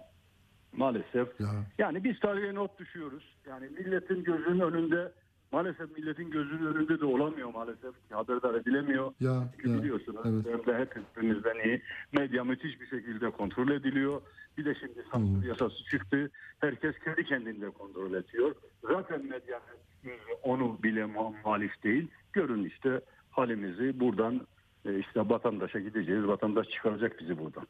maalesef 0.73 1.41
Ya. 1.41 1.49
yani 1.79 2.05
biz 2.05 2.21
tarihe 2.21 2.55
not 2.55 2.79
düşüyoruz. 2.79 3.37
Yani 3.49 3.69
milletin 3.69 4.25
gözünün 4.25 4.61
önünde 4.61 5.13
maalesef 5.53 5.99
milletin 5.99 6.31
gözünün 6.31 6.67
önünde 6.67 7.01
de 7.01 7.05
olamıyor 7.05 7.55
maalesef. 7.55 7.95
Haberdar 8.11 8.55
edilemiyor. 8.55 9.13
Ya, 9.21 9.49
Çünkü 9.57 9.71
ya, 9.71 9.79
biliyorsunuz 9.83 10.21
evet. 10.25 10.47
hem 10.47 10.67
de 10.75 10.79
hepimizden 10.79 11.65
iyi. 11.65 11.83
Medya 12.13 12.45
müthiş 12.45 12.81
bir 12.81 12.87
şekilde 12.87 13.31
kontrol 13.31 13.71
ediliyor. 13.71 14.23
Bir 14.59 14.65
de 14.65 14.75
şimdi 14.75 15.05
sansür 15.13 15.49
yasası 15.49 15.85
çıktı. 15.85 16.31
Herkes 16.61 16.95
kendi 17.05 17.25
kendinde 17.25 17.71
kontrol 17.71 18.15
ediyor. 18.15 18.55
Zaten 18.83 19.21
medyanın 19.27 19.79
yüzü 20.03 20.33
onu 20.43 20.83
bile 20.83 21.05
mu- 21.05 21.35
muhalif 21.45 21.83
değil. 21.85 22.09
Görün 22.33 22.65
işte 22.65 23.01
halimizi 23.31 24.01
buradan 24.01 24.47
e, 24.85 24.99
işte 24.99 25.21
vatandaşa 25.21 25.81
gideceğiz. 25.81 26.27
Vatandaş 26.27 26.69
çıkaracak 26.69 27.21
bizi 27.21 27.39
buradan. 27.39 27.67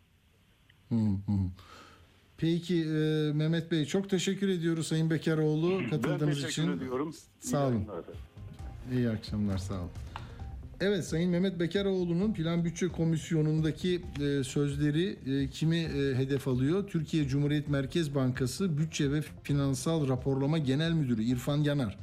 Hı 0.88 0.94
hı. 0.94 1.32
Peki 2.40 2.76
e, 2.84 3.32
Mehmet 3.32 3.70
Bey 3.70 3.84
çok 3.84 4.10
teşekkür 4.10 4.48
ediyoruz 4.48 4.86
Sayın 4.86 5.10
Bekaroğlu 5.10 5.80
Ben 5.80 5.90
katıldığınız 5.90 6.42
teşekkür 6.42 6.62
için. 6.62 6.76
ediyorum. 6.76 7.14
Sağ 7.40 7.66
olun. 7.68 7.86
İyi. 8.92 8.98
İyi 8.98 9.10
akşamlar 9.10 9.58
sağ 9.58 9.74
olun. 9.74 9.90
Evet 10.80 11.04
Sayın 11.04 11.30
Mehmet 11.30 11.60
Bekaroğlu'nun 11.60 12.32
Plan 12.32 12.64
Bütçe 12.64 12.88
Komisyonu'ndaki 12.88 14.02
e, 14.20 14.44
sözleri 14.44 15.16
e, 15.26 15.48
kimi 15.50 15.76
e, 15.78 16.14
hedef 16.14 16.48
alıyor? 16.48 16.88
Türkiye 16.88 17.28
Cumhuriyet 17.28 17.68
Merkez 17.68 18.14
Bankası 18.14 18.78
Bütçe 18.78 19.12
ve 19.12 19.22
Finansal 19.42 20.08
Raporlama 20.08 20.58
Genel 20.58 20.92
Müdürü 20.92 21.22
İrfan 21.22 21.58
Yanar. 21.58 21.98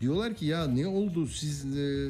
Diyorlar 0.00 0.34
ki 0.34 0.46
ya 0.46 0.66
ne 0.66 0.86
oldu 0.86 1.26
siz 1.26 1.78
e, 1.78 2.08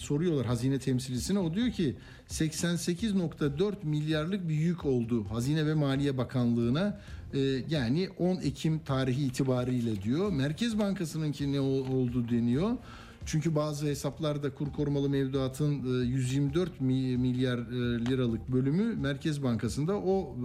soruyorlar 0.00 0.46
hazine 0.46 0.78
temsilcisine 0.78 1.38
o 1.38 1.54
diyor 1.54 1.70
ki 1.70 1.96
88.4 2.28 3.74
milyarlık 3.82 4.48
bir 4.48 4.54
yük 4.54 4.86
oldu 4.86 5.24
Hazine 5.30 5.66
ve 5.66 5.74
Maliye 5.74 6.18
Bakanlığı'na 6.18 7.00
yani 7.68 8.08
10 8.18 8.36
Ekim 8.36 8.78
tarihi 8.78 9.24
itibariyle 9.26 10.02
diyor 10.02 10.32
Merkez 10.32 10.78
Bankası'nınki 10.78 11.52
ne 11.52 11.60
ol- 11.60 11.86
oldu 11.92 12.28
deniyor 12.30 12.70
çünkü 13.26 13.54
bazı 13.54 13.86
hesaplarda 13.86 14.54
kur 14.54 14.72
korumalı 14.72 15.10
mevduatın 15.10 16.02
e, 16.02 16.06
124 16.06 16.80
mi- 16.80 17.16
milyar 17.16 17.58
e, 17.58 18.06
liralık 18.06 18.52
bölümü 18.52 18.94
Merkez 18.96 19.42
Bankası'nda 19.42 19.96
o 19.96 20.34
e, 20.38 20.42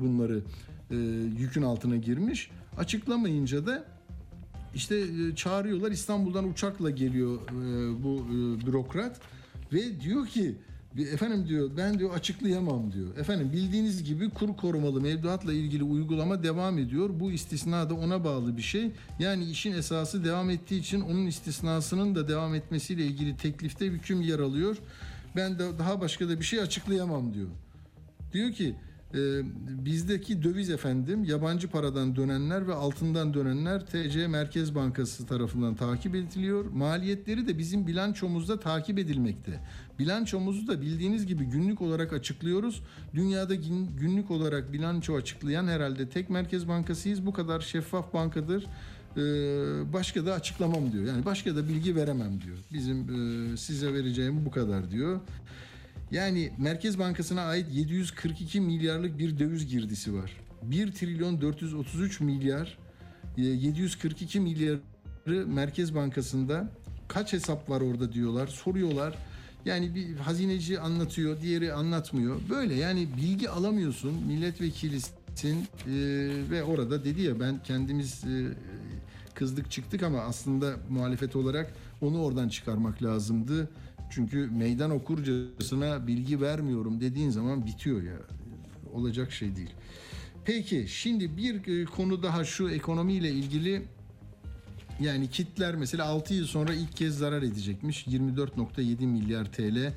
bunları 0.00 0.42
e, 0.90 0.96
yükün 1.38 1.62
altına 1.62 1.96
girmiş. 1.96 2.50
Açıklamayınca 2.78 3.66
da 3.66 3.84
işte 4.74 4.96
e, 4.98 5.34
çağırıyorlar 5.36 5.90
İstanbul'dan 5.90 6.48
uçakla 6.48 6.90
geliyor 6.90 7.38
e, 7.50 8.02
bu 8.04 8.16
e, 8.30 8.66
bürokrat 8.66 9.20
ve 9.72 10.00
diyor 10.00 10.26
ki 10.26 10.54
efendim 11.02 11.48
diyor 11.48 11.70
ben 11.76 11.98
diyor 11.98 12.14
açıklayamam 12.14 12.92
diyor. 12.92 13.16
Efendim 13.16 13.52
bildiğiniz 13.52 14.04
gibi 14.04 14.30
kur 14.30 14.56
korumalı 14.56 15.00
mevduatla 15.00 15.52
ilgili 15.52 15.82
uygulama 15.84 16.42
devam 16.42 16.78
ediyor. 16.78 17.10
Bu 17.20 17.30
istisna 17.32 17.90
da 17.90 17.94
ona 17.94 18.24
bağlı 18.24 18.56
bir 18.56 18.62
şey. 18.62 18.90
Yani 19.18 19.44
işin 19.44 19.72
esası 19.72 20.24
devam 20.24 20.50
ettiği 20.50 20.80
için 20.80 21.00
onun 21.00 21.26
istisnasının 21.26 22.14
da 22.14 22.28
devam 22.28 22.54
etmesiyle 22.54 23.04
ilgili 23.04 23.36
teklifte 23.36 23.86
hüküm 23.86 24.22
yer 24.22 24.38
alıyor. 24.38 24.76
Ben 25.36 25.58
de 25.58 25.78
daha 25.78 26.00
başka 26.00 26.28
da 26.28 26.40
bir 26.40 26.44
şey 26.44 26.60
açıklayamam 26.60 27.34
diyor. 27.34 27.48
Diyor 28.32 28.52
ki 28.52 28.74
e, 29.14 29.42
bizdeki 29.86 30.42
döviz 30.42 30.70
efendim 30.70 31.24
yabancı 31.24 31.68
paradan 31.68 32.16
dönenler 32.16 32.68
ve 32.68 32.74
altından 32.74 33.34
dönenler 33.34 33.86
TC 33.86 34.26
Merkez 34.28 34.74
Bankası 34.74 35.26
tarafından 35.26 35.74
takip 35.74 36.14
ediliyor. 36.14 36.64
Maliyetleri 36.64 37.48
de 37.48 37.58
bizim 37.58 37.86
bilançomuzda 37.86 38.60
takip 38.60 38.98
edilmekte. 38.98 39.60
Bilançomuzu 39.98 40.66
da 40.66 40.80
bildiğiniz 40.82 41.26
gibi 41.26 41.44
günlük 41.44 41.82
olarak 41.82 42.12
açıklıyoruz. 42.12 42.82
Dünyada 43.14 43.54
gün- 43.54 43.96
günlük 43.96 44.30
olarak 44.30 44.72
bilanço 44.72 45.14
açıklayan 45.16 45.66
herhalde 45.68 46.08
tek 46.08 46.30
Merkez 46.30 46.68
Bankasıyız. 46.68 47.26
Bu 47.26 47.32
kadar 47.32 47.60
şeffaf 47.60 48.14
bankadır. 48.14 48.66
E, 49.16 49.22
başka 49.92 50.26
da 50.26 50.32
açıklamam 50.34 50.92
diyor. 50.92 51.04
Yani 51.04 51.24
başka 51.24 51.56
da 51.56 51.68
bilgi 51.68 51.96
veremem 51.96 52.40
diyor. 52.40 52.56
Bizim 52.72 52.98
e, 53.00 53.56
size 53.56 53.92
vereceğim 53.94 54.46
bu 54.46 54.50
kadar 54.50 54.90
diyor. 54.90 55.20
Yani 56.14 56.50
Merkez 56.58 56.98
Bankası'na 56.98 57.42
ait 57.42 57.66
742 57.72 58.60
milyarlık 58.60 59.18
bir 59.18 59.38
döviz 59.38 59.66
girdisi 59.66 60.14
var. 60.14 60.32
1 60.62 60.92
trilyon 60.92 61.40
433 61.40 62.20
milyar 62.20 62.78
e, 63.36 63.42
742 63.42 64.40
milyarı 64.40 65.46
Merkez 65.46 65.94
Bankası'nda 65.94 66.68
kaç 67.08 67.32
hesap 67.32 67.70
var 67.70 67.80
orada 67.80 68.12
diyorlar 68.12 68.46
soruyorlar. 68.46 69.18
Yani 69.64 69.94
bir 69.94 70.16
hazineci 70.16 70.80
anlatıyor 70.80 71.40
diğeri 71.40 71.72
anlatmıyor. 71.72 72.40
Böyle 72.50 72.74
yani 72.74 73.08
bilgi 73.16 73.50
alamıyorsun 73.50 74.14
milletvekilisin 74.26 75.66
e, 75.86 75.92
ve 76.50 76.62
orada 76.62 77.04
dedi 77.04 77.22
ya 77.22 77.40
ben 77.40 77.62
kendimiz 77.62 78.24
e, 78.24 78.48
kızdık 79.34 79.70
çıktık 79.70 80.02
ama 80.02 80.20
aslında 80.20 80.76
muhalefet 80.90 81.36
olarak 81.36 81.74
onu 82.00 82.22
oradan 82.22 82.48
çıkarmak 82.48 83.02
lazımdı. 83.02 83.68
Çünkü 84.14 84.50
meydan 84.50 84.90
okurcasına 84.90 86.06
bilgi 86.06 86.40
vermiyorum 86.40 87.00
dediğin 87.00 87.30
zaman 87.30 87.66
bitiyor 87.66 88.02
ya. 88.02 88.16
Olacak 88.92 89.32
şey 89.32 89.56
değil. 89.56 89.70
Peki 90.44 90.86
şimdi 90.88 91.36
bir 91.36 91.80
e, 91.82 91.84
konu 91.84 92.22
daha 92.22 92.44
şu 92.44 92.68
ekonomiyle 92.70 93.30
ilgili 93.30 93.82
yani 95.00 95.30
kitler 95.30 95.74
mesela 95.76 96.04
6 96.04 96.34
yıl 96.34 96.46
sonra 96.46 96.74
ilk 96.74 96.96
kez 96.96 97.18
zarar 97.18 97.42
edecekmiş. 97.42 98.06
24.7 98.06 99.06
milyar 99.06 99.52
TL 99.52 99.76
e, 99.76 99.92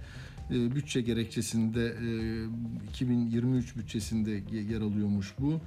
bütçe 0.75 1.01
gerekçesinde 1.01 1.85
e, 1.85 2.89
2023 2.89 3.75
bütçesinde 3.75 4.31
ye- 4.31 4.63
yer 4.63 4.81
alıyormuş 4.81 5.33
bu. 5.39 5.61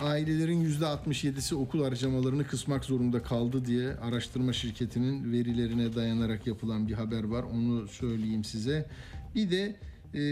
Ailelerin 0.00 0.64
%67'si 0.64 1.54
okul 1.54 1.84
harcamalarını 1.84 2.46
kısmak 2.46 2.84
zorunda 2.84 3.22
kaldı 3.22 3.64
diye 3.64 3.94
araştırma 3.94 4.52
şirketinin 4.52 5.32
verilerine 5.32 5.94
dayanarak 5.94 6.46
yapılan 6.46 6.88
bir 6.88 6.92
haber 6.92 7.24
var. 7.24 7.42
Onu 7.42 7.88
söyleyeyim 7.88 8.44
size. 8.44 8.88
Bir 9.34 9.50
de 9.50 9.76
e, 10.14 10.22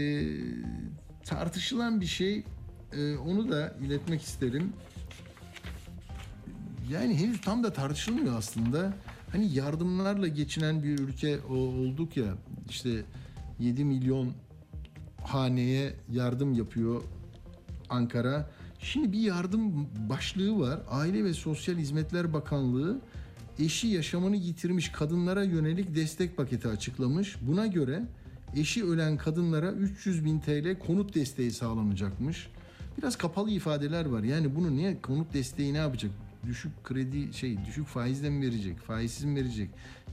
tartışılan 1.25 2.01
bir 2.01 2.05
şey 2.05 2.43
e, 2.93 3.15
onu 3.15 3.49
da 3.49 3.75
iletmek 3.85 4.21
isterim 4.21 4.73
yani 6.91 7.17
henüz 7.17 7.41
tam 7.41 7.63
da 7.63 7.73
tartışılmıyor 7.73 8.37
aslında. 8.37 8.93
Hani 9.31 9.53
yardımlarla 9.53 10.27
geçinen 10.27 10.83
bir 10.83 10.99
ülke 10.99 11.39
olduk 11.41 12.17
ya 12.17 12.35
işte 12.69 12.89
7 13.59 13.85
milyon 13.85 14.33
haneye 15.23 15.93
yardım 16.11 16.53
yapıyor 16.53 17.01
Ankara. 17.89 18.49
Şimdi 18.81 19.11
bir 19.11 19.19
yardım 19.19 19.87
başlığı 20.09 20.59
var. 20.59 20.79
Aile 20.89 21.23
ve 21.23 21.33
Sosyal 21.33 21.75
Hizmetler 21.75 22.33
Bakanlığı 22.33 23.01
eşi 23.59 23.87
yaşamını 23.87 24.35
yitirmiş 24.35 24.89
kadınlara 24.89 25.43
yönelik 25.43 25.95
destek 25.95 26.37
paketi 26.37 26.67
açıklamış. 26.67 27.35
Buna 27.41 27.67
göre 27.67 28.03
eşi 28.55 28.85
ölen 28.85 29.17
kadınlara 29.17 29.71
300 29.71 30.25
bin 30.25 30.39
TL 30.39 30.79
konut 30.79 31.15
desteği 31.15 31.51
sağlanacakmış. 31.51 32.49
Biraz 32.97 33.15
kapalı 33.15 33.51
ifadeler 33.51 34.05
var. 34.05 34.23
Yani 34.23 34.55
bunu 34.55 34.75
niye 34.75 35.01
konut 35.01 35.33
desteği 35.33 35.73
ne 35.73 35.77
yapacak? 35.77 36.11
Düşük 36.45 36.83
kredi 36.83 37.33
şey 37.33 37.57
düşük 37.65 37.87
faizle 37.87 38.29
mi 38.29 38.45
verecek? 38.45 38.79
Faizsiz 38.79 39.25
mi 39.25 39.35
verecek? 39.35 39.69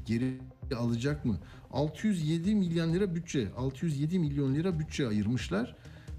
Geri 0.06 0.38
alacak 0.76 1.24
mı? 1.24 1.38
607 1.72 2.54
milyon 2.54 2.92
lira 2.94 3.14
bütçe, 3.14 3.48
607 3.56 4.18
milyon 4.18 4.54
lira 4.54 4.78
bütçe 4.78 5.08
ayırmışlar 5.08 5.76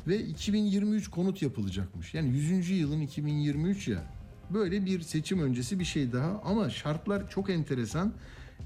ve 0.07 0.19
2023 0.25 1.07
konut 1.07 1.41
yapılacakmış. 1.41 2.13
Yani 2.13 2.29
100. 2.29 2.69
yılın 2.69 3.01
2023 3.01 3.87
ya. 3.87 4.03
Böyle 4.49 4.85
bir 4.85 5.01
seçim 5.01 5.41
öncesi 5.41 5.79
bir 5.79 5.85
şey 5.85 6.11
daha 6.13 6.41
ama 6.45 6.69
şartlar 6.69 7.29
çok 7.29 7.49
enteresan. 7.49 8.13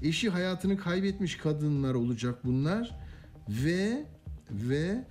Eşi 0.02 0.30
hayatını 0.30 0.76
kaybetmiş 0.76 1.36
kadınlar 1.36 1.94
olacak 1.94 2.38
bunlar 2.44 2.98
ve 3.48 4.06
ve 4.50 5.04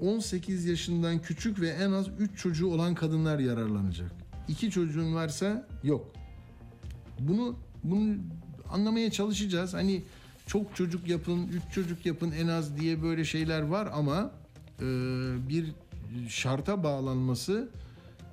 18 0.00 0.64
yaşından 0.64 1.22
küçük 1.22 1.60
ve 1.60 1.68
en 1.68 1.92
az 1.92 2.06
3 2.18 2.38
çocuğu 2.38 2.66
olan 2.66 2.94
kadınlar 2.94 3.38
yararlanacak. 3.38 4.12
iki 4.48 4.70
çocuğun 4.70 5.14
varsa 5.14 5.68
yok. 5.82 6.12
Bunu 7.20 7.56
bunu 7.84 8.16
anlamaya 8.70 9.10
çalışacağız. 9.10 9.74
Hani 9.74 10.02
çok 10.46 10.76
çocuk 10.76 11.08
yapın, 11.08 11.48
üç 11.48 11.74
çocuk 11.74 12.06
yapın 12.06 12.30
en 12.30 12.48
az 12.48 12.76
diye 12.76 13.02
böyle 13.02 13.24
şeyler 13.24 13.62
var 13.62 13.88
ama 13.92 14.30
bir 15.48 15.74
şarta 16.28 16.82
bağlanması 16.82 17.68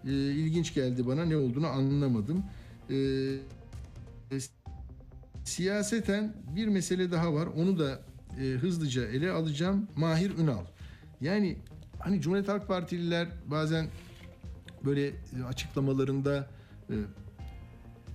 e, 0.06 0.12
ilginç 0.12 0.74
geldi 0.74 1.08
bana. 1.08 1.26
Ne 1.26 1.38
olduğunu 1.38 1.68
anlamadım. 1.68 2.44
E, 2.90 2.96
e, 2.96 4.40
siyaseten 5.44 6.34
bir 6.56 6.68
mesele 6.68 7.12
daha 7.12 7.34
var. 7.34 7.48
Onu 7.48 7.80
da 7.80 8.02
e, 8.40 8.44
hızlıca 8.44 9.06
ele 9.06 9.32
alacağım. 9.32 9.88
Mahir 9.96 10.38
Ünal. 10.38 10.66
Yani 11.22 11.58
hani 12.00 12.22
Cumhuriyet 12.22 12.50
Halk 12.50 12.68
Partililer 12.68 13.28
bazen 13.48 13.88
böyle 14.86 15.08
e, 15.08 15.44
açıklamalarında 15.48 16.50
e, 16.90 16.96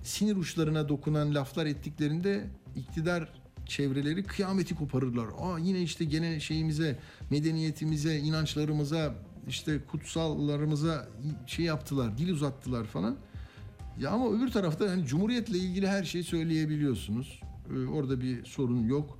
sinir 0.03 0.35
uçlarına 0.35 0.89
dokunan 0.89 1.35
laflar 1.35 1.65
ettiklerinde 1.65 2.47
iktidar 2.75 3.40
çevreleri 3.71 4.23
kıyameti 4.23 4.75
koparırlar. 4.75 5.27
Aa 5.39 5.59
yine 5.59 5.81
işte 5.81 6.05
gene 6.05 6.39
şeyimize, 6.39 6.99
medeniyetimize, 7.29 8.17
inançlarımıza, 8.17 9.15
işte 9.47 9.79
kutsallarımıza 9.91 11.07
şey 11.47 11.65
yaptılar, 11.65 12.17
dil 12.17 12.29
uzattılar 12.29 12.85
falan. 12.85 13.15
Ya 13.99 14.09
ama 14.09 14.29
öbür 14.29 14.51
tarafta 14.51 14.89
hani 14.89 15.05
cumhuriyetle 15.05 15.57
ilgili 15.57 15.87
her 15.87 16.03
şeyi 16.03 16.23
söyleyebiliyorsunuz. 16.23 17.41
Ee, 17.73 17.87
orada 17.87 18.21
bir 18.21 18.45
sorun 18.45 18.87
yok. 18.87 19.19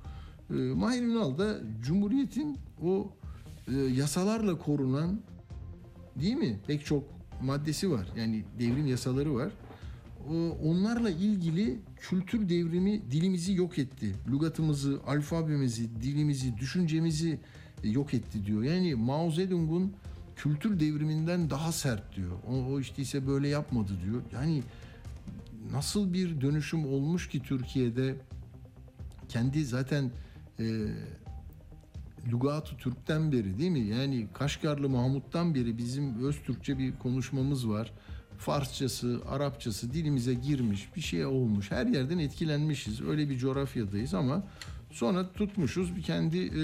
Ee, 0.50 0.54
Mahir 0.54 1.02
Ünal 1.02 1.38
da 1.38 1.60
cumhuriyetin 1.82 2.58
o 2.82 3.12
e, 3.68 3.76
yasalarla 3.76 4.58
korunan 4.58 5.20
değil 6.16 6.34
mi? 6.34 6.60
Pek 6.66 6.84
çok 6.86 7.04
maddesi 7.42 7.90
var. 7.90 8.06
Yani 8.16 8.44
devrim 8.58 8.86
yasaları 8.86 9.34
var. 9.34 9.52
O, 10.30 10.34
onlarla 10.64 11.10
ilgili 11.10 11.78
kültür 12.02 12.48
devrimi 12.48 13.10
dilimizi 13.10 13.54
yok 13.54 13.78
etti. 13.78 14.14
Lugatımızı, 14.30 15.00
alfabemizi, 15.06 16.02
dilimizi, 16.02 16.56
düşüncemizi 16.56 17.40
e, 17.84 17.88
yok 17.88 18.14
etti 18.14 18.46
diyor. 18.46 18.62
Yani 18.62 18.94
Mao 18.94 19.30
Zedong'un 19.30 19.92
kültür 20.36 20.80
devriminden 20.80 21.50
daha 21.50 21.72
sert 21.72 22.16
diyor. 22.16 22.32
O, 22.48 22.54
o 22.54 22.80
işte 22.80 23.02
ise 23.02 23.26
böyle 23.26 23.48
yapmadı 23.48 23.92
diyor. 24.04 24.22
Yani 24.32 24.62
nasıl 25.72 26.12
bir 26.12 26.40
dönüşüm 26.40 26.86
olmuş 26.86 27.28
ki 27.28 27.42
Türkiye'de 27.42 28.14
kendi 29.28 29.64
zaten 29.64 30.10
e, 30.60 30.64
Lugat-ı 32.32 32.76
Türk'ten 32.76 33.32
beri 33.32 33.58
değil 33.58 33.70
mi? 33.70 33.80
Yani 33.80 34.26
Kaşgarlı 34.34 34.88
Mahmut'tan 34.88 35.54
beri 35.54 35.78
bizim 35.78 36.24
öz 36.24 36.42
Türkçe 36.42 36.78
bir 36.78 36.98
konuşmamız 36.98 37.68
var. 37.68 37.92
Farsçası, 38.44 39.20
Arapçası 39.28 39.92
dilimize 39.92 40.34
girmiş, 40.34 40.88
bir 40.96 41.00
şey 41.00 41.26
olmuş. 41.26 41.70
Her 41.70 41.86
yerden 41.86 42.18
etkilenmişiz. 42.18 43.00
Öyle 43.00 43.30
bir 43.30 43.38
coğrafyadayız 43.38 44.14
ama 44.14 44.42
sonra 44.90 45.32
tutmuşuz 45.32 45.96
bir 45.96 46.02
kendi 46.02 46.38
e, 46.38 46.62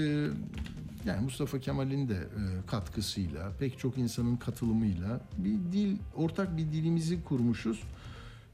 yani 1.05 1.23
Mustafa 1.23 1.59
Kemal'in 1.59 2.09
de 2.09 2.15
e, 2.15 2.67
katkısıyla, 2.67 3.51
pek 3.59 3.79
çok 3.79 3.97
insanın 3.97 4.37
katılımıyla 4.37 5.21
bir 5.37 5.73
dil, 5.73 5.97
ortak 6.15 6.57
bir 6.57 6.63
dilimizi 6.63 7.23
kurmuşuz. 7.23 7.83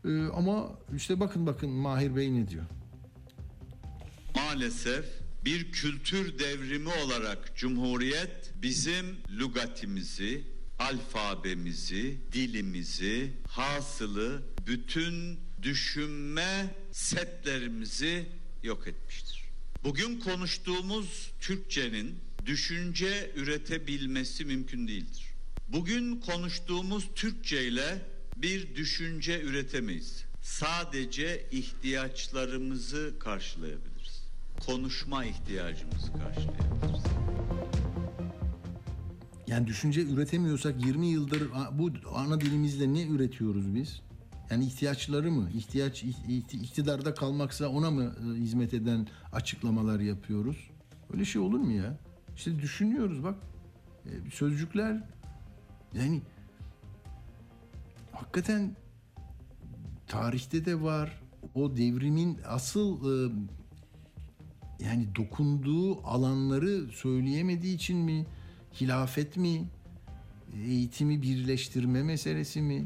E, 0.06 0.26
ama 0.36 0.70
işte 0.96 1.20
bakın 1.20 1.48
bakın 1.48 1.70
Mahir 1.70 2.16
Bey 2.16 2.34
ne 2.34 2.48
diyor? 2.48 2.66
Maalesef 4.36 5.06
bir 5.46 5.72
kültür 5.72 6.40
devrimi 6.40 6.90
olarak 7.06 7.56
Cumhuriyet 7.56 8.54
bizim 8.62 9.06
lügatimizi, 9.40 10.55
alfabemizi, 10.80 12.18
dilimizi, 12.32 13.32
hasılı 13.48 14.42
bütün 14.68 15.40
düşünme 15.62 16.76
setlerimizi 16.92 18.26
yok 18.64 18.88
etmiştir. 18.88 19.42
Bugün 19.84 20.20
konuştuğumuz 20.20 21.32
Türkçenin 21.42 22.20
düşünce 22.46 23.32
üretebilmesi 23.36 24.46
mümkün 24.46 24.88
değildir. 24.88 25.26
Bugün 25.68 26.20
konuştuğumuz 26.20 27.10
Türkçe 27.16 27.68
ile 27.68 28.02
bir 28.38 28.76
düşünce 28.76 29.42
üretemeyiz. 29.42 30.26
Sadece 30.42 31.48
ihtiyaçlarımızı 31.52 33.14
karşılayabiliriz. 33.20 34.24
Konuşma 34.66 35.26
ihtiyacımızı 35.26 36.12
karşılayabiliriz. 36.14 37.04
Yani 39.56 39.68
düşünce 39.68 40.02
üretemiyorsak 40.02 40.86
20 40.86 41.08
yıldır 41.08 41.50
bu 41.72 41.92
ana 42.16 42.42
dilimizle 42.42 42.94
ne 42.94 43.08
üretiyoruz 43.08 43.76
biz? 43.76 44.02
Yani 44.50 44.66
ihtiyaçları 44.66 45.32
mı? 45.32 45.50
İhtiyaç 45.54 46.04
iht- 46.04 46.56
iktidarda 46.62 47.14
kalmaksa 47.14 47.68
ona 47.68 47.92
mı 47.92 48.16
e, 48.20 48.40
hizmet 48.40 48.74
eden 48.74 49.08
açıklamalar 49.32 50.00
yapıyoruz? 50.00 50.70
Öyle 51.14 51.26
şey 51.26 51.42
olur 51.42 51.60
mu 51.60 51.72
ya? 51.72 51.98
İşte 52.36 52.60
düşünüyoruz 52.60 53.24
bak. 53.24 53.36
E, 54.06 54.30
Sözcükler 54.32 55.04
yani 55.94 56.22
hakikaten 58.12 58.76
tarihte 60.08 60.66
de 60.66 60.82
var. 60.82 61.22
O 61.54 61.78
devrimin 61.78 62.40
asıl 62.48 63.00
e, 63.12 63.34
yani 64.80 65.16
dokunduğu 65.16 66.08
alanları 66.08 66.88
söyleyemediği 66.92 67.76
için 67.76 67.98
mi? 67.98 68.26
Hilafet 68.82 69.38
mi? 69.38 69.66
Eğitimi 70.66 71.22
birleştirme 71.22 72.04
meselesi 72.04 72.62
mi? 72.62 72.86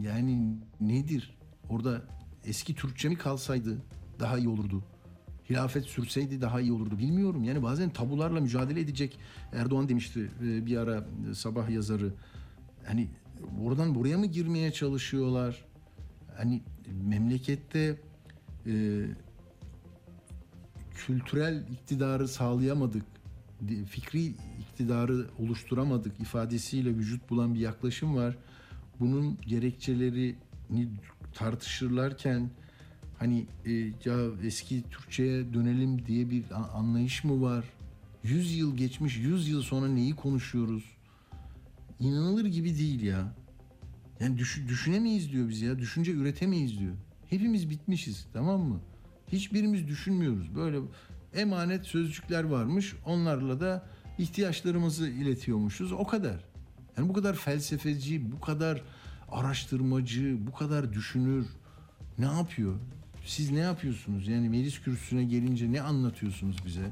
Yani 0.00 0.56
nedir? 0.80 1.38
Orada 1.68 2.02
eski 2.44 2.74
Türkçe 2.74 3.08
mi 3.08 3.16
kalsaydı 3.16 3.78
daha 4.20 4.38
iyi 4.38 4.48
olurdu. 4.48 4.82
Hilafet 5.50 5.84
sürseydi 5.84 6.40
daha 6.40 6.60
iyi 6.60 6.72
olurdu. 6.72 6.98
Bilmiyorum. 6.98 7.44
Yani 7.44 7.62
bazen 7.62 7.90
tabularla 7.90 8.40
mücadele 8.40 8.80
edecek. 8.80 9.18
Erdoğan 9.52 9.88
demişti 9.88 10.30
e, 10.42 10.66
bir 10.66 10.76
ara 10.76 11.06
e, 11.30 11.34
sabah 11.34 11.70
yazarı. 11.70 12.14
Hani 12.86 13.08
oradan 13.64 13.94
buraya 13.94 14.18
mı 14.18 14.26
girmeye 14.26 14.72
çalışıyorlar? 14.72 15.64
Hani 16.36 16.62
memlekette 17.02 18.00
e, 18.66 19.04
kültürel 21.06 21.64
iktidarı 21.72 22.28
sağlayamadık, 22.28 23.04
fikri 23.88 24.34
iktidarı 24.60 25.26
oluşturamadık 25.38 26.20
ifadesiyle 26.20 26.90
vücut 26.90 27.30
bulan 27.30 27.54
bir 27.54 27.60
yaklaşım 27.60 28.16
var. 28.16 28.36
Bunun 29.00 29.38
gerekçelerini 29.46 30.88
tartışırlarken 31.34 32.50
hani 33.18 33.46
e, 33.66 33.72
ya 34.04 34.16
eski 34.44 34.82
Türkçe'ye 34.90 35.54
dönelim 35.54 36.06
diye 36.06 36.30
bir 36.30 36.44
anlayış 36.78 37.24
mı 37.24 37.42
var? 37.42 37.64
100 38.22 38.56
yıl 38.56 38.76
geçmiş, 38.76 39.16
100 39.18 39.48
yıl 39.48 39.62
sonra 39.62 39.88
neyi 39.88 40.16
konuşuyoruz? 40.16 40.84
İnanılır 42.00 42.44
gibi 42.44 42.78
değil 42.78 43.02
ya. 43.02 43.34
Yani 44.20 44.38
düş- 44.38 44.68
düşünemeyiz 44.68 45.32
diyor 45.32 45.48
biz 45.48 45.62
ya. 45.62 45.78
Düşünce 45.78 46.12
üretemeyiz 46.12 46.78
diyor. 46.78 46.94
Hepimiz 47.30 47.70
bitmişiz 47.70 48.26
tamam 48.32 48.60
mı? 48.60 48.80
Hiçbirimiz 49.32 49.88
düşünmüyoruz. 49.88 50.54
Böyle 50.54 50.78
emanet 51.34 51.86
sözcükler 51.86 52.44
varmış. 52.44 52.94
Onlarla 53.06 53.60
da 53.60 53.86
ihtiyaçlarımızı 54.18 55.08
iletiyormuşuz. 55.08 55.92
O 55.92 56.06
kadar. 56.06 56.44
Yani 56.96 57.08
bu 57.08 57.12
kadar 57.12 57.36
felsefeci, 57.36 58.32
bu 58.32 58.40
kadar 58.40 58.82
araştırmacı, 59.28 60.46
bu 60.46 60.52
kadar 60.52 60.92
düşünür 60.92 61.46
ne 62.18 62.24
yapıyor? 62.24 62.74
Siz 63.24 63.50
ne 63.50 63.58
yapıyorsunuz? 63.58 64.28
Yani 64.28 64.48
meclis 64.48 64.80
kürsüsüne 64.80 65.24
gelince 65.24 65.72
ne 65.72 65.82
anlatıyorsunuz 65.82 66.56
bize? 66.66 66.90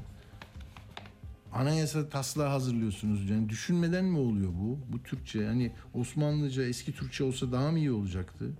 Anayasa 1.53 2.09
taslağı 2.09 2.49
hazırlıyorsunuz. 2.49 3.29
Yani 3.29 3.49
düşünmeden 3.49 4.05
mi 4.05 4.17
oluyor 4.17 4.53
bu? 4.53 4.79
Bu 4.93 5.03
Türkçe. 5.03 5.39
Yani 5.39 5.71
Osmanlıca, 5.93 6.63
eski 6.63 6.91
Türkçe 6.91 7.23
olsa 7.23 7.51
daha 7.51 7.71
mı 7.71 7.79
iyi 7.79 7.91
olacaktı? 7.91 8.53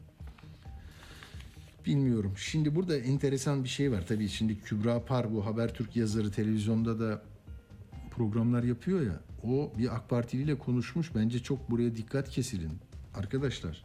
Bilmiyorum. 1.87 2.33
Şimdi 2.37 2.75
burada 2.75 2.97
enteresan 2.97 3.63
bir 3.63 3.69
şey 3.69 3.91
var. 3.91 4.05
Tabii 4.07 4.29
şimdi 4.29 4.61
Kübra 4.61 5.05
Par 5.05 5.33
bu 5.33 5.45
Habertürk 5.45 5.95
yazarı 5.95 6.31
televizyonda 6.31 6.99
da 6.99 7.21
programlar 8.11 8.63
yapıyor 8.63 9.01
ya. 9.01 9.19
O 9.43 9.71
bir 9.77 9.95
AK 9.95 10.09
Partili 10.09 10.41
ile 10.41 10.57
konuşmuş. 10.57 11.15
Bence 11.15 11.39
çok 11.39 11.71
buraya 11.71 11.95
dikkat 11.95 12.29
kesilin. 12.29 12.71
Arkadaşlar, 13.15 13.83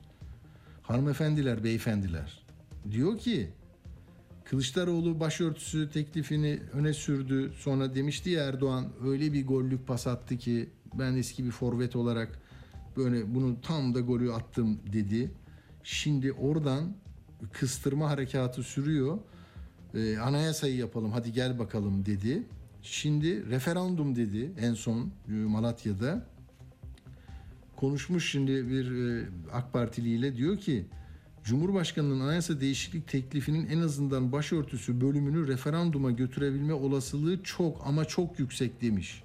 hanımefendiler, 0.83 1.65
beyefendiler. 1.65 2.47
Diyor 2.91 3.19
ki 3.19 3.51
Kılıçdaroğlu 4.45 5.21
başörtüsü 5.21 5.91
teklifini 5.91 6.61
öne 6.73 6.93
sürdü. 6.93 7.53
Sonra 7.57 7.95
demişti 7.95 8.31
ya 8.31 8.45
Erdoğan 8.45 8.89
öyle 9.05 9.33
bir 9.33 9.47
gollük 9.47 9.87
pas 9.87 10.07
attı 10.07 10.37
ki 10.37 10.69
ben 10.95 11.17
eski 11.17 11.45
bir 11.45 11.51
forvet 11.51 11.97
olarak 11.97 12.39
böyle 12.97 13.35
bunu 13.35 13.61
tam 13.61 13.95
da 13.95 14.01
golü 14.01 14.33
attım 14.33 14.81
dedi. 14.93 15.31
Şimdi 15.85 16.33
oradan 16.33 16.95
kıstırma 17.53 18.11
harekatı 18.11 18.63
sürüyor. 18.63 19.19
Ee, 19.95 20.19
anayasayı 20.19 20.77
yapalım 20.77 21.13
hadi 21.13 21.33
gel 21.33 21.59
bakalım 21.59 22.07
dedi. 22.07 22.43
Şimdi 22.83 23.51
referandum 23.51 24.17
dedi 24.17 24.53
en 24.61 24.75
son 24.75 25.11
e, 25.29 25.33
Malatya'da. 25.33 26.27
konuşmuş 27.77 28.31
şimdi 28.31 28.69
bir 28.71 28.91
e, 28.91 29.29
AK 29.53 29.73
Partiliyle 29.73 30.37
diyor 30.37 30.59
ki 30.59 30.87
Cumhurbaşkanının 31.45 32.21
anayasa 32.21 32.61
değişiklik 32.61 33.09
teklifinin 33.09 33.67
en 33.67 33.81
azından 33.81 34.33
başörtüsü 34.33 35.01
bölümünü 35.01 35.49
referanduma 35.49 36.11
götürebilme 36.11 36.73
olasılığı 36.73 37.43
çok 37.43 37.87
ama 37.87 38.05
çok 38.05 38.39
yüksek 38.39 38.83
demiş. 38.83 39.23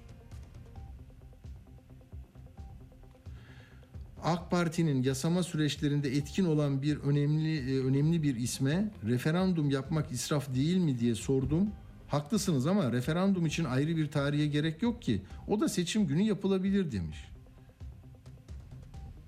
AK 4.22 4.50
Parti'nin 4.50 5.02
yasama 5.02 5.42
süreçlerinde 5.42 6.08
etkin 6.08 6.44
olan 6.44 6.82
bir 6.82 6.96
önemli 6.96 7.76
e, 7.76 7.80
önemli 7.84 8.22
bir 8.22 8.36
isme 8.36 8.90
referandum 9.06 9.70
yapmak 9.70 10.12
israf 10.12 10.54
değil 10.54 10.76
mi 10.76 10.98
diye 10.98 11.14
sordum. 11.14 11.68
Haklısınız 12.08 12.66
ama 12.66 12.92
referandum 12.92 13.46
için 13.46 13.64
ayrı 13.64 13.96
bir 13.96 14.10
tarihe 14.10 14.46
gerek 14.46 14.82
yok 14.82 15.02
ki. 15.02 15.22
O 15.48 15.60
da 15.60 15.68
seçim 15.68 16.06
günü 16.06 16.22
yapılabilir 16.22 16.92
demiş. 16.92 17.18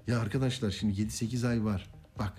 Ya 0.07 0.21
arkadaşlar 0.21 0.71
şimdi 0.71 1.03
7-8 1.03 1.49
ay 1.49 1.65
var. 1.65 1.91
Bak 2.19 2.33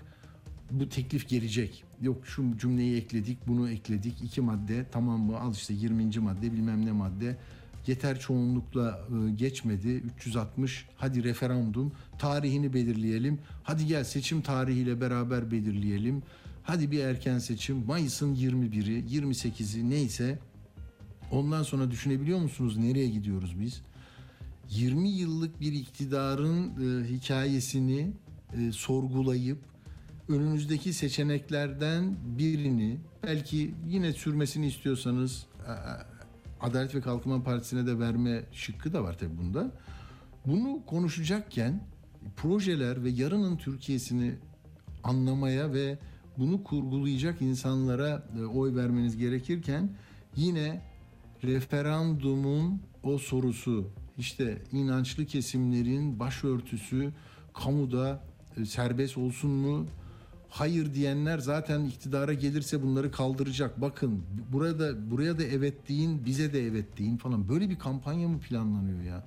bu 0.70 0.88
teklif 0.88 1.28
gelecek. 1.28 1.84
Yok 2.00 2.26
şu 2.26 2.58
cümleyi 2.58 2.96
ekledik, 2.96 3.48
bunu 3.48 3.70
ekledik. 3.70 4.22
iki 4.22 4.40
madde 4.40 4.86
tamam 4.92 5.20
mı? 5.20 5.40
Al 5.40 5.52
işte 5.52 5.74
20. 5.74 6.18
madde 6.18 6.52
bilmem 6.52 6.86
ne 6.86 6.92
madde. 6.92 7.36
Yeter 7.86 8.20
çoğunlukla 8.20 9.00
e, 9.10 9.30
geçmedi. 9.30 9.88
360 9.88 10.86
hadi 10.96 11.24
referandum 11.24 11.92
tarihini 12.18 12.74
belirleyelim. 12.74 13.38
Hadi 13.62 13.86
gel 13.86 14.04
seçim 14.04 14.42
tarihiyle 14.42 15.00
beraber 15.00 15.50
belirleyelim. 15.50 16.22
Hadi 16.62 16.90
bir 16.90 17.00
erken 17.00 17.38
seçim 17.38 17.86
Mayıs'ın 17.86 18.34
21'i 18.34 19.18
28'i 19.18 19.90
neyse 19.90 20.38
ondan 21.30 21.62
sonra 21.62 21.90
düşünebiliyor 21.90 22.38
musunuz 22.38 22.76
nereye 22.76 23.08
gidiyoruz 23.08 23.60
biz? 23.60 23.82
20 24.70 25.08
yıllık 25.08 25.60
bir 25.60 25.72
iktidarın 25.72 26.66
e, 26.66 27.08
hikayesini 27.08 28.12
e, 28.58 28.72
sorgulayıp 28.72 29.58
önünüzdeki 30.28 30.92
seçeneklerden 30.92 32.16
birini 32.38 32.98
belki 33.22 33.74
yine 33.88 34.12
sürmesini 34.12 34.66
istiyorsanız 34.66 35.46
Adalet 36.62 36.94
ve 36.94 37.00
Kalkınma 37.00 37.42
Partisi'ne 37.42 37.86
de 37.86 37.98
verme 37.98 38.44
şıkkı 38.52 38.92
da 38.92 39.04
var 39.04 39.18
tabii 39.18 39.38
bunda. 39.38 39.72
Bunu 40.46 40.80
konuşacakken 40.86 41.80
projeler 42.36 43.04
ve 43.04 43.10
yarının 43.10 43.56
Türkiye'sini 43.56 44.34
anlamaya 45.04 45.72
ve 45.72 45.98
bunu 46.38 46.64
kurgulayacak 46.64 47.42
insanlara 47.42 48.26
e, 48.38 48.44
oy 48.44 48.74
vermeniz 48.74 49.16
gerekirken 49.16 49.90
yine 50.36 50.82
referandumun 51.44 52.80
o 53.02 53.18
sorusu 53.18 53.88
işte 54.18 54.62
inançlı 54.72 55.26
kesimlerin 55.26 56.18
başörtüsü 56.18 57.12
kamuda 57.54 58.24
e, 58.56 58.64
serbest 58.64 59.18
olsun 59.18 59.50
mu? 59.50 59.86
Hayır 60.52 60.94
diyenler 60.94 61.38
zaten 61.38 61.84
iktidara 61.84 62.34
gelirse 62.34 62.82
bunları 62.82 63.10
kaldıracak. 63.10 63.80
Bakın 63.80 64.22
burada 64.52 65.10
buraya 65.10 65.38
da 65.38 65.42
evet 65.42 65.88
deyin, 65.88 66.24
bize 66.24 66.52
de 66.52 66.66
evet 66.66 66.98
deyin 66.98 67.16
falan. 67.16 67.48
Böyle 67.48 67.70
bir 67.70 67.78
kampanya 67.78 68.28
mı 68.28 68.38
planlanıyor 68.38 69.02
ya? 69.02 69.24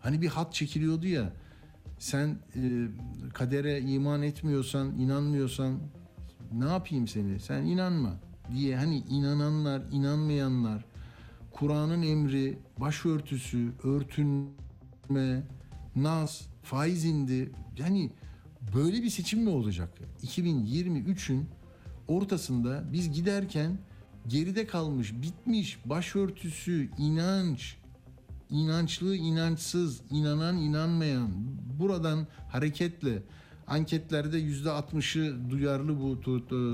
Hani 0.00 0.22
bir 0.22 0.28
hat 0.28 0.54
çekiliyordu 0.54 1.06
ya. 1.06 1.32
Sen 1.98 2.38
e, 2.56 2.86
kadere 3.34 3.80
iman 3.80 4.22
etmiyorsan, 4.22 4.98
inanmıyorsan 4.98 5.78
ne 6.52 6.68
yapayım 6.68 7.08
seni? 7.08 7.40
Sen 7.40 7.62
inanma 7.62 8.16
diye 8.54 8.76
hani 8.76 8.98
inananlar, 8.98 9.82
inanmayanlar 9.92 10.84
Kur'an'ın 11.52 12.02
emri, 12.02 12.58
başörtüsü, 12.80 13.72
örtünme, 13.82 15.42
naz, 15.96 16.48
faiz 16.62 17.04
indi. 17.04 17.52
Yani 17.78 18.10
böyle 18.74 19.02
bir 19.02 19.10
seçim 19.10 19.42
mi 19.42 19.50
olacak? 19.50 19.98
2023'ün 20.22 21.48
ortasında 22.08 22.84
biz 22.92 23.12
giderken 23.12 23.78
geride 24.28 24.66
kalmış, 24.66 25.12
bitmiş 25.12 25.78
başörtüsü, 25.84 26.90
inanç, 26.98 27.76
inançlı, 28.50 29.16
inançsız, 29.16 30.00
inanan, 30.10 30.56
inanmayan 30.56 31.30
buradan 31.78 32.26
hareketle 32.48 33.22
anketlerde 33.66 34.38
yüzde 34.38 34.68
60'ı 34.68 35.50
duyarlı 35.50 36.00
bu 36.00 36.20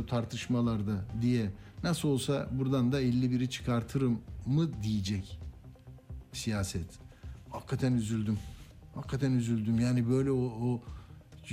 tartışmalarda 0.06 1.04
diye 1.22 1.52
nasıl 1.82 2.08
olsa 2.08 2.48
buradan 2.52 2.92
da 2.92 3.02
51'i 3.02 3.50
çıkartırım 3.50 4.20
mı 4.46 4.82
diyecek 4.82 5.38
siyaset. 6.32 6.98
Hakikaten 7.50 7.92
üzüldüm. 7.92 8.38
Hakikaten 8.94 9.32
üzüldüm. 9.32 9.80
Yani 9.80 10.08
böyle 10.08 10.30
o, 10.30 10.44
o 10.44 10.82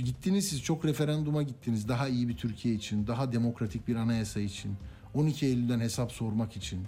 gittiniz 0.04 0.48
siz 0.48 0.62
çok 0.62 0.84
referanduma 0.84 1.42
gittiniz. 1.42 1.88
Daha 1.88 2.08
iyi 2.08 2.28
bir 2.28 2.36
Türkiye 2.36 2.74
için, 2.74 3.06
daha 3.06 3.32
demokratik 3.32 3.88
bir 3.88 3.96
anayasa 3.96 4.40
için. 4.40 4.74
12 5.14 5.46
Eylül'den 5.46 5.80
hesap 5.80 6.12
sormak 6.12 6.56
için. 6.56 6.80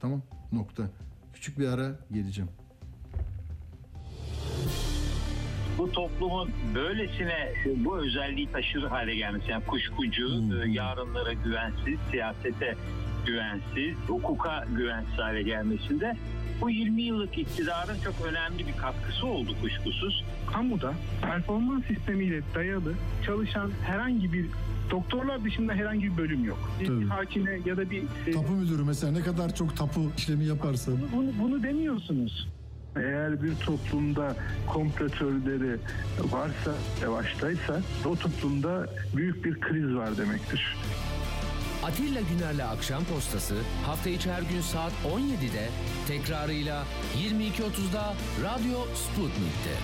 Tamam 0.00 0.22
nokta. 0.52 0.82
Küçük 1.34 1.58
bir 1.58 1.68
ara 1.68 1.98
geleceğim. 2.12 2.50
bu 5.78 5.92
toplumun 5.92 6.50
böylesine 6.74 7.52
bu 7.76 7.98
özelliği 7.98 8.52
taşır 8.52 8.82
hale 8.82 9.16
gelmesi 9.16 9.50
yani 9.50 9.64
kuşkucu, 9.64 10.28
Hmm. 10.28 10.72
yarınlara 10.72 11.32
güvensiz, 11.32 11.98
siyasete 12.10 12.74
güvensiz, 13.26 13.96
hukuka 14.08 14.64
güvensiz 14.76 15.18
hale 15.18 15.42
gelmesinde 15.42 16.16
bu 16.60 16.70
20 16.70 17.02
yıllık 17.02 17.38
iktidarın 17.38 17.96
çok 18.04 18.14
önemli 18.26 18.66
bir 18.66 18.76
katkısı 18.76 19.26
oldu 19.26 19.50
kuşkusuz. 19.62 20.24
kamuda 20.52 20.94
performans 21.22 21.84
sistemiyle 21.86 22.40
dayalı 22.54 22.92
çalışan 23.26 23.70
herhangi 23.82 24.32
bir 24.32 24.46
doktorlar 24.90 25.44
dışında 25.44 25.72
herhangi 25.72 26.12
bir 26.12 26.16
bölüm 26.16 26.44
yok. 26.44 26.70
Bir 26.80 26.86
Tabii. 26.86 27.06
hakime 27.06 27.58
ya 27.66 27.76
da 27.76 27.90
bir 27.90 28.02
e, 28.26 28.32
Tapu 28.32 28.52
müdürü 28.52 28.84
mesela 28.84 29.12
ne 29.12 29.20
kadar 29.20 29.54
çok 29.54 29.76
tapu 29.76 30.10
işlemi 30.16 30.44
yaparsa. 30.44 30.92
bunu, 31.16 31.30
bunu 31.42 31.62
demiyorsunuz. 31.62 32.48
Eğer 32.96 33.42
bir 33.42 33.54
toplumda 33.54 34.36
komplo 34.66 35.08
teorileri 35.08 35.76
varsa, 36.32 36.74
yavaştaysa 37.02 37.80
o 38.04 38.16
toplumda 38.16 38.86
büyük 39.16 39.44
bir 39.44 39.60
kriz 39.60 39.94
var 39.94 40.16
demektir. 40.18 40.76
Atilla 41.84 42.20
Güner'le 42.20 42.66
Akşam 42.68 43.04
Postası 43.04 43.54
hafta 43.86 44.10
içi 44.10 44.32
her 44.32 44.42
gün 44.42 44.60
saat 44.60 44.92
17'de 44.92 45.68
tekrarıyla 46.08 46.84
22.30'da 47.18 48.14
Radyo 48.42 48.78
Sputnik'te. 48.94 49.74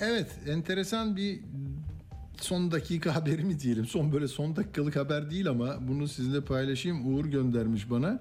Evet, 0.00 0.38
enteresan 0.48 1.16
bir 1.16 1.40
son 2.40 2.70
dakika 2.70 3.14
haberi 3.14 3.44
mi 3.44 3.60
diyelim? 3.60 3.86
Son 3.86 4.12
böyle 4.12 4.28
son 4.28 4.56
dakikalık 4.56 4.96
haber 4.96 5.30
değil 5.30 5.48
ama 5.48 5.88
bunu 5.88 6.08
sizinle 6.08 6.40
paylaşayım. 6.40 7.14
Uğur 7.14 7.24
göndermiş 7.24 7.90
bana. 7.90 8.20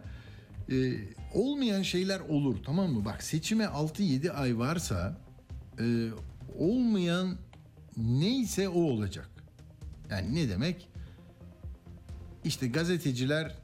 Ee, 0.71 0.93
olmayan 1.33 1.81
şeyler 1.81 2.19
olur 2.19 2.57
tamam 2.65 2.91
mı? 2.91 3.05
Bak 3.05 3.23
seçime 3.23 3.63
6-7 3.63 4.31
ay 4.31 4.57
varsa 4.57 5.17
e, 5.79 6.09
olmayan 6.57 7.37
neyse 7.97 8.69
o 8.69 8.81
olacak. 8.81 9.29
Yani 10.09 10.35
ne 10.35 10.49
demek? 10.49 10.87
İşte 12.43 12.67
gazeteciler 12.67 13.55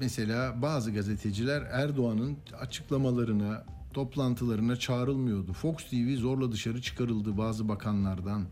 mesela 0.00 0.62
bazı 0.62 0.92
gazeteciler 0.92 1.62
Erdoğan'ın 1.62 2.36
açıklamalarına, 2.60 3.64
toplantılarına 3.92 4.76
çağrılmıyordu. 4.76 5.52
Fox 5.52 5.76
TV 5.76 6.16
zorla 6.16 6.52
dışarı 6.52 6.82
çıkarıldı 6.82 7.38
bazı 7.38 7.68
bakanlardan. 7.68 8.46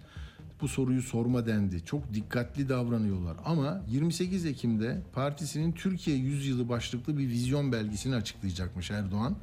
Bu 0.61 0.69
soruyu 0.69 1.03
sorma 1.03 1.47
dendi. 1.47 1.85
Çok 1.85 2.15
dikkatli 2.15 2.69
davranıyorlar. 2.69 3.37
Ama 3.45 3.83
28 3.89 4.47
Ekim'de 4.47 5.03
partisinin 5.13 5.73
Türkiye 5.73 6.17
Yüzyılı 6.17 6.69
başlıklı 6.69 7.19
bir 7.19 7.29
vizyon 7.29 7.73
belgesini 7.73 8.15
açıklayacakmış 8.15 8.91
Erdoğan. 8.91 9.37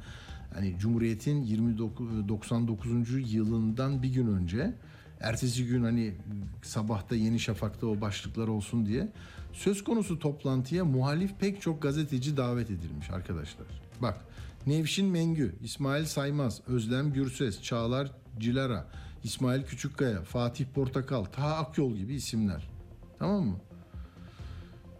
Hani 0.54 0.78
Cumhuriyet'in 0.78 1.42
29, 1.42 2.28
99. 2.28 3.32
yılından 3.32 4.02
bir 4.02 4.08
gün 4.08 4.26
önce 4.26 4.74
ertesi 5.20 5.66
gün 5.66 5.82
hani 5.84 6.14
sabahta 6.62 7.14
Yeni 7.14 7.40
Şafak'ta 7.40 7.86
o 7.86 8.00
başlıklar 8.00 8.48
olsun 8.48 8.86
diye 8.86 9.08
söz 9.52 9.84
konusu 9.84 10.18
toplantıya 10.18 10.84
muhalif 10.84 11.30
pek 11.40 11.62
çok 11.62 11.82
gazeteci 11.82 12.36
davet 12.36 12.70
edilmiş 12.70 13.10
arkadaşlar. 13.10 13.66
Bak 14.02 14.20
Nevşin 14.66 15.06
Mengü, 15.06 15.54
İsmail 15.62 16.04
Saymaz, 16.04 16.60
Özlem 16.66 17.12
Gürses, 17.12 17.62
Çağlar 17.62 18.10
Cilara, 18.38 18.86
İsmail 19.24 19.62
Küçükkaya, 19.62 20.22
Fatih 20.22 20.64
Portakal, 20.74 21.24
Taha 21.24 21.56
Akyol 21.56 21.96
gibi 21.96 22.14
isimler. 22.14 22.70
Tamam 23.18 23.44
mı? 23.44 23.56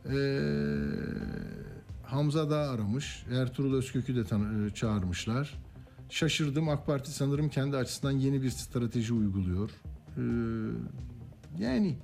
Ee, 0.06 0.80
Hamza 2.02 2.50
Dağ 2.50 2.70
aramış. 2.70 3.24
Ertuğrul 3.32 3.74
Özkök'ü 3.74 4.16
de 4.16 4.24
tan- 4.24 4.66
e, 4.66 4.74
çağırmışlar. 4.74 5.54
Şaşırdım 6.10 6.68
AK 6.68 6.86
Parti 6.86 7.10
sanırım 7.10 7.48
kendi 7.48 7.76
açısından 7.76 8.12
yeni 8.12 8.42
bir 8.42 8.50
strateji 8.50 9.12
uyguluyor. 9.14 9.70
Ee, 10.20 11.62
yani 11.62 11.96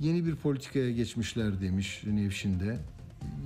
yeni 0.00 0.26
bir 0.26 0.36
politikaya 0.36 0.90
geçmişler 0.90 1.60
demiş 1.60 2.02
Nevşin'de. 2.06 2.78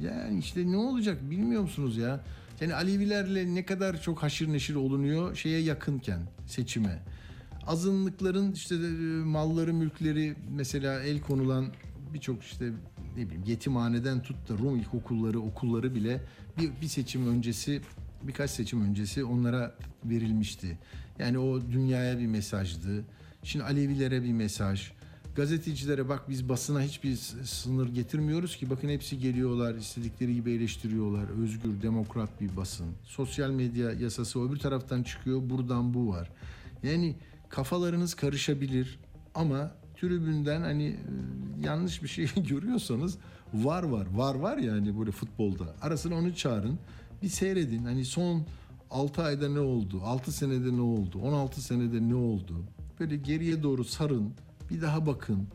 Yani 0.02 0.38
işte 0.38 0.72
ne 0.72 0.76
olacak 0.76 1.30
bilmiyor 1.30 1.62
musunuz 1.62 1.96
ya? 1.96 2.20
Yani 2.60 2.74
Alevilerle 2.74 3.54
ne 3.54 3.64
kadar 3.64 4.02
çok 4.02 4.22
haşır 4.22 4.52
neşir 4.52 4.74
olunuyor 4.74 5.34
şeye 5.36 5.60
yakınken 5.60 6.20
seçime. 6.46 7.02
Azınlıkların 7.66 8.52
işte 8.52 8.74
e, 8.74 8.78
malları, 9.24 9.74
mülkleri 9.74 10.36
mesela 10.50 11.02
el 11.02 11.20
konulan 11.20 11.66
birçok 12.14 12.42
işte 12.42 12.70
ne 13.16 13.26
bileyim 13.26 13.44
yetimhaneden 13.46 14.22
tut 14.22 14.48
da 14.48 14.58
Rum 14.58 14.76
ilkokulları, 14.76 15.40
okulları 15.40 15.94
bile 15.94 16.20
bir, 16.58 16.70
bir 16.82 16.86
seçim 16.86 17.28
öncesi 17.28 17.80
birkaç 18.22 18.50
seçim 18.50 18.82
öncesi 18.82 19.24
onlara 19.24 19.74
verilmişti. 20.04 20.78
Yani 21.18 21.38
o 21.38 21.60
dünyaya 21.60 22.18
bir 22.18 22.26
mesajdı. 22.26 23.04
Şimdi 23.42 23.64
Alevilere 23.64 24.22
bir 24.22 24.32
mesaj. 24.32 24.90
Gazetecilere 25.36 26.08
bak 26.08 26.28
biz 26.28 26.48
basına 26.48 26.80
hiçbir 26.82 27.16
sınır 27.44 27.88
getirmiyoruz 27.88 28.56
ki. 28.56 28.70
Bakın 28.70 28.88
hepsi 28.88 29.18
geliyorlar, 29.18 29.74
istedikleri 29.74 30.34
gibi 30.34 30.52
eleştiriyorlar. 30.52 31.42
Özgür, 31.42 31.82
demokrat 31.82 32.40
bir 32.40 32.56
basın. 32.56 32.86
Sosyal 33.04 33.50
medya 33.50 33.92
yasası 33.92 34.48
öbür 34.48 34.56
taraftan 34.56 35.02
çıkıyor, 35.02 35.50
buradan 35.50 35.94
bu 35.94 36.08
var. 36.08 36.30
Yani 36.82 37.16
kafalarınız 37.48 38.14
karışabilir 38.14 38.98
ama 39.34 39.72
tribünden 40.00 40.60
hani 40.60 40.84
e, 40.84 40.96
yanlış 41.66 42.02
bir 42.02 42.08
şey 42.08 42.26
görüyorsanız 42.48 43.18
var 43.54 43.82
var. 43.82 44.06
Var 44.14 44.34
var 44.34 44.58
yani 44.58 44.98
böyle 44.98 45.10
futbolda. 45.10 45.74
Arasına 45.82 46.14
onu 46.14 46.34
çağırın. 46.34 46.78
Bir 47.22 47.28
seyredin. 47.28 47.84
Hani 47.84 48.04
son 48.04 48.46
6 48.90 49.22
ayda 49.22 49.48
ne 49.48 49.60
oldu? 49.60 50.00
6 50.04 50.32
senede 50.32 50.76
ne 50.76 50.80
oldu? 50.80 51.18
16 51.18 51.62
senede 51.62 52.08
ne 52.08 52.14
oldu? 52.14 52.64
Böyle 53.00 53.16
geriye 53.16 53.62
doğru 53.62 53.84
sarın. 53.84 54.32
Bir 54.70 54.82
daha 54.82 55.06
bakın. 55.06 55.48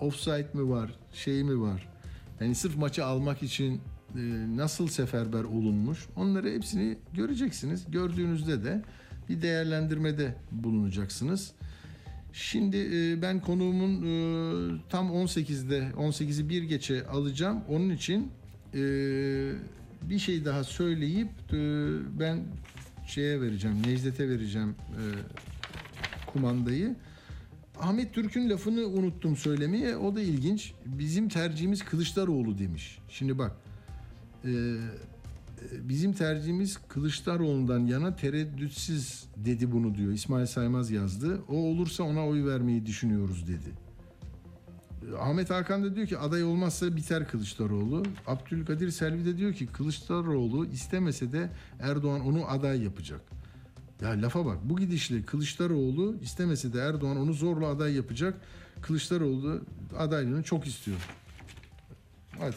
Offside 0.00 0.48
mi 0.54 0.70
var? 0.70 0.90
Şey 1.12 1.44
mi 1.44 1.60
var? 1.60 1.88
Yani 2.40 2.54
sırf 2.54 2.76
maçı 2.76 3.04
almak 3.04 3.42
için 3.42 3.80
e, 4.16 4.20
nasıl 4.56 4.88
seferber 4.88 5.44
olunmuş? 5.44 6.06
Onları 6.16 6.50
hepsini 6.50 6.98
göreceksiniz. 7.14 7.90
Gördüğünüzde 7.90 8.64
de 8.64 8.82
bir 9.28 9.42
değerlendirmede 9.42 10.34
bulunacaksınız. 10.52 11.52
Şimdi 12.32 12.76
e, 12.76 13.22
ben 13.22 13.40
konuğumun 13.40 13.94
e, 13.96 14.80
tam 14.88 15.10
18'de 15.10 15.90
18'i 15.96 16.48
bir 16.48 16.62
geçe 16.62 17.06
alacağım. 17.06 17.60
Onun 17.68 17.90
için 17.90 18.30
bir 20.02 20.18
şey 20.18 20.44
daha 20.44 20.64
söyleyip 20.64 21.28
ben 22.20 22.44
şeye 23.06 23.40
vereceğim, 23.40 23.76
Necdet'e 23.86 24.28
vereceğim 24.28 24.74
kumandayı. 26.32 26.96
Ahmet 27.80 28.14
Türk'ün 28.14 28.50
lafını 28.50 28.86
unuttum 28.86 29.36
söylemeye. 29.36 29.96
O 29.96 30.16
da 30.16 30.20
ilginç. 30.20 30.72
Bizim 30.86 31.28
tercihimiz 31.28 31.84
Kılıçdaroğlu 31.84 32.58
demiş. 32.58 32.98
Şimdi 33.08 33.38
bak. 33.38 33.52
e, 34.44 34.50
bizim 35.82 36.12
tercihimiz 36.12 36.78
Kılıçdaroğlu'ndan 36.88 37.86
yana 37.86 38.16
tereddütsüz 38.16 39.24
dedi 39.36 39.72
bunu 39.72 39.94
diyor. 39.94 40.12
İsmail 40.12 40.46
Saymaz 40.46 40.90
yazdı. 40.90 41.40
O 41.48 41.56
olursa 41.56 42.02
ona 42.02 42.26
oy 42.26 42.46
vermeyi 42.46 42.86
düşünüyoruz 42.86 43.48
dedi. 43.48 43.90
Ahmet 45.20 45.50
Hakan 45.50 45.82
da 45.84 45.96
diyor 45.96 46.06
ki 46.06 46.18
aday 46.18 46.44
olmazsa 46.44 46.96
biter 46.96 47.28
Kılıçdaroğlu. 47.28 48.02
Abdülkadir 48.26 48.90
Selvi 48.90 49.24
de 49.24 49.38
diyor 49.38 49.54
ki 49.54 49.66
Kılıçdaroğlu 49.66 50.66
istemese 50.66 51.32
de 51.32 51.50
Erdoğan 51.80 52.20
onu 52.20 52.50
aday 52.50 52.82
yapacak. 52.82 53.20
Ya 54.02 54.22
lafa 54.22 54.46
bak 54.46 54.58
bu 54.64 54.76
gidişle 54.76 55.22
Kılıçdaroğlu 55.22 56.16
istemese 56.22 56.72
de 56.72 56.80
Erdoğan 56.80 57.16
onu 57.16 57.32
zorla 57.32 57.66
aday 57.66 57.94
yapacak. 57.94 58.34
Kılıçdaroğlu 58.82 59.60
adaylığını 59.98 60.42
çok 60.42 60.66
istiyor. 60.66 60.96
Hadi. 62.38 62.56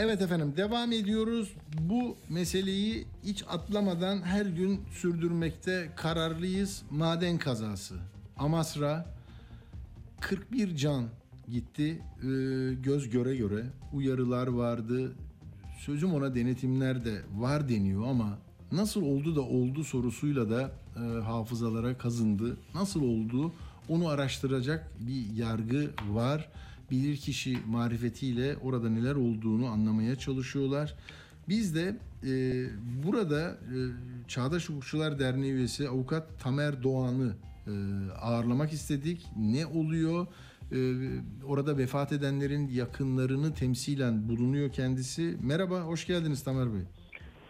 Evet 0.00 0.22
efendim 0.22 0.54
devam 0.56 0.92
ediyoruz. 0.92 1.52
Bu 1.80 2.16
meseleyi 2.28 3.06
hiç 3.24 3.44
atlamadan 3.48 4.22
her 4.22 4.46
gün 4.46 4.80
sürdürmekte 4.90 5.92
kararlıyız. 5.96 6.82
Maden 6.90 7.38
kazası. 7.38 7.94
Amasra 8.36 9.14
41 10.20 10.76
can 10.76 11.04
gitti. 11.48 12.02
Ee, 12.18 12.24
göz 12.82 13.10
göre 13.10 13.36
göre 13.36 13.64
uyarılar 13.92 14.46
vardı. 14.46 15.12
Sözüm 15.78 16.14
ona 16.14 16.34
denetimler 16.34 17.04
de 17.04 17.22
var 17.36 17.68
deniyor 17.68 18.06
ama 18.08 18.38
nasıl 18.72 19.02
oldu 19.02 19.36
da 19.36 19.40
oldu 19.40 19.84
sorusuyla 19.84 20.50
da 20.50 20.70
e, 20.96 21.20
hafızalara 21.20 21.98
kazındı. 21.98 22.56
Nasıl 22.74 23.02
oldu 23.02 23.52
onu 23.88 24.08
araştıracak 24.08 24.90
bir 25.00 25.36
yargı 25.36 25.90
var. 26.10 26.48
Bilirkişi 26.90 27.58
marifetiyle 27.66 28.56
orada 28.56 28.90
neler 28.90 29.14
olduğunu 29.14 29.66
anlamaya 29.66 30.16
çalışıyorlar. 30.16 30.94
Biz 31.48 31.74
de 31.74 31.96
e, 32.26 32.64
burada 33.06 33.50
e, 33.50 33.76
Çağdaş 34.28 34.68
Hukukçular 34.68 35.18
Derneği 35.18 35.52
üyesi 35.52 35.88
avukat 35.88 36.40
Tamer 36.40 36.82
Doğan'ı 36.82 37.36
e, 37.66 37.72
ağırlamak 38.20 38.72
istedik. 38.72 39.26
Ne 39.36 39.66
oluyor? 39.66 40.26
E, 40.72 40.78
orada 41.44 41.78
vefat 41.78 42.12
edenlerin 42.12 42.68
yakınlarını 42.68 43.54
temsilen 43.54 44.28
bulunuyor 44.28 44.72
kendisi. 44.72 45.36
Merhaba, 45.42 45.80
hoş 45.80 46.06
geldiniz 46.06 46.42
Tamer 46.44 46.74
Bey. 46.74 46.82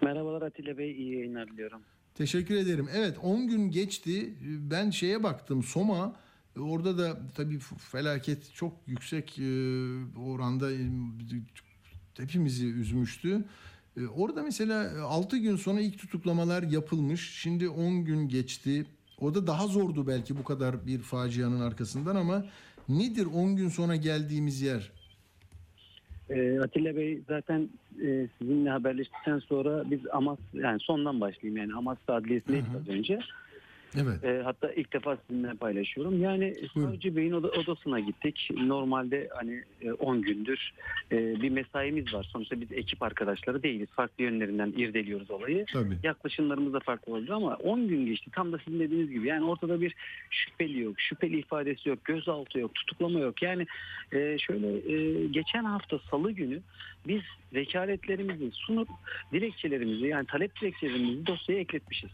Merhabalar 0.03 0.43
Atilla 0.43 0.79
Bey, 0.79 0.93
iyi 0.93 1.15
yayınlar 1.15 1.49
diliyorum. 1.49 1.81
Teşekkür 2.15 2.55
ederim. 2.57 2.89
Evet 2.95 3.17
10 3.23 3.49
gün 3.49 3.71
geçti. 3.71 4.35
Ben 4.71 4.91
şeye 4.91 5.23
baktım 5.23 5.63
Soma. 5.63 6.17
Orada 6.63 6.99
da 6.99 7.19
tabii 7.37 7.59
felaket 7.93 8.55
çok 8.55 8.73
yüksek 8.87 9.39
e, 9.39 9.43
oranda 10.19 10.73
e, 10.73 10.79
hepimizi 12.19 12.67
üzmüştü. 12.67 13.45
E, 13.97 14.07
Orada 14.07 14.43
mesela 14.43 15.03
6 15.03 15.39
gün 15.39 15.57
sonra 15.57 15.81
ilk 15.81 15.99
tutuklamalar 15.99 16.63
yapılmış. 16.63 17.31
Şimdi 17.43 17.69
10 17.69 18.05
gün 18.05 18.29
geçti. 18.29 18.87
O 19.21 19.35
da 19.35 19.47
daha 19.47 19.67
zordu 19.67 20.07
belki 20.07 20.39
bu 20.39 20.45
kadar 20.45 20.87
bir 20.87 20.99
facianın 20.99 21.61
arkasından 21.61 22.17
ama 22.17 22.45
nedir 22.89 23.27
10 23.35 23.57
gün 23.57 23.69
sonra 23.69 23.97
geldiğimiz 23.97 24.63
yer? 24.63 24.91
Atilla 26.63 26.97
Bey 26.97 27.21
zaten 27.29 27.69
e, 28.03 28.29
sizinle 28.39 28.71
haberleştikten 28.71 29.39
sonra 29.39 29.91
biz 29.91 30.01
Amas 30.13 30.39
yani 30.53 30.81
sondan 30.81 31.21
başlayayım 31.21 31.57
yani 31.57 31.75
Amasya 31.75 32.15
Adliyesi'ndeydik 32.15 32.69
az 32.81 32.89
önce. 32.89 33.21
Evet. 33.97 34.25
E, 34.25 34.43
hatta 34.45 34.73
ilk 34.73 34.93
defa 34.93 35.17
sizinle 35.17 35.55
paylaşıyorum. 35.55 36.23
Yani 36.23 36.55
Savcı 36.75 37.17
Bey'in 37.17 37.33
oda- 37.33 37.51
odasına 37.61 38.01
gittik. 38.01 38.49
Normalde 38.57 39.29
hani 39.35 39.63
e, 39.83 39.93
10 39.93 40.23
gündür 40.23 40.73
e, 41.13 41.17
bir 41.43 41.51
mesaimiz 41.51 42.15
var. 42.15 42.29
Sonuçta 42.33 42.61
biz 42.61 42.73
ekip 42.73 43.03
arkadaşları 43.03 43.63
değiliz. 43.63 43.89
Farklı 43.97 44.25
yönlerinden 44.25 44.73
irdeliyoruz 44.77 45.31
olayı. 45.31 45.65
Tabii. 45.73 45.99
Yaklaşımlarımız 46.03 46.73
da 46.73 46.81
farklı 46.81 47.15
oldu 47.15 47.35
ama 47.35 47.55
10 47.55 47.89
gün 47.89 48.07
geçti. 48.07 48.31
Tam 48.35 48.53
da 48.53 48.59
sizin 48.65 48.81
dediğiniz 48.81 49.11
gibi. 49.11 49.27
Yani 49.29 49.45
ortada 49.45 49.81
bir 49.81 49.95
şüpheli 50.31 50.81
yok. 50.81 51.01
Şüpheli 51.01 51.39
ifadesi 51.39 51.89
yok. 51.89 52.05
Gözaltı 52.05 52.59
yok. 52.59 52.75
Tutuklama 52.75 53.19
yok. 53.21 53.43
Yani 53.43 53.67
e, 54.13 54.39
şöyle 54.39 54.93
e, 54.93 55.27
geçen 55.27 55.65
hafta 55.65 55.99
salı 56.11 56.31
günü 56.33 56.61
biz 57.09 57.23
vekaletlerimizi 57.55 58.51
sunup 58.53 58.89
dilekçelerimizi 59.33 60.07
yani 60.07 60.27
talep 60.27 60.61
dilekçelerimizi 60.61 61.27
dosyaya 61.27 61.61
ekletmişiz. 61.61 62.11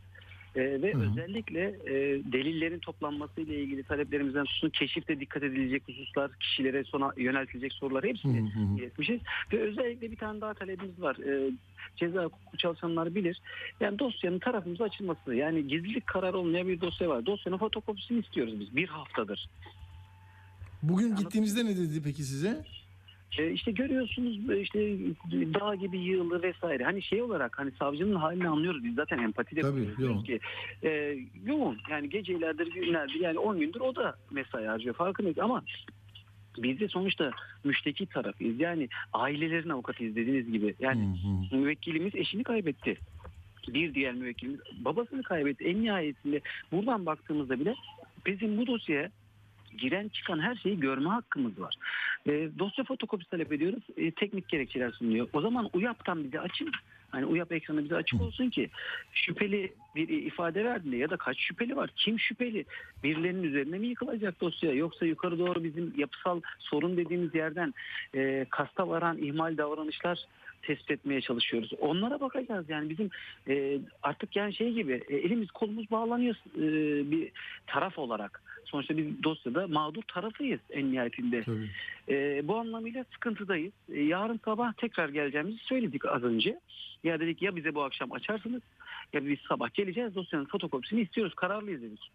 E, 0.56 0.82
ve 0.82 0.94
özellikle 0.96 1.60
e, 1.60 1.94
delillerin 2.32 2.78
toplanması 2.78 3.40
ile 3.40 3.62
ilgili 3.62 3.82
taleplerimizden 3.82 4.44
tutun 4.44 4.70
keşifte 4.70 5.20
dikkat 5.20 5.42
edilecek 5.42 5.82
hususlar, 5.88 6.30
kişilere 6.40 6.84
sona 6.84 7.12
yöneltilecek 7.16 7.72
sorular 7.72 8.04
hepsini 8.04 8.52
iletmişiz. 8.78 9.20
Ve 9.52 9.60
özellikle 9.60 10.10
bir 10.10 10.16
tane 10.16 10.40
daha 10.40 10.54
talebimiz 10.54 11.00
var. 11.00 11.16
E, 11.16 11.50
ceza 11.96 12.24
hukuku 12.24 12.56
çalışanlar 12.56 13.14
bilir. 13.14 13.40
Yani 13.80 13.98
dosyanın 13.98 14.38
tarafımıza 14.38 14.84
açılması. 14.84 15.34
Yani 15.34 15.66
gizlilik 15.68 16.06
kararı 16.06 16.38
olmayan 16.38 16.68
bir 16.68 16.80
dosya 16.80 17.08
var. 17.08 17.26
Dosyanın 17.26 17.58
fotokopisini 17.58 18.20
istiyoruz 18.20 18.60
biz. 18.60 18.76
Bir 18.76 18.88
haftadır. 18.88 19.48
Bugün 20.82 21.16
gittiğinizde 21.16 21.64
ne 21.64 21.76
dedi 21.76 22.02
peki 22.04 22.22
size? 22.22 22.64
E, 23.38 23.50
işte 23.50 23.70
görüyorsunuz 23.70 24.60
işte 24.60 24.98
dağ 25.30 25.74
gibi 25.74 25.98
yığılı 25.98 26.42
vesaire. 26.42 26.84
Hani 26.84 27.02
şey 27.02 27.22
olarak 27.22 27.58
hani 27.58 27.70
savcının 27.70 28.14
halini 28.14 28.48
anlıyoruz 28.48 28.84
biz 28.84 28.94
zaten 28.94 29.18
empati 29.18 29.56
de 29.56 29.60
kuruyoruz. 29.60 30.24
ki 30.24 30.40
e, 30.82 31.18
yoğun 31.44 31.78
yani 31.90 32.08
gecelerdir 32.08 32.66
günlerdir 32.66 33.20
yani 33.20 33.38
10 33.38 33.60
gündür 33.60 33.80
o 33.80 33.96
da 33.96 34.14
mesai 34.30 34.66
harcıyor 34.66 34.94
farkındayız 34.94 35.38
ama 35.38 35.62
biz 36.58 36.80
de 36.80 36.88
sonuçta 36.88 37.30
müşteki 37.64 38.06
tarafıyız. 38.06 38.60
Yani 38.60 38.88
ailelerin 39.12 39.68
avukatıyız 39.68 40.16
dediğiniz 40.16 40.52
gibi. 40.52 40.74
Yani 40.80 41.16
müvekkilimiz 41.52 42.14
eşini 42.14 42.44
kaybetti. 42.44 42.96
Bir 43.68 43.94
diğer 43.94 44.14
müvekkilimiz 44.14 44.60
babasını 44.78 45.22
kaybetti. 45.22 45.64
En 45.64 45.82
nihayetinde 45.82 46.40
buradan 46.72 47.06
baktığımızda 47.06 47.60
bile 47.60 47.74
bizim 48.26 48.58
bu 48.58 48.66
dosyaya 48.66 49.10
giren 49.78 50.08
çıkan 50.08 50.40
her 50.40 50.54
şeyi 50.54 50.80
görme 50.80 51.08
hakkımız 51.08 51.60
var. 51.60 51.74
E, 52.26 52.48
dosya 52.58 52.84
fotokopisi 52.84 53.30
talep 53.30 53.52
ediyoruz. 53.52 53.82
E, 53.96 54.10
teknik 54.10 54.48
gerekçeler 54.48 54.90
sunuluyor. 54.90 55.28
O 55.32 55.40
zaman 55.40 55.70
UYAP'tan 55.72 56.24
bize 56.24 56.40
açın. 56.40 56.70
Hani 57.10 57.26
UYAP 57.26 57.52
ekranı 57.52 57.84
bize 57.84 57.96
açık 57.96 58.20
olsun 58.20 58.50
ki 58.50 58.70
şüpheli 59.12 59.72
bir 59.96 60.08
ifade 60.08 60.64
verdiğinde 60.64 60.96
ya 60.96 61.10
da 61.10 61.16
kaç 61.16 61.38
şüpheli 61.38 61.76
var? 61.76 61.90
Kim 61.96 62.20
şüpheli? 62.20 62.64
Birilerinin 63.04 63.42
üzerine 63.42 63.78
mi 63.78 63.86
yıkılacak 63.86 64.40
dosya? 64.40 64.72
Yoksa 64.72 65.06
yukarı 65.06 65.38
doğru 65.38 65.64
bizim 65.64 65.94
yapısal 65.96 66.40
sorun 66.58 66.96
dediğimiz 66.96 67.34
yerden 67.34 67.74
e, 68.14 68.46
kasta 68.50 68.88
varan 68.88 69.18
ihmal 69.18 69.56
davranışlar 69.56 70.24
tespit 70.66 70.90
etmeye 70.90 71.20
çalışıyoruz. 71.20 71.72
Onlara 71.80 72.20
bakacağız 72.20 72.68
yani 72.68 72.90
bizim 72.90 73.10
e, 73.48 73.78
artık 74.02 74.36
yani 74.36 74.54
şey 74.54 74.72
gibi 74.72 75.02
e, 75.08 75.16
elimiz 75.16 75.50
kolumuz 75.50 75.90
bağlanıyor 75.90 76.34
e, 76.56 77.10
bir 77.10 77.30
taraf 77.66 77.98
olarak. 77.98 78.42
Sonuçta 78.64 78.96
biz 78.96 79.22
dosyada 79.22 79.66
mağdur 79.68 80.02
tarafıyız 80.02 80.60
en 80.70 80.92
nihayetinde. 80.92 81.44
E, 82.08 82.48
bu 82.48 82.56
anlamıyla 82.56 83.04
sıkıntıdayız. 83.12 83.72
E, 83.92 84.02
yarın 84.02 84.40
sabah 84.44 84.72
tekrar 84.72 85.08
geleceğimizi 85.08 85.58
söyledik 85.58 86.06
az 86.06 86.22
önce. 86.22 86.60
Ya 87.04 87.20
dedik 87.20 87.42
ya 87.42 87.56
bize 87.56 87.74
bu 87.74 87.82
akşam 87.82 88.12
açarsınız 88.12 88.62
ya 89.12 89.26
biz 89.26 89.38
sabah 89.48 89.74
geleceğiz 89.74 90.14
dosyanın 90.14 90.44
fotokopisini 90.44 91.00
istiyoruz 91.00 91.34
kararlıyız 91.34 91.82
dedik. 91.82 92.10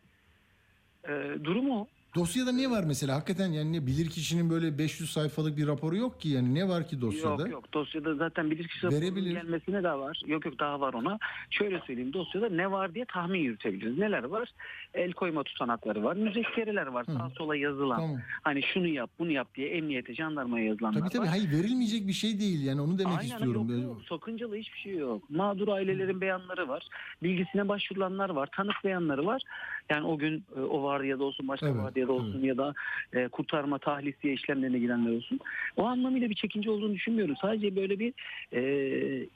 E, 1.07 1.43
durumu. 1.43 1.87
Dosyada 2.15 2.51
ne 2.51 2.69
var 2.71 2.83
mesela? 2.87 3.15
Hakikaten 3.15 3.47
yani 3.51 3.73
ne 3.73 3.87
bilir 3.87 4.09
kişinin 4.09 4.49
böyle 4.49 4.77
500 4.77 5.11
sayfalık 5.11 5.57
bir 5.57 5.67
raporu 5.67 5.95
yok 5.97 6.21
ki 6.21 6.29
yani 6.29 6.55
ne 6.55 6.67
var 6.67 6.87
ki 6.87 7.01
dosyada? 7.01 7.41
Yok 7.41 7.51
yok 7.51 7.73
dosyada 7.73 8.15
zaten 8.15 8.51
bilirkişi 8.51 8.85
raporunun 8.87 9.01
Verebilir. 9.01 9.31
gelmesine 9.31 9.83
de 9.83 9.91
var. 9.91 10.21
Yok 10.27 10.45
yok 10.45 10.59
daha 10.59 10.79
var 10.81 10.93
ona. 10.93 11.19
Şöyle 11.49 11.79
söyleyeyim 11.87 12.13
dosyada 12.13 12.49
ne 12.49 12.71
var 12.71 12.93
diye 12.95 13.05
tahmin 13.05 13.39
yürütebiliriz. 13.39 13.97
Neler 13.97 14.23
var? 14.23 14.49
El 14.93 15.11
koyma 15.11 15.43
tutanakları 15.43 16.03
var. 16.03 16.15
Müzekkereler 16.15 16.87
var. 16.87 17.03
Sağa 17.05 17.29
sola 17.37 17.55
yazılan. 17.55 17.97
Tamam. 17.99 18.21
Hani 18.41 18.63
şunu 18.63 18.87
yap 18.87 19.09
bunu 19.19 19.31
yap 19.31 19.55
diye 19.55 19.69
emniyete 19.69 20.15
jandarmaya 20.15 20.65
yazılanlar 20.65 20.99
Tabii 20.99 21.09
tabii 21.09 21.21
var. 21.21 21.27
hayır 21.27 21.51
verilmeyecek 21.51 22.07
bir 22.07 22.13
şey 22.13 22.39
değil 22.39 22.65
yani 22.65 22.81
onu 22.81 22.99
demek 22.99 23.19
Aynen, 23.19 23.29
istiyorum. 23.35 23.69
Yok, 23.69 23.83
yok. 23.83 24.01
Sakıncalı 24.09 24.55
hiçbir 24.55 24.79
şey 24.79 24.95
yok. 24.95 25.29
Mağdur 25.29 25.67
ailelerin 25.67 26.21
beyanları 26.21 26.67
var. 26.67 26.87
Bilgisine 27.23 27.67
başvurulanlar 27.67 28.29
var. 28.29 28.49
Tanık 28.55 28.75
beyanları 28.83 29.25
var. 29.25 29.41
Yani 29.89 30.07
o 30.07 30.17
gün 30.17 30.43
e, 30.57 30.59
o 30.59 30.83
vardiyada 30.83 31.23
olsun 31.23 31.47
başka 31.47 31.67
Evet, 31.67 31.77
vardiyada 31.77 31.98
olsun 32.07 32.41
ya 32.43 32.57
da 32.57 32.73
e, 33.13 33.27
kurtarma 33.27 33.77
tahlisiye 33.77 34.33
işlemlerine 34.33 34.79
girenler 34.79 35.11
olsun. 35.11 35.39
O 35.77 35.85
anlamıyla 35.85 36.29
bir 36.29 36.35
çekince 36.35 36.71
olduğunu 36.71 36.93
düşünmüyorum. 36.93 37.35
Sadece 37.41 37.75
böyle 37.75 37.99
bir 37.99 38.13
e, 38.53 38.61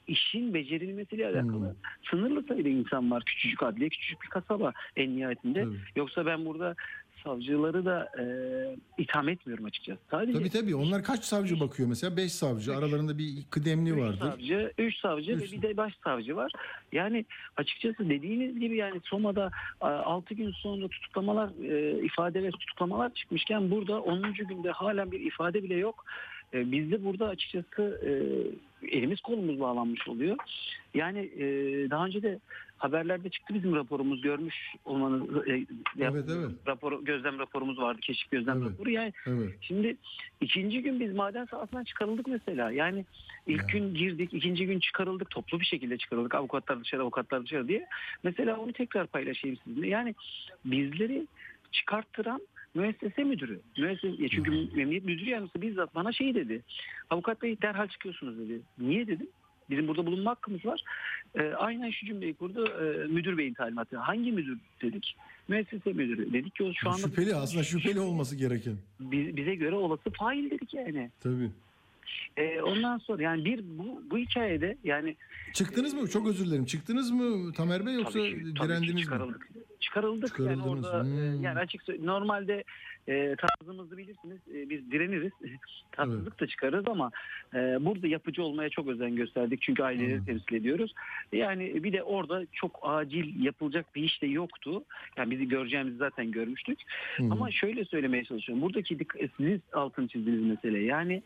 işin 0.06 0.54
becerilmesiyle 0.54 1.26
alakalı 1.26 1.76
sınırlı 2.10 2.42
sayıda 2.42 2.68
insan 2.68 3.10
var. 3.10 3.22
Küçücük 3.26 3.62
adliye, 3.62 3.88
küçücük 3.88 4.22
bir 4.22 4.28
kasaba 4.28 4.72
en 4.96 5.16
nihayetinde. 5.16 5.66
Yoksa 5.96 6.26
ben 6.26 6.44
burada 6.44 6.74
savcıları 7.24 7.84
da 7.84 8.08
e, 8.18 8.24
itham 9.02 9.28
etmiyorum 9.28 9.64
açıkçası. 9.64 10.00
Sadece 10.10 10.38
Tabii 10.38 10.50
tabii 10.50 10.76
onlar 10.76 11.02
kaç 11.02 11.24
savcı 11.24 11.60
bakıyor 11.60 11.88
mesela? 11.88 12.16
5 12.16 12.32
savcı 12.32 12.76
aralarında 12.76 13.18
bir 13.18 13.44
kıdemli 13.50 13.90
Üç 13.90 13.98
vardır. 13.98 14.18
savcı, 14.18 14.72
üç 14.78 14.98
savcı 14.98 15.32
Üç. 15.32 15.52
ve 15.52 15.56
bir 15.56 15.62
de 15.62 15.76
başsavcı 15.76 16.36
var. 16.36 16.52
Yani 16.92 17.24
açıkçası 17.56 18.08
dediğiniz 18.10 18.60
gibi 18.60 18.76
yani 18.76 19.00
Soma'da 19.04 19.50
6 19.80 20.34
gün 20.34 20.50
sonra 20.52 20.88
tutuklamalar, 20.88 21.50
e, 21.70 22.04
ifade 22.04 22.42
ve 22.42 22.50
tutuklamalar 22.50 23.14
çıkmışken 23.14 23.70
burada 23.70 24.00
10. 24.00 24.32
günde 24.48 24.70
halen 24.70 25.12
bir 25.12 25.20
ifade 25.20 25.62
bile 25.62 25.74
yok. 25.74 26.04
E, 26.54 26.72
Biz 26.72 26.90
de 26.90 27.04
burada 27.04 27.28
açıkçası 27.28 28.00
e, 28.06 28.12
elimiz 28.96 29.20
kolumuz 29.20 29.60
bağlanmış 29.60 30.08
oluyor. 30.08 30.36
Yani 30.94 31.18
e, 31.18 31.44
daha 31.90 32.06
önce 32.06 32.22
de 32.22 32.38
haberlerde 32.78 33.30
çıktı 33.30 33.54
bizim 33.54 33.74
raporumuz 33.74 34.20
görmüş 34.20 34.54
olmanız 34.84 35.48
e, 35.48 35.66
Evet, 36.00 36.24
evet. 36.28 36.50
raporu 36.66 37.04
gözlem 37.04 37.38
raporumuz 37.38 37.78
vardı 37.78 38.00
keşif 38.00 38.30
gözlem 38.30 38.64
raporu 38.64 38.90
yani 38.90 39.12
Evet. 39.26 39.48
Şimdi 39.60 39.96
ikinci 40.40 40.82
gün 40.82 41.00
biz 41.00 41.14
maden 41.14 41.44
sahasından 41.44 41.84
çıkarıldık 41.84 42.26
mesela. 42.26 42.70
Yani 42.70 43.04
ilk 43.46 43.68
gün 43.68 43.94
girdik, 43.94 44.34
ikinci 44.34 44.66
gün 44.66 44.80
çıkarıldık. 44.80 45.30
Toplu 45.30 45.60
bir 45.60 45.64
şekilde 45.64 45.98
çıkarıldık. 45.98 46.34
Avukatlar 46.34 46.80
dışarı, 46.80 47.02
avukatlar 47.02 47.42
dışarı 47.44 47.68
diye. 47.68 47.86
Mesela 48.22 48.56
onu 48.58 48.72
tekrar 48.72 49.06
paylaşayım 49.06 49.56
sizinle. 49.64 49.88
Yani 49.88 50.14
bizleri 50.64 51.26
çıkarttıran 51.72 52.40
müessese 52.74 53.24
müdürü. 53.24 53.60
Müessese, 53.78 54.28
çünkü 54.28 54.80
emniyet 54.80 55.04
müdürü 55.04 55.30
yardımcısı 55.30 55.62
bizzat 55.62 55.94
bana 55.94 56.12
şey 56.12 56.34
dedi. 56.34 56.62
Avukat 57.10 57.42
bey 57.42 57.62
derhal 57.62 57.88
çıkıyorsunuz 57.88 58.38
dedi. 58.38 58.60
Niye 58.78 59.06
dedim? 59.06 59.26
Bizim 59.70 59.88
burada 59.88 60.06
bulunma 60.06 60.30
hakkımız 60.30 60.64
var. 60.66 60.82
Ee, 61.34 61.42
aynen 61.42 61.90
şu 61.90 62.06
cümleyi 62.06 62.34
kurdu. 62.34 62.68
Ee, 62.80 63.06
müdür 63.06 63.38
beyin 63.38 63.54
talimatı. 63.54 63.96
Hangi 63.98 64.32
müdür 64.32 64.58
dedik? 64.82 65.16
Müessese 65.48 65.92
müdürü. 65.92 66.32
Dedik 66.32 66.54
ki 66.54 66.64
o 66.64 66.72
şu 66.74 66.88
anda 66.90 66.98
Şüpheli 67.08 67.34
aslında 67.34 67.64
şüpheli 67.64 68.00
olması 68.00 68.36
gereken. 68.36 68.74
biz- 69.00 69.36
bize 69.36 69.54
göre 69.54 69.74
olası 69.74 70.10
fail 70.10 70.50
dedik 70.50 70.74
yani. 70.74 71.10
Tabii. 71.20 71.50
Ee, 72.36 72.60
ondan 72.62 72.98
sonra 72.98 73.22
yani 73.22 73.44
bir 73.44 73.60
bu, 73.64 74.02
bu 74.10 74.18
hikayede 74.18 74.76
yani 74.84 75.16
Çıktınız 75.52 75.94
mı? 75.94 76.08
Çok 76.08 76.26
özür 76.28 76.46
dilerim. 76.46 76.64
Çıktınız 76.64 77.10
mı 77.10 77.52
Tamer 77.52 77.86
Bey 77.86 77.94
yoksa 77.94 78.10
Tabii 78.18 78.30
ki- 78.30 78.40
tabii 78.40 78.54
ki 78.54 78.62
direndiniz 78.68 78.94
mi? 78.94 79.00
çıkarıldık. 79.00 79.48
çıkarıldık 79.80 80.38
yani 80.40 80.62
orada 80.62 80.98
e, 80.98 81.02
hmm. 81.02 81.42
yani 81.42 81.58
açık 81.58 81.82
sö- 81.82 82.06
normalde 82.06 82.64
e, 83.08 83.36
tarzımızı 83.36 83.98
bilirsiniz. 83.98 84.38
E, 84.54 84.70
biz 84.70 84.90
direniriz. 84.90 85.32
Tatsızlık 85.92 86.40
da 86.40 86.46
çıkarırız 86.46 86.84
ama 86.88 87.10
e, 87.54 87.58
burada 87.58 88.06
yapıcı 88.06 88.42
olmaya 88.42 88.68
çok 88.68 88.88
özen 88.88 89.16
gösterdik. 89.16 89.62
Çünkü 89.62 89.82
aileleri 89.82 90.24
temsil 90.26 90.54
ediyoruz. 90.56 90.94
Yani 91.32 91.84
bir 91.84 91.92
de 91.92 92.02
orada 92.02 92.42
çok 92.52 92.78
acil 92.82 93.44
yapılacak 93.44 93.94
bir 93.94 94.02
iş 94.02 94.22
de 94.22 94.26
yoktu. 94.26 94.84
Yani 95.16 95.30
bizi 95.30 95.48
göreceğimizi 95.48 95.96
zaten 95.96 96.30
görmüştük. 96.30 96.78
Ama 97.32 97.50
şöyle 97.50 97.84
söylemeye 97.84 98.24
çalışıyorum. 98.24 98.62
Buradaki 98.62 98.98
dik- 98.98 99.28
siz 99.36 99.60
altın 99.72 100.06
çizdiğiniz 100.06 100.42
mesele. 100.46 100.78
Yani 100.78 101.22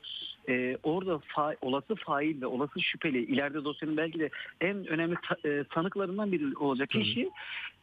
e, 0.49 0.76
orada 0.83 1.12
fa- 1.12 1.57
olası 1.61 1.95
fail 1.95 2.41
ve 2.41 2.47
olası 2.47 2.81
şüpheli 2.81 3.18
ileride 3.24 3.64
dosyanın 3.64 3.97
belki 3.97 4.18
de 4.18 4.31
en 4.61 4.87
önemli 4.87 5.16
ta- 5.29 5.49
e, 5.49 5.64
sanıklarından 5.74 6.33
biri 6.33 6.57
olacak 6.57 6.91
kişi 6.91 7.31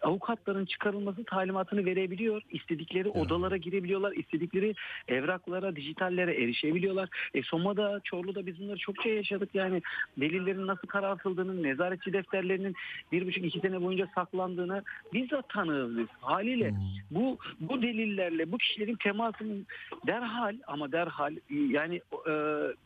avukatların 0.02 0.66
çıkarılması 0.66 1.24
talimatını 1.24 1.86
verebiliyor. 1.86 2.42
İstedikleri 2.52 3.10
odalara 3.10 3.58
girebiliyorlar. 3.86 4.12
istedikleri 4.16 4.74
evraklara, 5.08 5.76
dijitallere 5.76 6.44
erişebiliyorlar. 6.44 7.10
E, 7.34 7.44
Soma'da, 7.44 8.02
Çorlu'da 8.04 8.46
biz 8.46 8.60
bunları 8.60 8.78
çokça 8.78 9.10
yaşadık. 9.10 9.50
Yani 9.54 9.82
delillerin 10.18 10.68
nasıl 10.68 10.88
karartıldığını, 10.88 11.64
nezaretçi 11.64 12.14
defterlerinin 12.14 12.76
bir 13.12 13.28
buçuk 13.28 13.46
iki 13.46 13.60
sene 13.60 13.82
boyunca 13.82 14.08
saklandığını 14.16 14.84
bizzat 15.14 15.50
tanığız 15.50 15.98
biz. 15.98 16.08
Haliyle 16.22 16.74
bu 17.12 17.38
bu 17.60 17.82
delillerle 17.82 18.52
bu 18.52 18.58
kişilerin 18.58 18.96
temasının 18.96 19.68
derhal 20.08 20.56
ama 20.68 20.92
derhal 20.92 21.36
yani 21.50 22.02
e, 22.28 22.34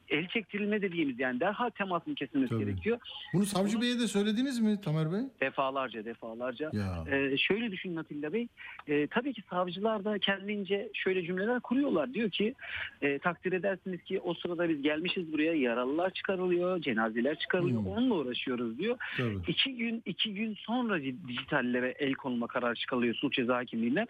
el 0.09 0.27
çektirilme 0.27 0.81
dediğimiz 0.81 1.19
yani 1.19 1.39
derhal 1.39 1.69
temasının 1.69 2.15
kesilmesi 2.15 2.49
Tabii. 2.49 2.65
gerekiyor. 2.65 2.99
Bunu 3.33 3.45
Savcı 3.45 3.81
Bey'e 3.81 3.99
de 3.99 4.07
söylediniz 4.07 4.59
mi 4.59 4.81
Tamer 4.81 5.11
Bey? 5.11 5.21
Defalarca 5.41 6.05
defalarca. 6.05 6.69
Ya. 6.73 7.05
Ee, 7.11 7.37
şöyle 7.37 7.71
düşünün 7.71 7.95
Atilla 7.95 8.33
Bey. 8.33 8.47
Ee, 8.87 9.07
tabii 9.07 9.33
ki 9.33 9.43
savcılar 9.49 10.05
da 10.05 10.19
kendince 10.19 10.88
şöyle 10.93 11.23
cümleler 11.25 11.59
kuruyorlar. 11.59 12.13
Diyor 12.13 12.29
ki 12.29 12.55
e, 13.01 13.19
takdir 13.19 13.51
edersiniz 13.51 14.03
ki 14.03 14.19
o 14.19 14.33
sırada 14.33 14.69
biz 14.69 14.81
gelmişiz 14.81 15.31
buraya 15.31 15.53
yaralılar 15.53 16.09
çıkarılıyor, 16.09 16.81
cenazeler 16.81 17.39
çıkarılıyor. 17.39 17.85
Onunla 17.85 18.13
uğraşıyoruz 18.13 18.79
diyor. 18.79 18.97
Tabii. 19.17 19.37
İki 19.47 19.75
gün 19.75 20.01
iki 20.05 20.33
gün 20.33 20.53
sonra 20.53 21.01
di- 21.01 21.27
dijitallere 21.27 21.95
el 21.99 22.13
konulma 22.13 22.47
kararı 22.47 22.75
çıkarılıyor 22.75 23.15
suç 23.15 23.35
ceza 23.35 23.55
hakimliğinden. 23.55 24.07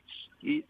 E, 0.47 0.61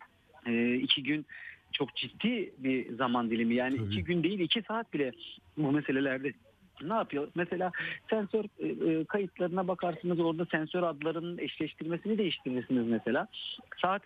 e, 0.46 0.76
iki 0.76 1.04
gün 1.04 1.26
çok 1.72 1.96
ciddi 1.96 2.54
bir 2.58 2.96
zaman 2.96 3.30
dilimi. 3.30 3.56
Yani 3.56 3.76
iki 3.76 4.04
gün 4.04 4.24
değil 4.24 4.40
iki 4.40 4.62
saat 4.62 4.94
bile 4.94 5.12
bu 5.58 5.72
meselelerde 5.72 6.34
ne 6.82 6.94
yapıyor? 6.94 7.28
Mesela 7.36 7.72
sensör 8.10 8.46
e, 8.60 8.68
e, 8.92 9.06
kayıtlarına 9.06 9.68
bakarsınız 9.68 10.20
orada 10.20 10.46
sensör 10.46 10.84
adlarının 10.84 11.38
eşleştirmesini 11.38 12.18
değiştirirsiniz 12.18 12.88
mesela. 12.88 13.28
Saat 13.82 14.02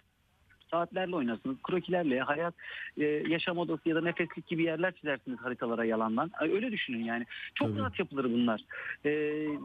saatlerle 0.78 1.16
oynarsınız. 1.16 1.56
Krokilerle 1.64 2.20
hayat, 2.20 2.54
e, 2.98 3.04
yaşam 3.06 3.58
odası 3.58 3.90
ya 3.90 3.96
da 3.96 4.02
nefeslik 4.02 4.48
gibi 4.48 4.64
yerler 4.64 4.92
çizersiniz 4.96 5.40
haritalara 5.40 5.86
yalandan. 5.86 6.32
Öyle 6.42 6.72
düşünün 6.72 7.04
yani. 7.04 7.26
Çok 7.56 7.68
Tabii. 7.70 7.80
rahat 7.80 8.00
yapılır 8.00 8.24
bunlar. 8.26 8.62
E, 9.06 9.12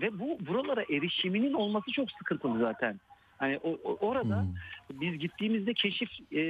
ve 0.02 0.18
bu 0.18 0.38
buralara 0.46 0.82
erişiminin 0.82 1.52
olması 1.52 1.90
çok 1.92 2.10
sıkıntılı 2.10 2.58
zaten. 2.58 3.00
Hani 3.38 3.58
o, 3.62 3.70
o- 3.84 3.96
orada 4.06 4.40
Hmm. 4.42 5.00
biz 5.00 5.18
gittiğimizde 5.18 5.74
keşif 5.74 6.10
e, 6.32 6.40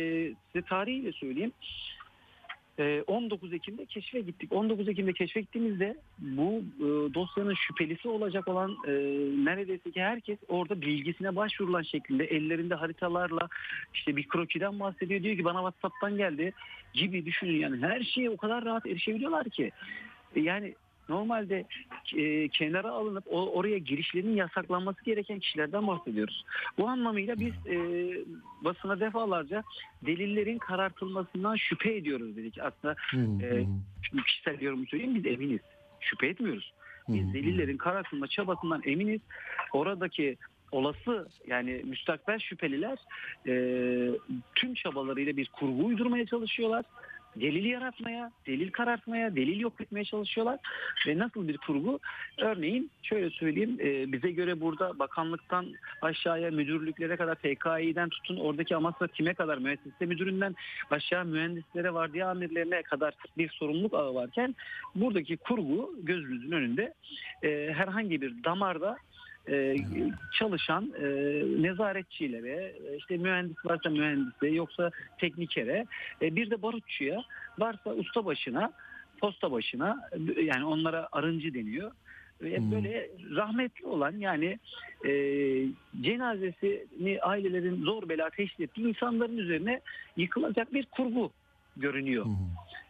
size 0.53 0.63
tarihiyle 0.69 1.13
söyleyeyim. 1.13 1.53
E, 2.79 3.03
19 3.07 3.53
Ekim'de 3.53 3.87
keşfe 3.87 4.21
gittik. 4.21 4.53
19 4.53 4.89
Ekim'de 4.89 5.13
keşfe 5.13 5.41
gittiğimizde 5.41 5.97
bu 6.19 6.63
e, 6.79 7.15
dosyanın 7.15 7.55
şüphelisi 7.55 8.09
olacak 8.09 8.49
olan 8.49 8.77
e, 8.87 8.93
neredeyse 9.45 9.91
ki 9.91 10.03
herkes 10.03 10.39
orada 10.49 10.81
bilgisine 10.81 11.37
başvurulan 11.37 11.83
şeklinde 11.83 12.25
ellerinde 12.25 12.75
haritalarla 12.75 13.49
işte 13.95 14.17
bir 14.17 14.29
krokiden 14.29 14.81
bahsediyor. 14.81 15.23
Diyor 15.23 15.37
ki 15.37 15.45
bana 15.45 15.71
WhatsApp'tan 15.71 16.17
geldi 16.17 16.53
gibi 16.95 17.27
düşünün 17.27 17.61
yani 17.61 17.83
her 17.83 18.01
şeye 18.01 18.31
o 18.31 18.37
kadar 18.37 18.65
rahat 18.65 18.87
erişebiliyorlar 18.87 19.49
ki. 19.49 19.71
E, 20.37 20.41
Yani 20.41 20.75
normalde 21.09 21.65
e, 22.17 22.49
kenara 22.49 22.91
alınıp 22.91 23.25
o, 23.31 23.53
oraya 23.53 23.79
girişlerinin 23.79 24.37
yasaklanması 24.37 25.05
gereken 25.05 25.39
kişilerden 25.39 25.87
bahsediyoruz. 25.87 26.45
Bu 26.79 26.89
anlamıyla 26.89 27.41
biz 27.41 27.53
e, 27.67 27.79
basına 28.65 29.01
defalarca 29.01 29.63
delillerin 30.07 30.59
karartılmasından 30.59 31.57
şüphe 31.57 31.95
ediyoruz 31.95 32.37
dedik. 32.37 32.59
Aslında 32.59 32.97
e, 33.43 33.67
kişisel 34.27 34.61
yorum 34.61 34.87
söyleyeyim 34.87 35.15
biz 35.15 35.27
eminiz. 35.27 35.61
Şüphe 36.01 36.27
etmiyoruz. 36.27 36.73
Biz 37.09 37.35
delillerin 37.35 37.77
karartılma 37.77 38.27
çabasından 38.27 38.83
eminiz. 38.85 39.21
Oradaki 39.73 40.37
olası 40.73 41.29
yani 41.47 41.83
müstakbel 41.85 42.39
şüpheliler 42.39 42.99
e, 43.47 43.53
tüm 44.55 44.75
çabalarıyla 44.75 45.37
bir 45.37 45.49
kurgu 45.49 45.87
uydurmaya 45.87 46.27
çalışıyorlar. 46.27 46.85
Delil 47.41 47.65
yaratmaya, 47.65 48.31
delil 48.47 48.71
karartmaya, 48.71 49.37
delil 49.37 49.61
yok 49.61 49.81
etmeye 49.81 50.05
çalışıyorlar. 50.05 50.59
Ve 51.07 51.19
nasıl 51.19 51.49
bir 51.49 51.57
kurgu? 51.57 52.01
Örneğin 52.39 52.91
şöyle 53.03 53.31
söyleyeyim 53.31 53.79
e, 53.81 54.13
bize 54.13 54.31
göre 54.31 54.61
burada 54.61 54.99
bakanlıktan 54.99 55.67
aşağıya 56.03 56.51
müdürlüklere 56.51 57.17
kadar 57.17 57.35
PKİ'den 57.35 58.09
tutun 58.09 58.37
oradaki 58.37 58.77
Amasra 58.77 59.07
Tim'e 59.07 59.35
kadar 59.35 59.59
müessese 59.59 60.07
müdüründen 60.07 60.55
aşağı 60.91 61.25
mühendislere 61.25 61.95
vardiya 61.95 62.31
amirlerine 62.31 62.83
kadar 62.83 63.15
bir 63.39 63.49
sorumluluk 63.49 63.95
ağı 63.95 64.15
varken 64.15 64.55
buradaki 64.95 65.37
kurgu 65.37 65.95
gözünüzün 66.03 66.53
önünde 66.53 66.95
e, 67.43 67.73
herhangi 67.73 68.21
bir 68.21 68.45
damarda 68.45 68.97
e, 69.51 69.77
çalışan 70.39 70.93
e, 71.03 71.07
nezaretçilere, 71.63 72.73
e, 72.91 72.97
işte 72.97 73.17
mühendis 73.17 73.57
varsa 73.65 73.91
mühendise, 73.91 74.49
yoksa 74.49 74.91
teknikere, 75.19 75.87
e, 76.23 76.37
bir 76.37 76.51
de 76.51 76.63
barutçuya, 76.63 77.25
varsa 77.59 77.95
usta 77.95 78.25
başına, 78.25 78.73
posta 79.21 79.53
başına, 79.53 80.09
yani 80.43 80.65
onlara 80.65 81.09
arıncı 81.13 81.55
deniyor. 81.55 81.91
Ve 82.43 82.59
Hmm. 82.59 82.71
böyle 82.73 83.11
rahmetli 83.35 83.87
olan 83.87 84.13
yani 84.19 84.59
e, 85.05 85.13
cenazesini 86.01 87.21
ailelerin 87.23 87.83
zor 87.83 88.09
bela 88.09 88.31
teşhis 88.31 88.61
ettiği 88.61 88.89
insanların 88.89 89.37
üzerine 89.37 89.81
yıkılacak 90.17 90.75
bir 90.75 90.87
kurgu 90.87 91.31
görünüyor. 91.77 92.25
Hmm. 92.25 92.35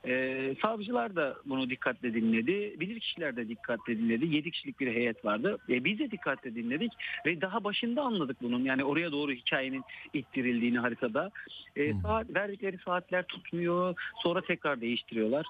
Ee, 0.06 0.54
savcılar 0.62 1.16
da 1.16 1.36
bunu 1.44 1.70
dikkatle 1.70 2.14
dinledi. 2.14 2.80
Bilirkişiler 2.80 3.36
de 3.36 3.48
dikkatle 3.48 3.98
dinledi. 3.98 4.26
7 4.26 4.50
kişilik 4.50 4.80
bir 4.80 4.94
heyet 4.94 5.24
vardı. 5.24 5.58
E, 5.68 5.84
biz 5.84 5.98
de 5.98 6.10
dikkatle 6.10 6.54
dinledik 6.54 6.92
ve 7.26 7.40
daha 7.40 7.64
başında 7.64 8.02
anladık 8.02 8.36
bunun. 8.42 8.64
Yani 8.64 8.84
oraya 8.84 9.12
doğru 9.12 9.32
hikayenin 9.32 9.84
ittirildiğini 10.14 10.78
haritada. 10.78 11.30
E, 11.76 11.92
Hmm. 11.92 12.00
saat, 12.02 12.34
verdikleri 12.34 12.78
saatler 12.78 13.22
tutmuyor. 13.26 13.94
Sonra 14.22 14.40
tekrar 14.40 14.80
değiştiriyorlar. 14.80 15.46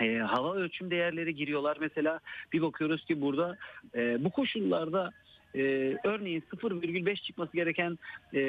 E, 0.00 0.16
hava 0.16 0.54
ölçüm 0.54 0.90
değerleri 0.90 1.34
giriyorlar. 1.34 1.76
Mesela 1.80 2.20
bir 2.52 2.62
bakıyoruz 2.62 3.04
ki 3.04 3.20
burada 3.20 3.56
e, 3.94 4.24
bu 4.24 4.30
koşullarda 4.30 5.10
e, 5.56 5.62
örneğin 6.04 6.40
0,5 6.40 7.22
çıkması 7.22 7.52
gereken 7.52 7.98
e, 8.34 8.40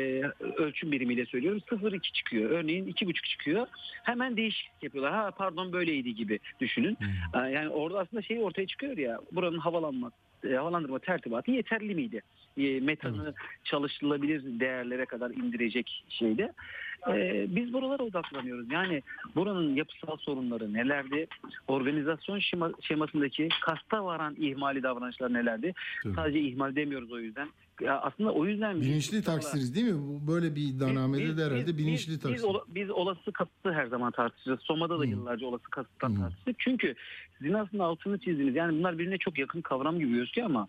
ölçüm 0.58 0.92
birimiyle 0.92 1.26
söylüyorum 1.26 1.62
0,2 1.72 2.14
çıkıyor. 2.14 2.50
Örneğin 2.50 2.86
2,5 2.86 3.30
çıkıyor. 3.30 3.68
Hemen 4.04 4.38
değişiklik 4.38 4.84
yapıyorlar. 4.84 5.14
Ha 5.14 5.32
pardon 5.32 5.74
böyleydi 5.74 6.16
gibi 6.16 6.40
düşünün. 6.60 6.98
Hmm. 7.34 7.42
E, 7.44 7.52
yani 7.52 7.70
orada 7.70 8.00
aslında 8.00 8.22
şey 8.22 8.44
ortaya 8.44 8.68
çıkıyor 8.68 8.98
ya 8.98 9.20
buranın 9.32 9.58
havalanma 9.58 10.12
e, 10.44 10.54
havalandırma 10.54 11.00
tertibatı 11.00 11.52
yeterli 11.52 11.96
miydi? 11.96 12.22
E, 12.58 12.80
metanı 12.80 13.34
çalıştırılabilir 13.64 14.60
değerlere 14.60 15.06
kadar 15.06 15.32
indirecek 15.32 16.06
şeyde. 16.10 16.54
E, 17.10 17.46
biz 17.56 17.74
buralara 17.74 18.04
odaklanıyoruz. 18.04 18.72
Yani 18.72 19.04
buranın 19.36 19.76
yapısal 19.76 20.18
sorunları 20.18 20.74
nelerdi? 20.74 21.28
Organizasyon 21.68 22.40
şema, 22.40 22.72
şemasındaki 22.82 23.50
kasta 23.66 24.06
varan 24.06 24.36
ihmali 24.40 24.84
davranışlar 24.84 25.34
nelerdi? 25.34 25.74
Tabii. 26.04 26.14
Sadece 26.16 26.40
ihmal 26.40 26.76
demiyoruz 26.76 27.12
o 27.12 27.20
yüzden. 27.20 27.50
Ya 27.82 28.00
aslında 28.02 28.32
o 28.34 28.46
yüzden 28.46 28.82
Bilinçli 28.82 29.24
taksiriz 29.24 29.76
değil 29.76 29.86
mi? 29.86 30.00
Bu 30.00 30.32
Böyle 30.34 30.56
bir 30.56 30.62
iddianamede 30.62 31.24
biz- 31.24 31.38
de 31.38 31.46
herhalde 31.46 31.68
biz- 31.68 31.78
bilinçli 31.78 32.12
biz, 32.12 32.20
taksir. 32.20 32.36
biz, 32.36 32.44
ola- 32.44 32.64
biz 32.68 32.90
olası 32.90 33.32
kasıtı 33.32 33.74
her 33.74 33.86
zaman 33.88 34.12
tartışacağız. 34.12 34.60
Soma'da 34.62 35.00
da 35.00 35.04
Hmm. 35.04 35.12
yıllarca 35.12 35.48
olası 35.48 35.64
kasıttan 35.64 36.10
Hmm. 36.10 36.20
tartıştık. 36.20 36.56
Çünkü 36.60 36.96
sizin 37.38 37.54
aslında 37.54 37.84
altını 37.84 38.18
çizdiniz. 38.18 38.56
Yani 38.56 38.80
bunlar 38.80 38.94
birbirine 38.94 39.18
çok 39.18 39.38
yakın 39.40 39.62
kavram 39.62 40.00
gibi 40.00 40.12
gözüküyor 40.14 40.48
ama 40.48 40.68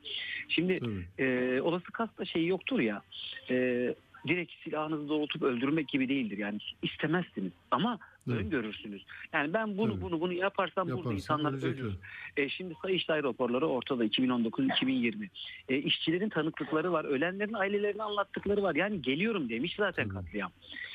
şimdi 0.49 0.81
e, 1.19 1.61
olası 1.61 1.85
kasta 1.93 2.25
şey 2.25 2.47
yoktur 2.47 2.81
ya. 2.81 3.03
E, 3.51 3.95
direkt 4.29 4.53
silahınızı 4.65 5.09
doğrultup 5.09 5.43
öldürmek 5.43 5.89
gibi 5.89 6.09
değildir. 6.09 6.39
Yani 6.39 6.59
istemezsiniz 6.83 7.53
ama 7.71 7.99
Evet. 8.29 8.41
öngörürsünüz. 8.41 9.03
Yani 9.33 9.53
ben 9.55 9.79
bunu 9.79 9.93
Tabii. 9.93 10.01
bunu 10.03 10.21
bunu 10.21 10.33
yaparsam 10.33 10.87
burada 10.87 10.97
Yaparsan 10.99 11.17
insanlar 11.17 11.53
ölecekler. 11.53 11.85
ölür. 11.85 11.95
E, 12.37 12.49
şimdi 12.49 12.75
Sayıştay 12.83 13.23
raporları 13.23 13.67
ortada 13.67 14.05
2019-2020. 14.05 15.29
E, 15.69 15.77
işçilerin 15.79 16.29
tanıklıkları 16.29 16.93
var. 16.93 17.05
Ölenlerin 17.05 17.53
ailelerine 17.53 18.03
anlattıkları 18.03 18.63
var. 18.63 18.75
Yani 18.75 19.03
geliyorum 19.03 19.49
demiş 19.49 19.75
zaten 19.77 20.09
katliam. 20.09 20.51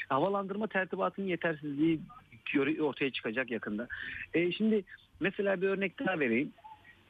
Havalandırma 0.10 0.68
tertibatının 0.68 1.28
yetersizliği 1.28 2.00
ortaya 2.82 3.10
çıkacak 3.12 3.52
yakında. 3.52 3.88
E, 4.34 4.52
şimdi 4.52 4.84
mesela 5.20 5.62
bir 5.62 5.68
örnek 5.68 6.00
daha 6.00 6.20
vereyim. 6.20 6.52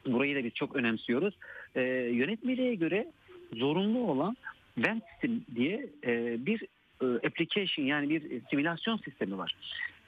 Burayı 0.06 0.36
da 0.36 0.44
biz 0.44 0.54
çok 0.54 0.76
önemsiyoruz. 0.76 1.34
E, 1.74 1.82
yönetmeliğe 2.12 2.74
göre 2.74 3.12
zorunlu 3.52 3.98
olan 3.98 4.36
vent 4.78 5.02
system 5.12 5.40
diye 5.56 5.86
e, 6.06 6.36
bir 6.46 6.62
e, 7.02 7.06
application 7.26 7.84
yani 7.84 8.10
bir 8.10 8.40
simülasyon 8.50 8.96
sistemi 8.96 9.38
var. 9.38 9.54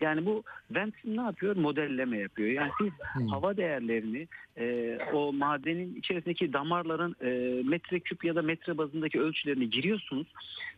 Yani 0.00 0.26
bu 0.26 0.42
vent 0.70 0.94
system 0.94 1.16
ne 1.16 1.20
yapıyor? 1.20 1.56
Modelleme 1.56 2.18
yapıyor. 2.18 2.48
Yani 2.48 2.70
siz 2.80 2.90
Hmm. 3.12 3.28
hava 3.28 3.56
değerlerini 3.56 4.28
e, 4.58 4.98
o 5.12 5.32
madenin 5.32 5.94
içerisindeki 5.94 6.52
damarların 6.52 7.16
e, 7.22 7.62
metreküp 7.62 8.24
ya 8.24 8.34
da 8.34 8.42
metre 8.42 8.78
bazındaki 8.78 9.20
ölçülerini 9.20 9.70
giriyorsunuz. 9.70 10.26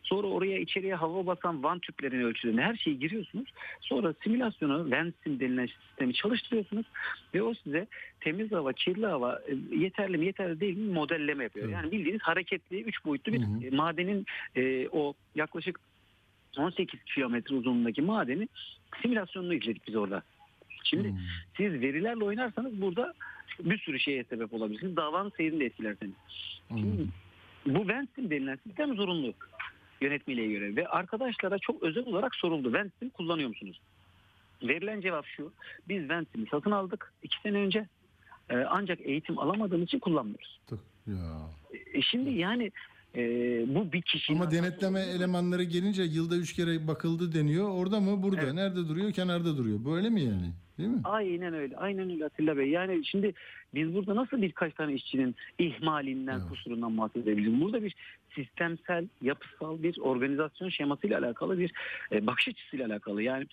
Sonra 0.03 0.27
oraya 0.27 0.59
içeriye 0.59 0.95
hava 0.95 1.25
basan 1.25 1.63
van 1.63 1.79
tüplerin 1.79 2.21
ölçülerini 2.21 2.61
her 2.61 2.75
şeyi 2.75 2.99
giriyorsunuz. 2.99 3.53
Sonra 3.81 4.13
simülasyonu 4.23 4.91
Vensim 4.91 5.39
denilen 5.39 5.65
sistemi 5.65 6.13
çalıştırıyorsunuz 6.13 6.85
ve 7.33 7.43
o 7.43 7.53
size 7.53 7.87
temiz 8.19 8.51
hava, 8.51 8.73
kirli 8.73 9.05
hava 9.05 9.39
e, 9.47 9.75
yeterli 9.77 10.17
mi 10.17 10.25
yeterli 10.25 10.59
değil 10.59 10.77
mi 10.77 10.93
modelleme 10.93 11.43
yapıyor. 11.43 11.65
Evet. 11.65 11.75
Yani 11.75 11.91
bildiğiniz 11.91 12.21
hareketli, 12.21 12.81
üç 12.81 13.05
boyutlu 13.05 13.33
bir 13.33 13.67
e, 13.67 13.75
madenin 13.75 14.25
e, 14.55 14.87
o 14.91 15.13
yaklaşık 15.35 15.79
18 16.57 17.03
kilometre 17.03 17.55
uzunluğundaki 17.55 18.01
madeni 18.01 18.47
simülasyonunu 19.01 19.53
izledik 19.53 19.87
biz 19.87 19.95
orada. 19.95 20.23
Şimdi 20.83 21.09
Hmm. 21.09 21.17
siz 21.57 21.73
verilerle 21.73 22.23
oynarsanız 22.23 22.81
burada 22.81 23.13
bir 23.59 23.77
sürü 23.77 23.99
şeye 23.99 24.23
sebep 24.23 24.53
olabilirsiniz. 24.53 24.95
Davanın 24.95 25.29
seyrini 25.37 25.59
de 25.59 25.65
etkilerseniz. 25.65 26.13
Anladım. 26.69 27.11
Bu 27.65 27.87
Vensim 27.87 28.29
denilen 28.29 28.59
sistem 28.67 28.95
zorunlu 28.95 29.33
yönetmeliğe 30.01 30.47
göre 30.47 30.75
ve 30.75 30.87
arkadaşlara 30.87 31.59
çok 31.59 31.83
özel 31.83 32.05
olarak 32.05 32.35
soruldu. 32.35 32.73
Vensim 32.73 33.09
kullanıyor 33.09 33.49
musunuz? 33.49 33.79
Verilen 34.63 35.01
cevap 35.01 35.25
şu. 35.25 35.51
Biz 35.87 36.09
Vensim'i 36.09 36.47
satın 36.51 36.71
aldık 36.71 37.13
iki 37.23 37.41
sene 37.41 37.57
önce. 37.57 37.87
Ee, 38.49 38.55
ancak 38.55 38.99
eğitim 39.01 39.39
alamadığımız 39.39 39.85
için 39.87 39.99
kullanmıyoruz. 39.99 40.59
Ya. 41.07 41.39
E, 41.93 42.01
şimdi 42.01 42.29
yani 42.29 42.71
e, 43.15 43.21
bu 43.75 43.91
bir 43.91 44.01
kişinin... 44.01 44.37
Ama 44.39 44.51
denetleme 44.51 44.99
elemanları 44.99 45.63
gelince 45.63 46.03
yılda 46.03 46.35
üç 46.35 46.53
kere 46.53 46.87
bakıldı 46.87 47.33
deniyor. 47.33 47.69
Orada 47.69 47.99
mı 47.99 48.23
burada? 48.23 48.41
Evet. 48.41 48.53
Nerede 48.53 48.87
duruyor? 48.87 49.11
Kenarda 49.11 49.57
duruyor. 49.57 49.85
Böyle 49.85 50.09
mi 50.09 50.21
yani? 50.21 50.51
Değil 50.77 50.89
mi? 50.89 51.01
Aynen 51.03 51.53
öyle. 51.53 51.77
Aynen 51.77 52.09
öyle 52.09 52.25
Atilla 52.25 52.57
Bey. 52.57 52.69
Yani 52.69 53.05
şimdi 53.05 53.33
biz 53.73 53.93
burada 53.93 54.15
nasıl 54.15 54.41
birkaç 54.41 54.73
tane 54.73 54.93
işçinin 54.93 55.35
ihmalinden, 55.59 56.39
Evet. 56.39 56.49
kusurundan 56.49 56.97
bahsedebiliriz? 56.97 57.61
Burada 57.61 57.83
bir 57.83 57.95
sistemsel, 58.35 59.07
yapısal 59.21 59.83
bir 59.83 59.97
organizasyon 59.99 60.69
şemasıyla 60.69 61.19
alakalı 61.19 61.59
bir 61.59 61.71
e, 62.11 62.27
bakış 62.27 62.47
açısıyla 62.47 62.87
alakalı. 62.87 63.23
Yani 63.23 63.45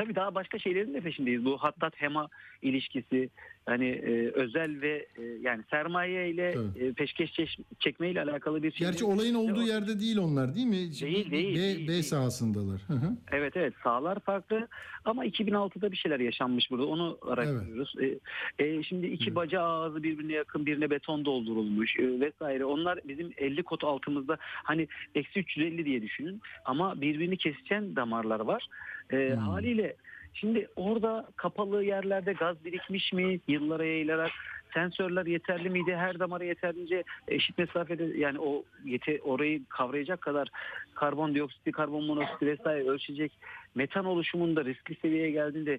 tabii 0.00 0.14
daha 0.14 0.34
başka 0.34 0.58
şeylerin 0.58 0.94
de 0.94 1.00
peşindeyiz. 1.00 1.44
Bu 1.44 1.58
hattat 1.58 1.92
hema 1.96 2.28
ilişkisi 2.62 3.30
hani 3.66 3.88
e, 3.88 4.30
özel 4.30 4.80
ve 4.80 5.06
e, 5.16 5.22
yani 5.22 5.62
sermaye 5.70 6.30
ile 6.30 6.54
e, 6.76 6.92
peşkeş 6.92 7.58
çekme 7.78 8.10
ile 8.10 8.22
alakalı 8.22 8.62
bir 8.62 8.72
şey. 8.72 8.86
Gerçi 8.86 9.04
olayın 9.04 9.34
olduğu 9.34 9.62
yerde 9.62 10.00
değil 10.00 10.18
onlar 10.18 10.54
değil 10.54 10.66
mi? 10.66 10.72
Değil, 10.72 11.00
değil, 11.00 11.30
B, 11.30 11.56
değil, 11.56 11.84
B 11.84 11.88
değil. 11.88 12.02
sahasındalar. 12.02 12.80
Hı 12.86 12.92
hı. 12.92 13.16
Evet 13.32 13.56
evet 13.56 13.74
sahalar 13.84 14.20
farklı 14.20 14.68
ama 15.04 15.26
2006'da 15.26 15.92
bir 15.92 15.96
şeyler 15.96 16.20
yaşanmış 16.20 16.70
burada 16.70 16.86
onu 16.86 17.18
araştırıyoruz. 17.22 17.94
E, 18.00 18.64
e, 18.64 18.82
şimdi 18.82 19.06
iki 19.06 19.34
baca 19.34 19.62
ağzı 19.62 20.02
birbirine 20.02 20.32
yakın 20.32 20.66
birine 20.66 20.90
beton 20.90 21.24
doldurulmuş 21.24 21.96
e, 21.98 22.20
vesaire. 22.20 22.64
Onlar 22.64 23.00
bizim 23.08 23.32
50 23.36 23.62
kot 23.62 23.84
altımızda 23.84 24.36
hani 24.40 24.88
eksi 25.14 25.40
350 25.40 25.84
diye 25.84 26.02
düşünün 26.02 26.40
ama 26.64 27.00
birbirini 27.00 27.36
kesişen 27.36 27.96
damarlar 27.96 28.40
var. 28.40 28.66
E, 29.12 29.30
Haliyle 29.34 29.96
şimdi 30.34 30.68
orada 30.76 31.28
kapalı 31.36 31.84
yerlerde 31.84 32.32
gaz 32.32 32.64
birikmiş 32.64 33.12
mi 33.12 33.40
yıllara 33.48 33.84
yayılarak 33.84 34.30
sensörler 34.74 35.26
yeterli 35.26 35.70
miydi? 35.70 35.96
Her 35.96 36.18
damara 36.18 36.44
yeterince 36.44 37.04
eşit 37.28 37.58
mesafede 37.58 38.04
yani 38.18 38.38
o 38.38 38.64
yete, 38.84 39.20
orayı 39.22 39.66
kavrayacak 39.68 40.20
kadar 40.20 40.48
karbondioksit, 40.94 41.72
karbon 41.72 42.04
monoksit 42.04 42.42
vesaire 42.42 42.88
ölçecek 42.88 43.32
metan 43.74 44.04
oluşumunda 44.04 44.64
riskli 44.64 44.94
seviyeye 45.02 45.30
geldiğinde 45.30 45.78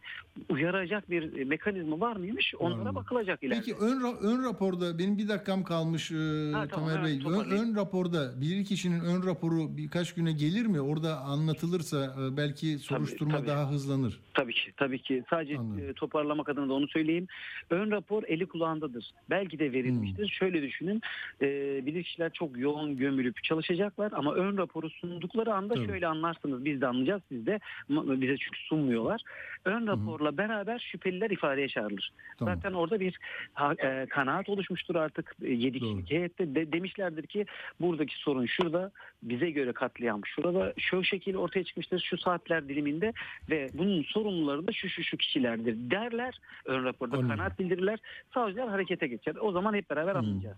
uyaracak 0.50 1.10
bir 1.10 1.44
mekanizma 1.44 2.00
var 2.00 2.16
mıymış? 2.16 2.54
Onlara 2.60 2.96
bakılacak 2.96 3.44
ileride. 3.44 3.60
Peki 3.60 3.76
ön, 3.76 4.16
ön 4.22 4.44
raporda 4.44 5.00
benim 5.00 5.18
bir 5.18 5.28
dakikam 5.30 5.64
kalmış 5.64 6.12
e, 6.12 6.16
Ha, 6.54 6.68
tamam, 6.68 6.90
Tamer 6.90 6.98
hemen 6.98 7.06
Bey. 7.06 7.34
Ön, 7.34 7.50
ön 7.50 7.76
raporda 7.76 8.42
bir 8.42 8.66
kişinin 8.66 9.00
ön 9.00 9.28
raporu 9.28 9.78
birkaç 9.78 10.14
güne 10.14 10.32
gelir 10.32 10.66
mi? 10.66 10.82
Orada 10.82 11.20
anlatılırsa 11.20 12.06
e, 12.06 12.38
belki 12.38 12.80
soruşturma 12.80 13.38
tabii. 13.38 13.48
daha 13.48 13.72
hızlanır. 13.72 14.20
Tabii 14.34 14.54
ki, 14.54 14.72
tabii 14.78 15.00
ki. 15.00 15.24
Sadece 15.30 15.54
e, 15.54 15.94
toparlamak 15.94 16.50
adına 16.50 16.70
da 16.70 16.74
onu 16.74 16.88
söyleyeyim. 16.88 17.28
Ön 17.70 17.92
rapor 17.92 18.24
eli 18.28 18.46
kulağındadır. 18.46 19.12
Belki 19.30 19.60
de 19.60 19.72
verilmiştir. 19.72 20.28
Şöyle 20.28 20.62
düşünün, 20.62 21.02
e, 21.42 21.46
bilirkişiler 21.86 22.34
çok 22.34 22.58
yoğun 22.58 22.98
gömülüp 22.98 23.44
çalışacaklar 23.44 24.12
ama 24.12 24.34
ön 24.34 24.58
raporu 24.58 24.90
sundukları 24.90 25.54
anda 25.54 25.74
Tabii. 25.74 25.86
şöyle 25.86 26.08
anlarsınız. 26.08 26.66
Biz 26.66 26.82
de 26.82 26.88
anlayacağız, 26.88 27.22
siz 27.30 27.46
de 27.46 27.60
bize 27.90 28.38
çünkü 28.38 28.60
sunmuyorlar. 28.60 29.22
Ön 29.66 29.88
raporla 29.88 30.38
beraber 30.38 30.80
şüpheliler 30.80 31.30
ifadeye 31.30 31.68
çağrılır. 31.68 32.12
Tamam. 32.40 32.56
Zaten 32.56 32.74
orada 32.74 33.00
bir 33.00 33.20
e, 33.84 34.06
kanaat 34.06 34.50
oluşmuştur 34.50 34.96
artık 34.96 35.36
7 35.42 35.80
kişilik 35.80 36.12
heyette. 36.12 36.56
De, 36.56 36.72
demişlerdir 36.72 37.28
ki 37.28 37.46
buradaki 37.80 38.16
sorun 38.16 38.46
şurada, 38.46 38.92
bize 39.24 39.50
göre 39.50 39.72
katliam 39.72 40.26
şurada, 40.26 40.74
şu 40.78 41.04
şekil 41.04 41.36
ortaya 41.36 41.64
çıkmıştır 41.64 42.00
şu 42.00 42.18
saatler 42.18 42.70
diliminde 42.70 43.14
ve 43.50 43.70
bunun 43.74 44.04
sorumluları 44.04 44.68
da 44.68 44.72
şu 44.72 44.90
şu 44.90 45.04
şu 45.04 45.18
kişilerdir 45.18 45.76
derler. 45.92 46.40
Ön 46.66 46.84
raporda 46.84 47.28
kanaat 47.28 47.60
bildirirler. 47.60 48.00
Savcılar 48.34 48.70
harekete 48.70 49.08
geçer. 49.08 49.36
O 49.42 49.52
zaman 49.52 49.74
hep 49.74 49.90
beraber 49.90 50.16
anlayacağız. 50.16 50.58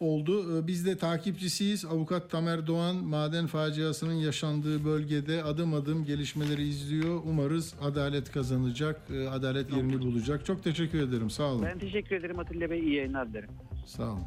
Oldu. 0.00 0.58
E, 0.58 0.66
Biz 0.66 0.86
de 0.86 0.96
takipçisiyiz. 0.98 1.84
Avukat 1.84 2.30
Tamer 2.30 2.66
Doğan 2.66 2.96
maden 2.96 3.46
faciasının 3.46 4.12
yaşandığı 4.14 4.84
bölgede 4.84 5.42
adım 5.42 5.74
adım 5.74 6.04
gelişmeleri 6.04 6.68
izliyor. 6.68 7.20
Umarız 7.26 7.74
adalet 7.82 8.32
kazanacak, 8.32 9.00
e, 9.14 9.28
adalet 9.28 9.72
yerini 9.72 9.98
bulacak. 10.00 10.46
Çok 10.46 10.64
teşekkür 10.64 10.98
ederim. 11.08 11.30
Sağ 11.30 11.44
olun. 11.44 11.62
Ben 11.64 11.78
teşekkür 11.78 12.16
ederim 12.16 12.38
Atilla 12.38 12.70
Bey. 12.70 12.80
İyi 12.80 12.94
yayınlar 12.94 13.28
dilerim. 13.28 13.48
Sağ 13.86 14.02
olun. 14.12 14.20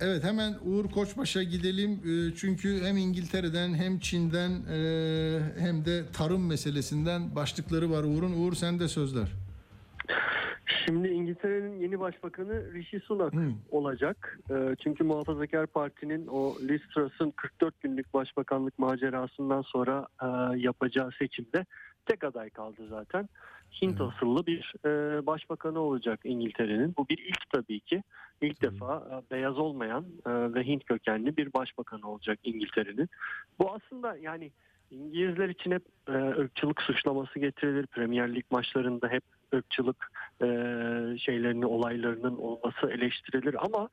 Evet 0.00 0.24
hemen 0.24 0.54
Uğur 0.64 0.90
Koçbaş'a 0.90 1.42
gidelim. 1.42 1.90
Ee, 1.92 2.34
Çünkü 2.36 2.80
hem 2.84 2.96
İngiltere'den 2.96 3.74
hem 3.74 3.98
Çin'den 3.98 4.50
e, 4.50 5.40
hem 5.58 5.84
de 5.84 6.04
tarım 6.12 6.46
meselesinden 6.46 7.34
başlıkları 7.36 7.90
var 7.90 8.02
Uğur'un. 8.04 8.32
Uğur 8.32 8.54
sen 8.54 8.78
de 8.80 8.88
sözler. 8.88 9.28
Şimdi 10.66 11.08
İngiltere'nin 11.08 11.80
yeni 11.80 12.00
başbakanı 12.00 12.72
Rishi 12.72 13.00
Sunak 13.00 13.34
olacak. 13.70 14.38
Ee, 14.50 14.76
Çünkü 14.82 15.04
Muhafazakar 15.04 15.66
Parti'nin 15.66 16.26
o 16.26 16.56
Liz 16.60 16.80
Truss'ın 16.94 17.30
44 17.30 17.80
günlük 17.80 18.14
başbakanlık 18.14 18.78
macerasından 18.78 19.62
sonra 19.62 20.06
e, 20.22 20.26
yapacağı 20.58 21.10
seçimde 21.18 21.66
tek 22.06 22.24
aday 22.24 22.50
kaldı 22.50 22.86
zaten. 22.88 23.28
Hint 23.82 24.00
asıllı 24.00 24.46
bir 24.46 24.72
e, 24.84 25.26
başbakanı 25.26 25.80
olacak 25.80 26.20
İngiltere'nin. 26.24 26.94
Bu 26.98 27.08
bir 27.08 27.18
ilk 27.18 27.50
tabii 27.50 27.80
ki. 27.80 28.02
İlk 28.42 28.62
defa 28.62 28.96
e, 29.10 29.30
beyaz 29.30 29.58
olmayan 29.58 30.04
e, 30.26 30.54
ve 30.54 30.66
Hint 30.66 30.84
kökenli 30.84 31.36
bir 31.36 31.52
başbakanı 31.52 32.08
olacak 32.08 32.38
İngiltere'nin. 32.44 33.08
Bu 33.58 33.72
aslında 33.72 34.16
yani 34.16 34.50
İngilizler 34.90 35.48
için 35.48 35.70
hep 35.70 35.82
e, 36.08 36.12
ırkçılık 36.12 36.82
suçlaması 36.82 37.38
getirilir. 37.38 37.86
Premier 37.86 38.34
Lig 38.34 38.44
maçlarında 38.50 39.08
hep 39.08 39.22
ırkçılık 39.54 40.12
e, 40.40 40.46
şeylerini, 41.18 41.66
olaylarının 41.66 42.36
olması 42.36 42.90
eleştirilir 42.90 43.64
ama 43.64 43.88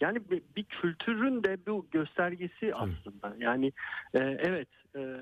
yani 0.00 0.30
bir, 0.30 0.42
bir 0.56 0.64
kültürün 0.64 1.44
de 1.44 1.58
bu 1.66 1.86
göstergesi 1.90 2.74
aslında. 2.74 3.36
Yani 3.38 3.72
e, 4.14 4.18
evet 4.18 4.68
e, 4.96 5.20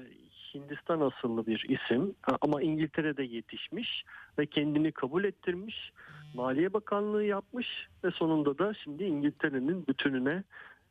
Hindistan 0.55 1.01
asıllı 1.01 1.47
bir 1.47 1.67
isim 1.69 2.15
ama 2.41 2.63
İngiltere'de 2.63 3.23
yetişmiş 3.23 4.05
ve 4.39 4.47
kendini 4.47 4.93
kabul 4.93 5.25
ettirmiş. 5.25 5.93
Maliye 6.35 6.73
Bakanlığı 6.73 7.25
yapmış 7.25 7.89
ve 8.05 8.11
sonunda 8.11 8.59
da 8.59 8.75
şimdi 8.75 9.05
İngiltere'nin 9.05 9.87
bütününe 9.87 10.43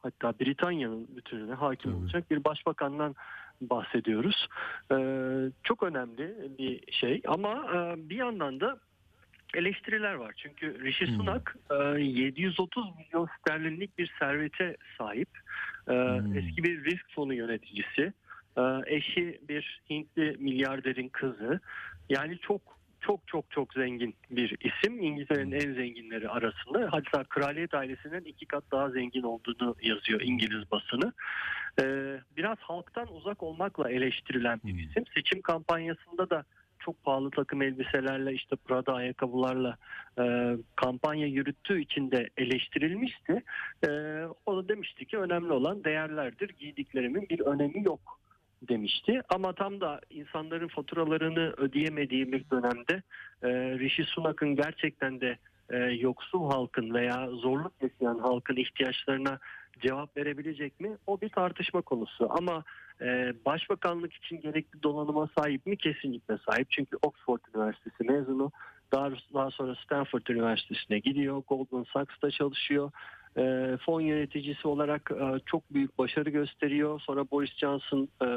hatta 0.02 0.34
Britanya'nın 0.40 1.08
bütününe 1.16 1.54
hakim 1.54 1.96
olacak 1.96 2.32
bir 2.32 2.44
başbakandan 2.44 3.16
bahsediyoruz. 3.62 4.48
Ee, 4.92 4.96
çok 5.64 5.84
önemli 5.84 6.36
bir 6.60 6.92
şey 6.92 7.22
ama 7.28 7.54
e, 7.54 8.10
bir 8.10 8.16
yandan 8.16 8.60
da 8.60 8.80
eleştiriler 9.54 10.14
var. 10.14 10.34
Çünkü 10.38 10.82
Rishi 10.84 11.08
Sunak 11.08 11.56
e, 11.72 12.02
730 12.02 12.86
milyon 12.98 13.28
sterlinlik 13.40 13.98
bir 13.98 14.14
servete 14.20 14.78
sahip. 14.98 15.30
E, 15.90 15.94
Eski 16.36 16.64
bir 16.64 16.84
risk 16.86 17.12
fonu 17.12 17.34
yöneticisi. 17.34 18.14
Eşi 18.86 19.40
bir 19.50 19.82
Hintli 19.90 20.36
milyarderin 20.40 21.10
kızı. 21.10 21.60
Yani 22.10 22.38
çok 22.38 22.77
çok 23.08 23.28
çok 23.28 23.52
çok 23.52 23.74
zengin 23.74 24.16
bir 24.32 24.58
isim. 24.60 25.00
İngiltere'nin 25.04 25.52
en 25.52 25.74
zenginleri 25.74 26.30
arasında. 26.30 26.88
Hatta 26.92 27.24
kraliyet 27.24 27.74
ailesinden 27.74 28.22
iki 28.22 28.46
kat 28.46 28.64
daha 28.72 28.90
zengin 28.90 29.24
olduğunu 29.24 29.76
yazıyor 29.82 30.22
İngiliz 30.22 30.72
basını. 30.72 31.14
Ee, 31.82 32.20
biraz 32.38 32.58
halktan 32.58 33.14
uzak 33.14 33.44
olmakla 33.44 33.92
eleştirilen 33.92 34.60
bir 34.64 34.90
isim. 34.90 35.04
Seçim 35.16 35.42
kampanyasında 35.42 36.30
da 36.30 36.44
çok 36.80 37.04
pahalı 37.04 37.32
takım 37.32 37.62
elbiselerle 37.62 38.34
işte 38.34 38.56
Prada 38.56 38.94
ayakkabılarla 38.94 39.78
e, 40.20 40.56
kampanya 40.76 41.28
yürüttüğü 41.28 41.82
için 41.82 42.12
de 42.12 42.30
eleştirilmişti. 42.38 43.44
E, 43.88 43.90
o 44.46 44.58
da 44.58 44.70
demişti 44.70 45.06
ki 45.06 45.18
önemli 45.18 45.52
olan 45.52 45.84
değerlerdir. 45.84 46.50
Giydiklerimin 46.50 47.30
bir 47.30 47.40
önemi 47.40 47.84
yok 47.84 48.20
demişti. 48.62 49.22
Ama 49.30 49.54
tam 49.54 49.82
da 49.82 50.02
insanların 50.10 50.68
faturalarını 50.68 51.54
ödeyemediği 51.58 52.32
bir 52.32 52.46
dönemde 52.52 53.04
e, 53.44 53.50
Rishi 53.80 54.04
Sunak'ın 54.04 54.56
gerçekten 54.56 55.22
de 55.22 55.38
e, 55.70 55.78
yoksul 55.78 56.52
halkın 56.52 56.94
veya 56.94 57.28
zorluk 57.28 57.74
yaşayan 57.82 58.20
halkın 58.20 58.56
ihtiyaçlarına 58.56 59.40
cevap 59.80 60.18
verebilecek 60.18 60.80
mi? 60.80 60.98
O 61.08 61.22
bir 61.22 61.30
tartışma 61.30 61.82
konusu. 61.82 62.28
Ama 62.30 62.64
e, 63.02 63.34
başbakanlık 63.46 64.14
için 64.14 64.42
gerekli 64.42 64.84
donanıma 64.84 65.30
sahip 65.38 65.66
mi? 65.66 65.78
Kesinlikle 65.78 66.38
sahip. 66.50 66.72
Çünkü 66.72 66.98
Oxford 67.02 67.40
Üniversitesi 67.56 68.04
mezunu. 68.04 68.52
Daha, 68.92 69.12
daha 69.34 69.52
sonra 69.52 69.76
Stanford 69.76 70.28
Üniversitesi'ne 70.28 71.00
gidiyor. 71.00 71.44
Goldman 71.48 71.86
Sachs'ta 71.94 72.32
çalışıyor. 72.32 72.92
E, 73.38 73.78
fon 73.86 74.02
yöneticisi 74.02 74.68
olarak 74.68 75.12
e, 75.12 75.40
çok 75.46 75.74
büyük 75.74 75.98
başarı 75.98 76.30
gösteriyor. 76.30 77.02
Sonra 77.02 77.32
Boris 77.32 77.56
Johnson 77.58 78.10
e, 78.22 78.28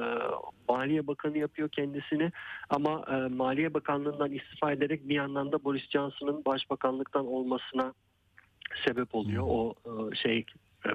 Maliye 0.69 1.07
Bakanı 1.07 1.39
yapıyor 1.39 1.69
kendisini. 1.69 2.33
Ama 2.71 3.05
e, 3.11 3.15
Maliye 3.35 3.75
Bakanlığından 3.75 4.33
istifa 4.33 4.73
ederek 4.73 5.09
bir 5.09 5.15
yandan 5.15 5.53
da 5.53 5.65
Boris 5.65 5.91
Johnson'ın 5.91 6.45
başbakanlıktan 6.45 7.27
olmasına 7.27 7.95
sebep 8.85 9.15
oluyor. 9.15 9.45
O 9.47 9.75
e, 9.85 10.17
şey 10.17 10.45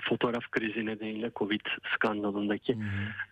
fotoğraf 0.01 0.51
krizi 0.51 0.85
nedeniyle 0.85 1.31
Covid 1.35 1.61
skandalındaki 1.95 2.77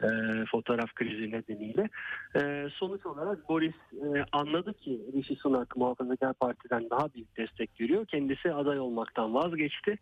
e, 0.03 0.07
fotoğraf 0.51 0.93
krizi 0.93 1.31
nedeniyle 1.31 1.89
E, 2.35 2.69
sonuç 2.73 3.05
olarak 3.05 3.49
Boris 3.49 3.75
e, 3.93 4.25
anladı 4.31 4.73
ki 4.73 5.01
Rishi 5.13 5.35
Sunak 5.35 5.77
Muhafazakar 5.77 6.33
Parti'den 6.33 6.89
daha 6.89 7.13
büyük 7.13 7.37
destek 7.37 7.77
görüyor. 7.77 8.05
Kendisi 8.05 8.53
aday 8.53 8.79
olmaktan 8.79 9.33
vazgeçti 9.33 9.97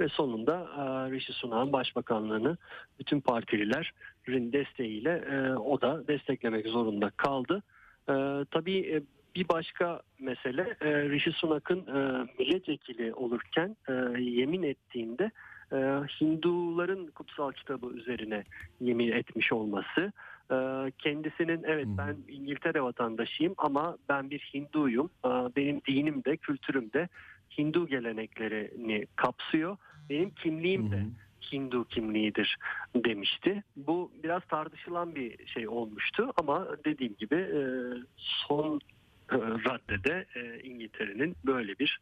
ve 0.00 0.08
sonunda 0.08 0.54
e, 0.54 1.10
Rishi 1.10 1.32
Sunak'ın 1.32 1.72
başbakanlığını 1.72 2.56
bütün 2.98 3.20
partililerin 3.20 4.52
desteğiyle 4.52 5.24
e, 5.32 5.52
o 5.52 5.80
da 5.80 6.08
desteklemek 6.08 6.66
zorunda 6.66 7.10
kaldı. 7.10 7.62
E, 8.08 8.14
tabii 8.50 8.78
e, 8.78 9.02
bir 9.36 9.48
başka 9.48 10.00
mesele 10.18 10.76
e, 10.80 11.08
Rishi 11.10 11.32
Sunak'ın 11.32 11.86
e, 11.86 12.26
milletvekili 12.38 13.14
olurken 13.14 13.76
e, 13.88 13.92
yemin 14.20 14.62
ettiğinde 14.62 15.30
e, 15.72 15.76
Hinduların 16.20 17.06
kutsal 17.06 17.52
kitabı 17.52 17.86
üzerine 17.86 18.44
yemin 18.80 19.12
etmiş 19.12 19.52
olması. 19.52 20.12
Kendisinin 20.98 21.62
evet 21.64 21.86
ben 21.98 22.16
İngiltere 22.28 22.82
vatandaşıyım 22.82 23.54
ama 23.58 23.96
ben 24.08 24.30
bir 24.30 24.50
Hinduyum. 24.54 25.10
Benim 25.56 25.80
dinim 25.88 26.24
de 26.24 26.36
kültürüm 26.36 26.92
de 26.92 27.08
Hindu 27.58 27.86
geleneklerini 27.86 29.06
kapsıyor. 29.16 29.76
Benim 30.10 30.30
kimliğim 30.30 30.90
de 30.90 31.06
Hindu 31.52 31.84
kimliğidir 31.84 32.58
demişti. 32.96 33.62
Bu 33.76 34.12
biraz 34.22 34.42
tartışılan 34.44 35.14
bir 35.14 35.46
şey 35.46 35.68
olmuştu 35.68 36.32
ama 36.36 36.68
dediğim 36.84 37.14
gibi 37.16 37.34
e, 37.34 37.62
son 38.18 38.80
e, 39.30 39.36
raddede 39.36 40.26
e, 40.36 40.60
İngiltere'nin 40.60 41.36
böyle 41.46 41.78
bir 41.78 42.00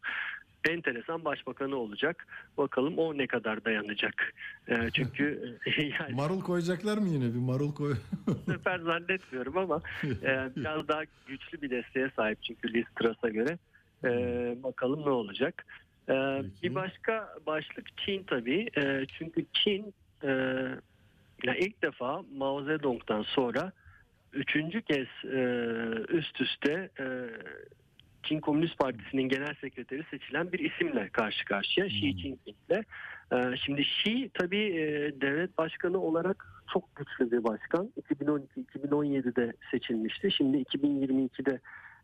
enteresan 0.69 1.25
başbakanı 1.25 1.75
olacak. 1.75 2.27
Bakalım 2.57 2.97
o 2.97 3.17
ne 3.17 3.27
kadar 3.27 3.65
dayanacak. 3.65 4.33
E, 4.67 4.89
çünkü 4.93 5.57
yani 5.99 6.15
Marul 6.15 6.41
koyacaklar 6.41 6.97
mı 6.97 7.07
yine 7.07 7.33
bir 7.33 7.39
marul 7.39 7.73
koy? 7.73 7.95
bu 8.27 8.51
sefer 8.51 8.79
zannetmiyorum 8.79 9.57
ama 9.57 9.81
e, 10.03 10.49
biraz 10.55 10.87
daha 10.87 11.01
güçlü 11.27 11.61
bir 11.61 11.69
desteğe 11.69 12.11
sahip 12.15 12.43
çünkü 12.43 12.73
Liz 12.73 12.85
Truss'a 12.99 13.29
göre. 13.29 13.57
E, 14.03 14.09
bakalım 14.63 15.01
ne 15.05 15.09
olacak. 15.09 15.65
E, 16.09 16.13
bir 16.63 16.75
başka 16.75 17.29
başlık 17.45 17.97
Çin 17.97 18.23
tabii. 18.23 18.69
E, 18.77 19.05
çünkü 19.17 19.45
Çin 19.53 19.93
e, 20.23 20.29
ya 21.43 21.55
ilk 21.55 21.81
defa 21.81 22.23
Mao 22.37 22.63
Zedong'dan 22.63 23.23
sonra 23.23 23.71
üçüncü 24.33 24.81
kez 24.81 25.07
e, 25.25 25.39
üst 26.09 26.41
üste 26.41 26.89
e, 26.99 27.05
Çin 28.23 28.39
Komünist 28.39 28.77
Partisi'nin 28.77 29.29
genel 29.29 29.55
sekreteri 29.61 30.03
seçilen 30.11 30.51
bir 30.51 30.59
isimle 30.59 31.09
karşı 31.09 31.45
karşıya 31.45 31.85
Xi 31.85 32.17
Jinping'le. 32.17 32.83
E, 33.33 33.57
şimdi 33.65 33.81
Xi 33.81 34.29
tabii 34.33 34.65
e, 34.65 35.21
devlet 35.21 35.57
başkanı 35.57 35.97
olarak 35.97 36.47
çok 36.73 36.95
güçlü 36.95 37.31
bir 37.31 37.43
başkan. 37.43 37.91
2012-2017'de 38.11 39.53
seçilmişti. 39.71 40.31
Şimdi 40.31 40.57
2022'de 40.57 41.59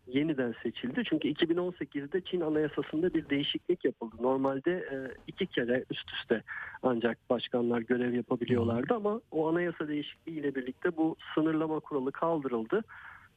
yeniden 0.07 0.55
seçildi. 0.63 1.03
Çünkü 1.09 1.27
2018'de 1.27 2.21
Çin 2.21 2.41
anayasasında 2.41 3.13
bir 3.13 3.29
değişiklik 3.29 3.85
yapıldı. 3.85 4.15
Normalde 4.21 4.71
e, 4.71 4.95
iki 5.27 5.47
kere 5.47 5.83
üst 5.91 6.11
üste 6.13 6.43
ancak 6.83 7.29
başkanlar 7.29 7.81
görev 7.81 8.13
yapabiliyorlardı 8.13 8.93
ama 8.93 9.21
o 9.31 9.49
anayasa 9.49 9.87
değişikliği 9.87 10.39
ile 10.39 10.55
birlikte 10.55 10.97
bu 10.97 11.15
sınırlama 11.35 11.79
kuralı 11.79 12.11
kaldırıldı. 12.11 12.81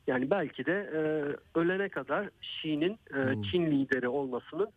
Yani 0.07 0.31
belki 0.31 0.67
de 0.67 0.91
e, 0.95 1.01
ölene 1.59 1.89
kadar 1.89 2.29
Xi'nin 2.43 2.93
e, 2.93 3.43
Çin 3.51 3.67
lideri 3.67 4.09
olmasının 4.09 4.69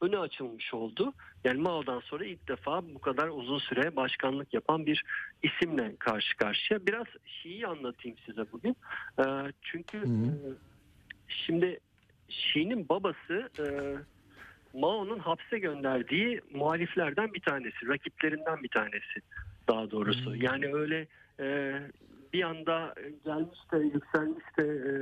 önü 0.00 0.18
açılmış 0.18 0.74
oldu. 0.74 1.12
Yani 1.44 1.60
Mao'dan 1.60 2.00
sonra 2.00 2.24
ilk 2.24 2.48
defa 2.48 2.82
bu 2.94 2.98
kadar 2.98 3.28
uzun 3.28 3.58
süre 3.58 3.96
başkanlık 3.96 4.54
yapan 4.54 4.86
bir 4.86 5.04
isimle 5.42 5.96
karşı 5.98 6.36
karşıya. 6.36 6.86
Biraz 6.86 7.06
Xi'yi 7.26 7.66
anlatayım 7.66 8.16
size 8.26 8.42
bugün. 8.52 8.76
E, 9.18 9.24
çünkü 9.62 9.98
e, 9.98 10.28
Şimdi 11.46 11.78
Xi'nin 12.28 12.88
babası 12.88 13.50
e, 13.58 13.64
Mao'nun 14.78 15.18
hapse 15.18 15.58
gönderdiği 15.58 16.40
muhaliflerden 16.54 17.34
bir 17.34 17.40
tanesi, 17.40 17.88
rakiplerinden 17.88 18.62
bir 18.62 18.68
tanesi 18.68 19.20
daha 19.68 19.90
doğrusu. 19.90 20.36
Yani 20.36 20.74
öyle 20.74 21.06
e, 21.40 21.74
bir 22.32 22.42
anda 22.42 22.94
gelmiş 23.24 23.58
de 23.72 23.78
yükselmiş 23.78 24.44
de 24.58 24.62
e, 24.62 24.92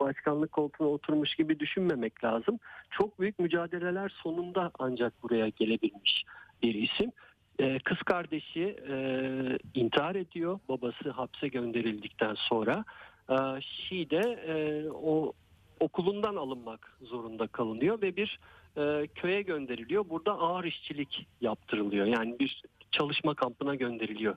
başkanlık 0.00 0.52
koltuğuna 0.52 0.88
oturmuş 0.88 1.34
gibi 1.34 1.60
düşünmemek 1.60 2.24
lazım. 2.24 2.58
Çok 2.90 3.20
büyük 3.20 3.38
mücadeleler 3.38 4.08
sonunda 4.22 4.70
ancak 4.78 5.22
buraya 5.22 5.48
gelebilmiş 5.48 6.24
bir 6.62 6.74
isim. 6.74 7.12
E, 7.58 7.78
kız 7.78 7.98
kardeşi 7.98 8.76
e, 8.88 8.96
intihar 9.74 10.14
ediyor 10.14 10.58
babası 10.68 11.10
hapse 11.10 11.48
gönderildikten 11.48 12.34
sonra. 12.34 12.84
E, 13.28 13.58
Xi 13.58 14.10
de 14.10 14.20
e, 14.46 14.88
o 14.90 15.32
okulundan 15.82 16.36
alınmak 16.36 16.96
zorunda 17.02 17.46
kalınıyor 17.46 18.02
ve 18.02 18.16
bir 18.16 18.38
e, 18.76 19.06
köye 19.14 19.42
gönderiliyor. 19.42 20.08
Burada 20.08 20.32
ağır 20.32 20.64
işçilik 20.64 21.26
yaptırılıyor. 21.40 22.06
Yani 22.06 22.38
bir 22.38 22.62
çalışma 22.90 23.34
kampına 23.34 23.74
gönderiliyor 23.74 24.36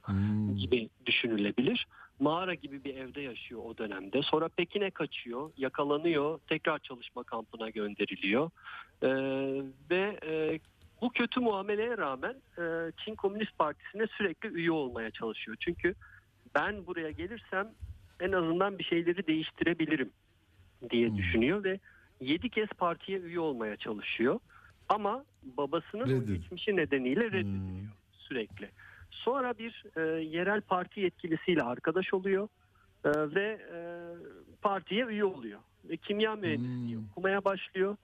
gibi 0.58 0.90
düşünülebilir. 1.06 1.88
Mağara 2.20 2.54
gibi 2.54 2.84
bir 2.84 2.96
evde 2.96 3.22
yaşıyor 3.22 3.62
o 3.66 3.78
dönemde. 3.78 4.22
Sonra 4.22 4.50
Pekin'e 4.50 4.92
kaçıyor, 4.92 5.52
yakalanıyor, 5.58 6.40
tekrar 6.50 6.80
çalışma 6.80 7.24
kampına 7.24 7.70
gönderiliyor. 7.70 8.50
E, 9.02 9.10
ve 9.90 10.20
e, 10.26 10.60
bu 11.02 11.10
kötü 11.10 11.40
muameleye 11.40 11.98
rağmen 11.98 12.36
e, 12.58 12.92
Çin 13.06 13.16
Komünist 13.16 13.58
Partisi'ne 13.58 14.08
sürekli 14.08 14.50
üye 14.50 14.72
olmaya 14.72 15.12
çalışıyor. 15.12 15.58
Çünkü 15.60 15.96
ben 16.56 16.86
buraya 16.88 17.12
gelirsem 17.12 17.72
en 18.20 18.32
azından 18.32 18.80
bir 18.80 18.84
şeyleri 18.84 19.28
değiştirebilirim 19.28 20.12
diye 20.90 21.16
düşünüyor 21.16 21.64
ve 21.64 21.80
7 22.22 22.50
kez 22.50 22.68
partiye 22.68 23.20
üye 23.20 23.40
olmaya 23.40 23.78
çalışıyor. 23.78 24.40
Ama 24.90 25.26
babasının 25.44 26.28
geçmişi 26.28 26.76
nedeniyle 26.76 27.26
reddediliyor 27.26 27.92
sürekli. 28.12 28.70
Sonra 29.12 29.54
bir 29.58 29.84
e, 29.98 30.02
yerel 30.24 30.62
parti 30.62 31.00
yetkilisiyle 31.00 31.64
arkadaş 31.64 32.14
oluyor 32.14 32.48
e, 33.06 33.10
ve 33.36 33.60
e, 33.74 33.78
partiye 34.62 35.06
üye 35.06 35.26
oluyor. 35.26 35.60
Ve 35.90 35.98
kimya 35.98 36.36
mühendisliği 36.36 37.00
okumaya 37.12 37.46
başlıyor. 37.46 37.98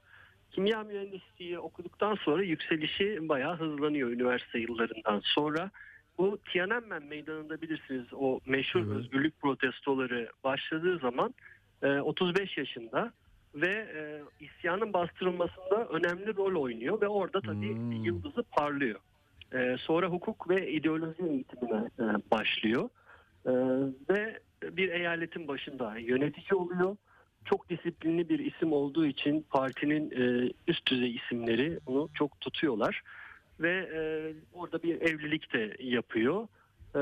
Kimya 0.51 0.83
mühendisliği 0.83 1.59
okuduktan 1.59 2.15
sonra 2.15 2.43
yükselişi 2.43 3.29
bayağı 3.29 3.57
hızlanıyor 3.57 4.09
üniversite 4.09 4.59
yıllarından 4.59 5.21
sonra. 5.23 5.71
Bu 6.17 6.37
Tiananmen 6.37 7.03
meydanında 7.03 7.61
bilirsiniz 7.61 8.05
o 8.13 8.39
meşhur 8.45 8.95
özgürlük 8.95 9.41
protestoları 9.41 10.29
başladığı 10.43 10.97
zaman 10.97 11.33
35 11.87 12.57
yaşında 12.57 13.13
ve 13.55 13.87
e, 13.95 14.21
isyanın 14.39 14.93
bastırılmasında 14.93 15.85
önemli 15.85 16.35
rol 16.35 16.61
oynuyor 16.61 17.01
ve 17.01 17.07
orada 17.07 17.41
tabii 17.41 17.77
yıldızı 18.05 18.43
parlıyor. 18.43 18.99
E, 19.53 19.77
sonra 19.79 20.07
hukuk 20.07 20.49
ve 20.49 20.71
ideoloji 20.71 21.23
eğitimine 21.23 21.89
e, 21.99 22.03
başlıyor 22.31 22.89
E, 23.45 23.51
ve 24.09 24.39
bir 24.63 24.89
eyaletin 24.89 25.47
başında 25.47 25.97
yönetici 25.97 26.59
oluyor. 26.59 26.97
Çok 27.45 27.69
disiplinli 27.69 28.29
bir 28.29 28.39
isim 28.39 28.73
olduğu 28.73 29.05
için 29.05 29.45
partinin 29.49 30.11
e, 30.11 30.53
üst 30.67 30.87
düzey 30.87 31.15
isimleri 31.15 31.79
onu 31.85 32.09
çok 32.13 32.41
tutuyorlar 32.41 33.01
ve 33.59 33.71
e, 33.71 34.01
orada 34.53 34.83
bir 34.83 35.01
evlilik 35.01 35.53
de 35.53 35.75
yapıyor. 35.79 36.47
E, 36.95 36.99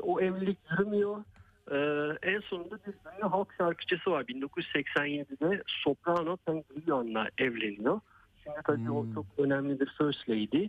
o 0.00 0.20
evlilik 0.20 0.58
yürümüyor. 0.70 1.24
Ee, 1.70 1.76
en 2.22 2.40
sonunda 2.40 2.78
bir 2.86 2.92
ünlü 3.16 3.28
halk 3.30 3.48
şarkıcısı 3.58 4.10
var. 4.10 4.22
1987'de 4.22 5.62
soprano 5.66 6.36
Penguillan'la 6.36 7.28
evleniyor. 7.38 8.00
Şimdi 8.44 8.56
tabii 8.64 8.90
o 8.90 9.06
çok 9.14 9.26
önemli 9.38 9.80
bir 9.80 9.86
first 9.86 10.28
lady. 10.28 10.68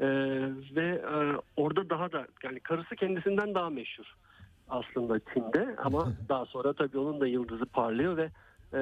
Ee, 0.00 0.06
ve 0.76 0.86
e, 0.86 1.16
orada 1.56 1.90
daha 1.90 2.12
da 2.12 2.26
yani 2.42 2.60
karısı 2.60 2.96
kendisinden 2.96 3.54
daha 3.54 3.70
meşhur 3.70 4.16
aslında 4.68 5.20
Çin'de 5.34 5.76
ama 5.78 6.12
daha 6.28 6.46
sonra 6.46 6.72
tabii 6.72 6.98
onun 6.98 7.20
da 7.20 7.26
yıldızı 7.26 7.66
parlıyor 7.66 8.16
ve 8.16 8.30
e, 8.74 8.80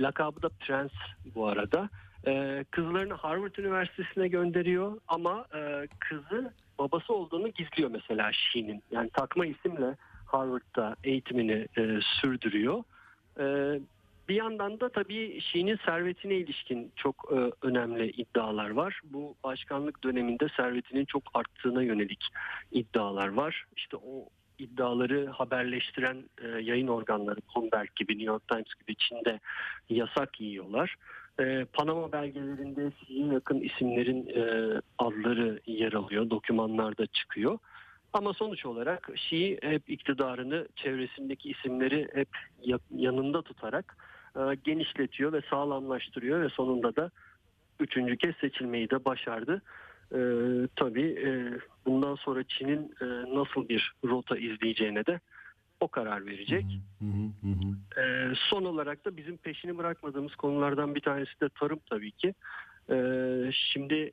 lakabı 0.00 0.42
da 0.42 0.48
Prens 0.48 0.92
bu 1.34 1.46
arada. 1.46 1.88
E, 2.26 2.64
kızlarını 2.70 3.14
Harvard 3.14 3.54
Üniversitesi'ne 3.56 4.28
gönderiyor 4.28 5.00
ama 5.08 5.46
e, 5.54 5.88
kızı 5.98 6.52
babası 6.78 7.14
olduğunu 7.14 7.48
gizliyor 7.48 7.90
mesela 7.90 8.30
Xi'nin. 8.30 8.82
Yani 8.90 9.10
takma 9.10 9.46
isimle 9.46 9.96
Harvard'da 10.28 10.96
eğitimini 11.04 11.66
e, 11.78 12.00
sürdürüyor. 12.20 12.82
E, 13.40 13.44
bir 14.28 14.34
yandan 14.34 14.80
da 14.80 14.88
tabii 14.88 15.24
Xi'nin 15.24 15.78
servetine 15.86 16.34
ilişkin 16.34 16.92
çok 16.96 17.32
e, 17.32 17.66
önemli 17.66 18.10
iddialar 18.10 18.70
var. 18.70 19.00
Bu 19.04 19.34
başkanlık 19.44 20.04
döneminde 20.04 20.48
servetinin 20.56 21.04
çok 21.04 21.22
arttığına 21.34 21.82
yönelik 21.82 22.24
iddialar 22.72 23.28
var. 23.28 23.64
İşte 23.76 23.96
o 23.96 24.28
iddiaları 24.58 25.26
haberleştiren 25.26 26.24
e, 26.42 26.48
yayın 26.48 26.88
organları 26.88 27.38
Bloomberg 27.56 27.88
gibi 27.96 28.12
New 28.12 28.26
York 28.26 28.48
Times 28.48 28.74
gibi 28.80 28.96
Çin'de 28.96 29.40
yasak 29.88 30.40
yiyorlar. 30.40 30.96
E, 31.40 31.64
Panama 31.72 32.12
belgelerinde 32.12 32.86
Xi'ye 32.86 33.26
yakın 33.26 33.60
isimlerin 33.60 34.26
e, 34.26 34.42
adları 34.98 35.60
yer 35.66 35.92
alıyor, 35.92 36.30
dokümanlarda 36.30 37.06
çıkıyor. 37.06 37.58
Ama 38.12 38.32
sonuç 38.32 38.66
olarak 38.66 39.10
Şii 39.16 39.58
hep 39.62 39.90
iktidarını 39.90 40.68
çevresindeki 40.76 41.50
isimleri 41.50 42.08
hep 42.14 42.28
yanında 42.90 43.42
tutarak 43.42 43.96
e, 44.36 44.40
genişletiyor 44.64 45.32
ve 45.32 45.40
sağlamlaştırıyor 45.50 46.42
ve 46.42 46.48
sonunda 46.48 46.96
da 46.96 47.10
üçüncü 47.80 48.16
kez 48.16 48.36
seçilmeyi 48.36 48.90
de 48.90 49.04
başardı. 49.04 49.62
E, 50.12 50.20
tabii 50.76 51.08
e, 51.26 51.30
bundan 51.86 52.14
sonra 52.14 52.44
Çin'in 52.44 52.94
e, 53.00 53.04
nasıl 53.38 53.68
bir 53.68 53.92
rota 54.04 54.36
izleyeceğine 54.36 55.06
de 55.06 55.20
o 55.80 55.88
karar 55.88 56.26
verecek. 56.26 56.64
E, 57.98 58.32
son 58.50 58.64
olarak 58.64 59.04
da 59.04 59.16
bizim 59.16 59.36
peşini 59.36 59.78
bırakmadığımız 59.78 60.34
konulardan 60.34 60.94
bir 60.94 61.00
tanesi 61.00 61.40
de 61.40 61.48
tarım 61.48 61.80
tabii 61.90 62.12
ki. 62.12 62.34
E, 62.90 62.96
şimdi 63.52 64.12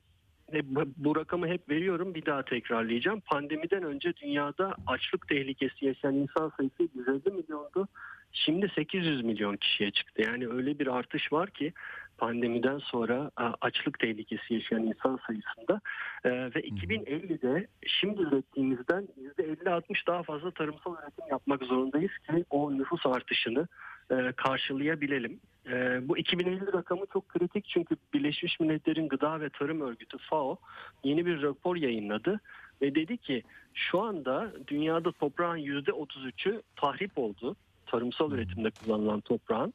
bu- 0.52 0.92
bu 0.96 1.16
rakamı 1.16 1.48
hep 1.48 1.68
veriyorum 1.68 2.14
bir 2.14 2.26
daha 2.26 2.42
tekrarlayacağım. 2.44 3.20
Pandemiden 3.20 3.82
önce 3.82 4.16
dünyada 4.16 4.74
açlık 4.86 5.28
tehlikesi 5.28 5.86
yaşayan 5.86 6.14
insan 6.14 6.52
sayısı 6.56 6.88
150 6.94 7.30
milyondu. 7.30 7.88
Şimdi 8.32 8.68
800 8.74 9.24
milyon 9.24 9.56
kişiye 9.56 9.90
çıktı. 9.90 10.22
Yani 10.22 10.48
öyle 10.48 10.78
bir 10.78 10.86
artış 10.86 11.32
var 11.32 11.50
ki 11.50 11.72
pandemiden 12.18 12.78
sonra 12.78 13.30
e, 13.40 13.44
açlık 13.60 13.98
tehlikesi 13.98 14.54
yaşayan 14.54 14.82
insan 14.82 15.18
sayısında 15.26 15.80
E, 16.24 16.30
ve 16.30 16.60
2050'de 16.60 17.66
şimdi 17.86 18.22
ürettiğimizden 18.22 19.08
%50-60 19.38 20.06
daha 20.06 20.22
fazla 20.22 20.50
tarımsal 20.50 20.92
üretim 20.94 21.24
yapmak 21.30 21.62
zorundayız 21.62 22.10
ki 22.30 22.44
o 22.50 22.78
nüfus 22.78 23.06
artışını 23.06 23.68
e, 24.10 24.32
karşılayabilelim. 24.36 25.40
E, 25.66 26.08
bu 26.08 26.18
2050 26.18 26.72
rakamı 26.72 27.06
çok 27.12 27.28
kritik 27.28 27.64
çünkü 27.68 27.96
Birleşmiş 28.14 28.60
Milletler'in 28.60 29.08
Gıda 29.08 29.40
ve 29.40 29.48
Tarım 29.48 29.80
Örgütü 29.80 30.18
FAO 30.18 30.56
yeni 31.04 31.26
bir 31.26 31.42
rapor 31.42 31.76
yayınladı 31.76 32.40
ve 32.82 32.94
dedi 32.94 33.16
ki 33.16 33.42
şu 33.74 34.00
anda 34.00 34.52
dünyada 34.66 35.12
toprağın 35.12 35.58
%33'ü 35.58 36.62
tahrip 36.76 37.18
oldu. 37.18 37.56
Tarımsal 37.86 38.32
üretimde 38.32 38.70
kullanılan 38.70 39.20
toprağın. 39.20 39.74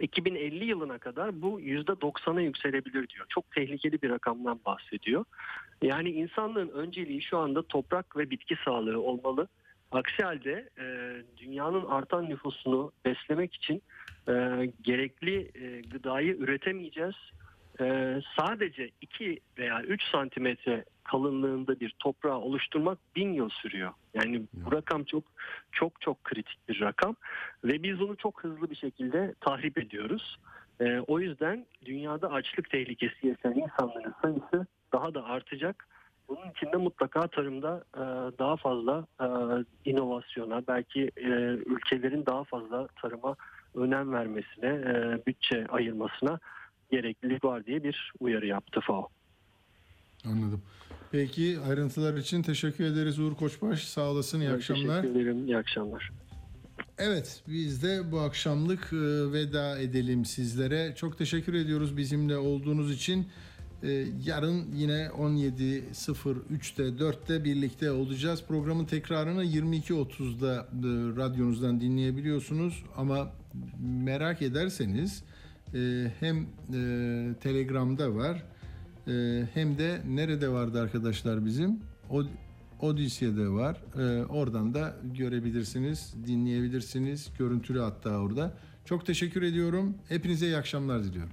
2050 0.00 0.64
yılına 0.64 0.98
kadar 0.98 1.42
bu 1.42 1.60
%90'a 1.60 2.40
yükselebilir 2.40 3.08
diyor. 3.08 3.26
Çok 3.28 3.50
tehlikeli 3.50 4.02
bir 4.02 4.10
rakamdan 4.10 4.60
bahsediyor. 4.66 5.24
Yani 5.82 6.10
insanlığın 6.10 6.68
önceliği 6.68 7.22
şu 7.22 7.38
anda 7.38 7.62
toprak 7.62 8.16
ve 8.16 8.30
bitki 8.30 8.56
sağlığı 8.64 9.02
olmalı. 9.02 9.48
Aksi 9.92 10.22
halde 10.22 10.68
e, 10.78 10.84
dünyanın 11.36 11.84
artan 11.84 12.24
nüfusunu 12.24 12.92
beslemek 13.04 13.54
için 13.54 13.82
e, 14.28 14.32
gerekli 14.82 15.50
e, 15.54 15.80
gıdayı 15.80 16.36
üretemeyeceğiz. 16.36 17.14
E, 17.80 18.16
sadece 18.38 18.90
2 19.00 19.40
veya 19.58 19.82
3 19.82 20.02
santimetre 20.12 20.84
kalınlığında 21.04 21.80
bir 21.80 21.94
toprağı 21.98 22.38
oluşturmak 22.38 22.98
bin 23.16 23.32
yıl 23.32 23.48
sürüyor. 23.48 23.92
Yani 24.14 24.42
bu 24.52 24.72
rakam 24.72 25.04
çok 25.04 25.24
çok 25.72 26.00
çok 26.00 26.24
kritik 26.24 26.68
bir 26.68 26.80
rakam 26.80 27.16
ve 27.64 27.82
biz 27.82 28.00
bunu 28.00 28.16
çok 28.16 28.44
hızlı 28.44 28.70
bir 28.70 28.76
şekilde 28.76 29.34
tahrip 29.40 29.78
ediyoruz. 29.78 30.38
E, 30.80 30.98
o 30.98 31.20
yüzden 31.20 31.66
dünyada 31.84 32.32
açlık 32.32 32.70
tehlikesi 32.70 33.26
yaşayan 33.26 33.54
insanların 33.54 34.14
sayısı 34.22 34.66
daha 34.92 35.14
da 35.14 35.24
artacak. 35.24 35.88
Bunun 36.32 36.50
için 36.50 36.72
de 36.72 36.76
mutlaka 36.76 37.26
tarımda 37.28 37.84
e, 37.94 38.00
daha 38.38 38.56
fazla 38.56 39.06
e, 39.20 39.26
inovasyona, 39.90 40.62
belki 40.68 41.10
e, 41.16 41.28
ülkelerin 41.66 42.26
daha 42.26 42.44
fazla 42.44 42.88
tarıma 43.02 43.36
önem 43.74 44.12
vermesine, 44.12 44.66
e, 44.66 45.20
bütçe 45.26 45.66
ayırmasına 45.66 46.38
gereklilik 46.90 47.44
var 47.44 47.66
diye 47.66 47.84
bir 47.84 48.12
uyarı 48.20 48.46
yaptı 48.46 48.80
FAO. 48.80 49.08
Anladım. 50.24 50.62
Peki 51.10 51.58
ayrıntılar 51.68 52.14
için 52.14 52.42
teşekkür 52.42 52.84
ederiz 52.84 53.18
Uğur 53.18 53.34
Koçbaş. 53.34 53.84
Sağ 53.84 54.10
olasın. 54.10 54.40
İyi 54.40 54.50
Ben 54.50 54.54
akşamlar. 54.54 55.02
Teşekkür 55.02 55.20
ederim. 55.20 55.46
İyi 55.46 55.56
akşamlar. 55.56 56.10
Evet 56.98 57.42
biz 57.48 57.82
de 57.82 58.12
bu 58.12 58.20
akşamlık 58.20 58.92
e, 58.92 59.32
veda 59.32 59.78
edelim 59.78 60.24
sizlere. 60.24 60.94
Çok 60.94 61.18
teşekkür 61.18 61.54
ediyoruz 61.54 61.96
bizimle 61.96 62.36
olduğunuz 62.36 62.94
için. 62.94 63.26
E, 63.82 64.06
Yarın 64.24 64.64
yine 64.74 65.06
17.03'te 65.06 66.82
4'te 66.82 67.44
birlikte 67.44 67.90
olacağız. 67.90 68.44
Programın 68.48 68.84
tekrarını 68.84 69.44
22.30'da 69.44 70.54
e, 70.54 70.66
radyonuzdan 71.20 71.80
dinleyebiliyorsunuz. 71.80 72.84
Ama 72.96 73.32
merak 73.80 74.42
ederseniz 74.42 75.22
e, 75.74 76.06
hem 76.20 76.36
e, 76.38 77.34
Telegram'da 77.40 78.14
var 78.14 78.42
hem 79.54 79.78
de 79.78 80.00
nerede 80.08 80.48
vardı 80.48 80.80
arkadaşlar 80.80 81.46
bizim? 81.46 81.80
O 82.10 82.22
Odysseus'de 82.82 83.48
var. 83.48 83.76
Ee, 83.98 84.24
oradan 84.24 84.74
da 84.74 84.96
görebilirsiniz, 85.14 86.14
dinleyebilirsiniz. 86.26 87.30
Görüntülü 87.38 87.80
hatta 87.80 88.18
orada. 88.18 88.54
Çok 88.84 89.06
teşekkür 89.06 89.42
ediyorum. 89.42 89.94
Hepinize 90.08 90.46
iyi 90.46 90.56
akşamlar 90.56 91.04
diliyorum. 91.04 91.32